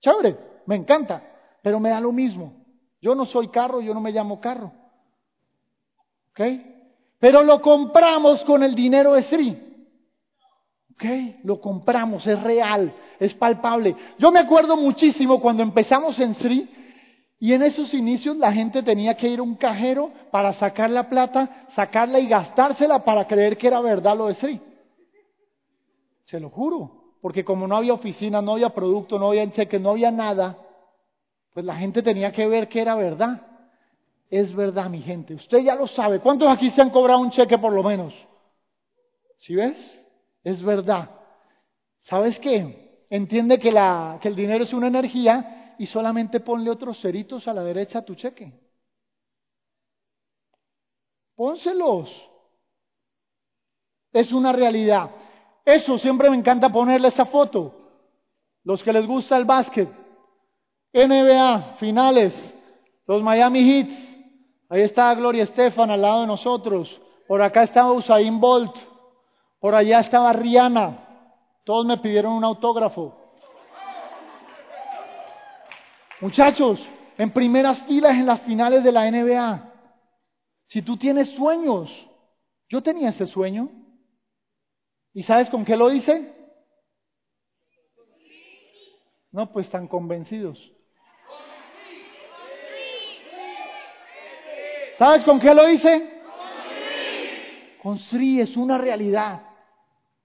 chévere, 0.00 0.62
me 0.66 0.76
encanta, 0.76 1.58
pero 1.60 1.80
me 1.80 1.90
da 1.90 2.00
lo 2.00 2.12
mismo. 2.12 2.52
Yo 3.00 3.16
no 3.16 3.26
soy 3.26 3.48
carro, 3.48 3.80
yo 3.80 3.94
no 3.94 4.00
me 4.00 4.12
llamo 4.12 4.40
carro. 4.40 4.72
¿Ok? 6.30 6.40
Pero 7.18 7.42
lo 7.42 7.60
compramos 7.60 8.44
con 8.44 8.62
el 8.62 8.76
dinero 8.76 9.14
de 9.14 9.22
Sri. 9.24 9.67
¿Ok? 10.98 11.04
Lo 11.44 11.60
compramos, 11.60 12.26
es 12.26 12.42
real, 12.42 12.92
es 13.20 13.32
palpable. 13.32 13.94
Yo 14.18 14.32
me 14.32 14.40
acuerdo 14.40 14.76
muchísimo 14.76 15.40
cuando 15.40 15.62
empezamos 15.62 16.18
en 16.18 16.34
Sri 16.34 16.68
y 17.38 17.52
en 17.52 17.62
esos 17.62 17.94
inicios 17.94 18.36
la 18.36 18.52
gente 18.52 18.82
tenía 18.82 19.16
que 19.16 19.28
ir 19.28 19.38
a 19.38 19.44
un 19.44 19.54
cajero 19.54 20.10
para 20.32 20.54
sacar 20.54 20.90
la 20.90 21.08
plata, 21.08 21.68
sacarla 21.76 22.18
y 22.18 22.26
gastársela 22.26 23.04
para 23.04 23.28
creer 23.28 23.56
que 23.56 23.68
era 23.68 23.80
verdad 23.80 24.16
lo 24.16 24.26
de 24.26 24.34
Sri. 24.34 24.60
Se 26.24 26.40
lo 26.40 26.50
juro, 26.50 27.14
porque 27.22 27.44
como 27.44 27.68
no 27.68 27.76
había 27.76 27.94
oficina, 27.94 28.42
no 28.42 28.54
había 28.54 28.70
producto, 28.70 29.20
no 29.20 29.28
había 29.28 29.48
cheques, 29.52 29.80
no 29.80 29.90
había 29.90 30.10
nada, 30.10 30.58
pues 31.54 31.64
la 31.64 31.76
gente 31.76 32.02
tenía 32.02 32.32
que 32.32 32.48
ver 32.48 32.68
que 32.68 32.80
era 32.80 32.96
verdad. 32.96 33.40
Es 34.30 34.52
verdad, 34.52 34.90
mi 34.90 35.00
gente. 35.00 35.34
Usted 35.34 35.58
ya 35.58 35.76
lo 35.76 35.86
sabe. 35.86 36.18
¿Cuántos 36.18 36.48
aquí 36.48 36.70
se 36.72 36.82
han 36.82 36.90
cobrado 36.90 37.20
un 37.20 37.30
cheque 37.30 37.56
por 37.56 37.72
lo 37.72 37.84
menos? 37.84 38.12
¿Sí 39.36 39.54
ves? 39.54 39.97
Es 40.48 40.62
verdad. 40.62 41.10
¿Sabes 42.04 42.38
qué? 42.38 43.04
Entiende 43.10 43.58
que, 43.58 43.68
el 43.68 44.34
dinero 44.34 44.64
es 44.64 44.72
una 44.72 44.86
energía 44.86 45.74
y 45.78 45.84
solamente 45.84 46.40
ponle 46.40 46.70
otros 46.70 46.98
ceritos 47.02 47.46
a 47.46 47.52
la 47.52 47.62
derecha 47.62 47.98
a 47.98 48.04
tu 48.04 48.14
cheque. 48.14 48.50
Pónselos. 51.34 52.10
Es 54.10 54.32
una 54.32 54.50
realidad. 54.50 55.10
Eso 55.66 55.98
siempre 55.98 56.30
me 56.30 56.36
encanta 56.38 56.70
ponerle 56.70 57.08
esa 57.08 57.26
foto. 57.26 57.74
Los 58.64 58.82
que 58.82 58.94
les 58.94 59.06
gusta 59.06 59.36
el 59.36 59.44
básquet. 59.44 59.90
NBA, 60.94 61.76
finales, 61.78 62.54
los 63.06 63.22
Miami 63.22 63.60
Heat. 63.64 63.88
Ahí 64.70 64.80
está 64.80 65.14
Gloria 65.14 65.44
Estefan 65.44 65.90
al 65.90 66.00
lado 66.00 66.22
de 66.22 66.26
nosotros. 66.26 66.98
Por 67.26 67.42
acá 67.42 67.64
estaba 67.64 67.92
Usain 67.92 68.40
Bolt. 68.40 68.87
Por 69.60 69.74
allá 69.74 70.00
estaba 70.00 70.32
Rihanna. 70.32 71.04
Todos 71.64 71.86
me 71.86 71.98
pidieron 71.98 72.32
un 72.32 72.44
autógrafo. 72.44 73.14
Muchachos, 76.20 76.80
en 77.16 77.30
primeras 77.30 77.80
filas 77.82 78.12
en 78.14 78.26
las 78.26 78.40
finales 78.42 78.82
de 78.82 78.92
la 78.92 79.10
NBA. 79.10 79.72
Si 80.66 80.82
tú 80.82 80.96
tienes 80.96 81.30
sueños, 81.30 81.90
yo 82.68 82.82
tenía 82.82 83.10
ese 83.10 83.26
sueño. 83.26 83.70
¿Y 85.12 85.22
sabes 85.22 85.48
con 85.48 85.64
qué 85.64 85.76
lo 85.76 85.90
hice? 85.92 86.34
No, 89.30 89.52
pues 89.52 89.68
tan 89.68 89.86
convencidos. 89.88 90.58
¿Sabes 94.98 95.22
con 95.22 95.38
qué 95.38 95.54
lo 95.54 95.68
hice? 95.68 96.22
Con 97.82 97.98
Sri 97.98 98.40
es 98.40 98.56
una 98.56 98.78
realidad. 98.78 99.47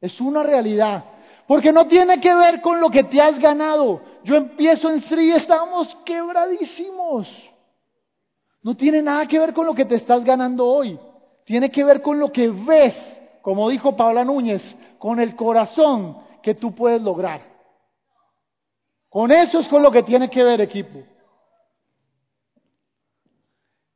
Es 0.03 0.19
una 0.19 0.43
realidad. 0.43 1.05
Porque 1.47 1.71
no 1.71 1.87
tiene 1.87 2.19
que 2.19 2.35
ver 2.35 2.59
con 2.59 2.81
lo 2.81 2.89
que 2.89 3.05
te 3.05 3.21
has 3.21 3.39
ganado. 3.39 4.01
Yo 4.25 4.35
empiezo 4.35 4.89
en 4.89 5.01
Sri 5.01 5.29
y 5.29 5.31
estamos 5.31 5.95
quebradísimos. 6.03 7.25
No 8.61 8.75
tiene 8.75 9.01
nada 9.01 9.25
que 9.25 9.39
ver 9.39 9.53
con 9.53 9.65
lo 9.65 9.73
que 9.73 9.85
te 9.85 9.95
estás 9.95 10.21
ganando 10.25 10.67
hoy. 10.67 10.99
Tiene 11.45 11.71
que 11.71 11.85
ver 11.85 12.01
con 12.01 12.19
lo 12.19 12.33
que 12.33 12.49
ves, 12.49 12.93
como 13.41 13.69
dijo 13.69 13.95
Paula 13.95 14.25
Núñez, 14.25 14.61
con 14.99 15.21
el 15.21 15.37
corazón 15.37 16.17
que 16.41 16.53
tú 16.53 16.75
puedes 16.75 17.01
lograr. 17.01 17.39
Con 19.07 19.31
eso 19.31 19.59
es 19.59 19.69
con 19.69 19.81
lo 19.81 19.89
que 19.89 20.03
tiene 20.03 20.29
que 20.29 20.43
ver 20.43 20.59
equipo. 20.59 20.99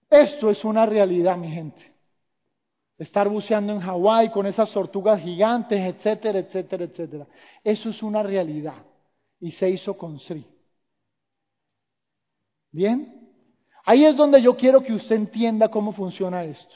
Esto 0.10 0.50
es 0.50 0.64
una 0.64 0.86
realidad, 0.86 1.36
mi 1.36 1.52
gente. 1.52 1.97
Estar 2.98 3.30
buceando 3.30 3.74
en 3.74 3.80
Hawái 3.80 4.32
con 4.32 4.48
esas 4.48 4.72
tortugas 4.72 5.22
gigantes, 5.22 5.80
etcétera, 5.80 6.40
etcétera, 6.40 6.84
etcétera. 6.86 7.28
Eso 7.64 7.90
es 7.90 8.02
una 8.02 8.24
realidad. 8.24 8.84
Y 9.40 9.52
se 9.52 9.70
hizo 9.70 9.96
con 9.96 10.20
Sri. 10.20 10.46
¿Bien? 12.72 13.32
Ahí 13.86 14.04
es 14.04 14.16
donde 14.16 14.42
yo 14.42 14.58
quiero 14.58 14.82
que 14.82 14.94
usted 14.94 15.16
entienda 15.16 15.70
cómo 15.70 15.94
funciona 15.94 16.44
esto. 16.44 16.76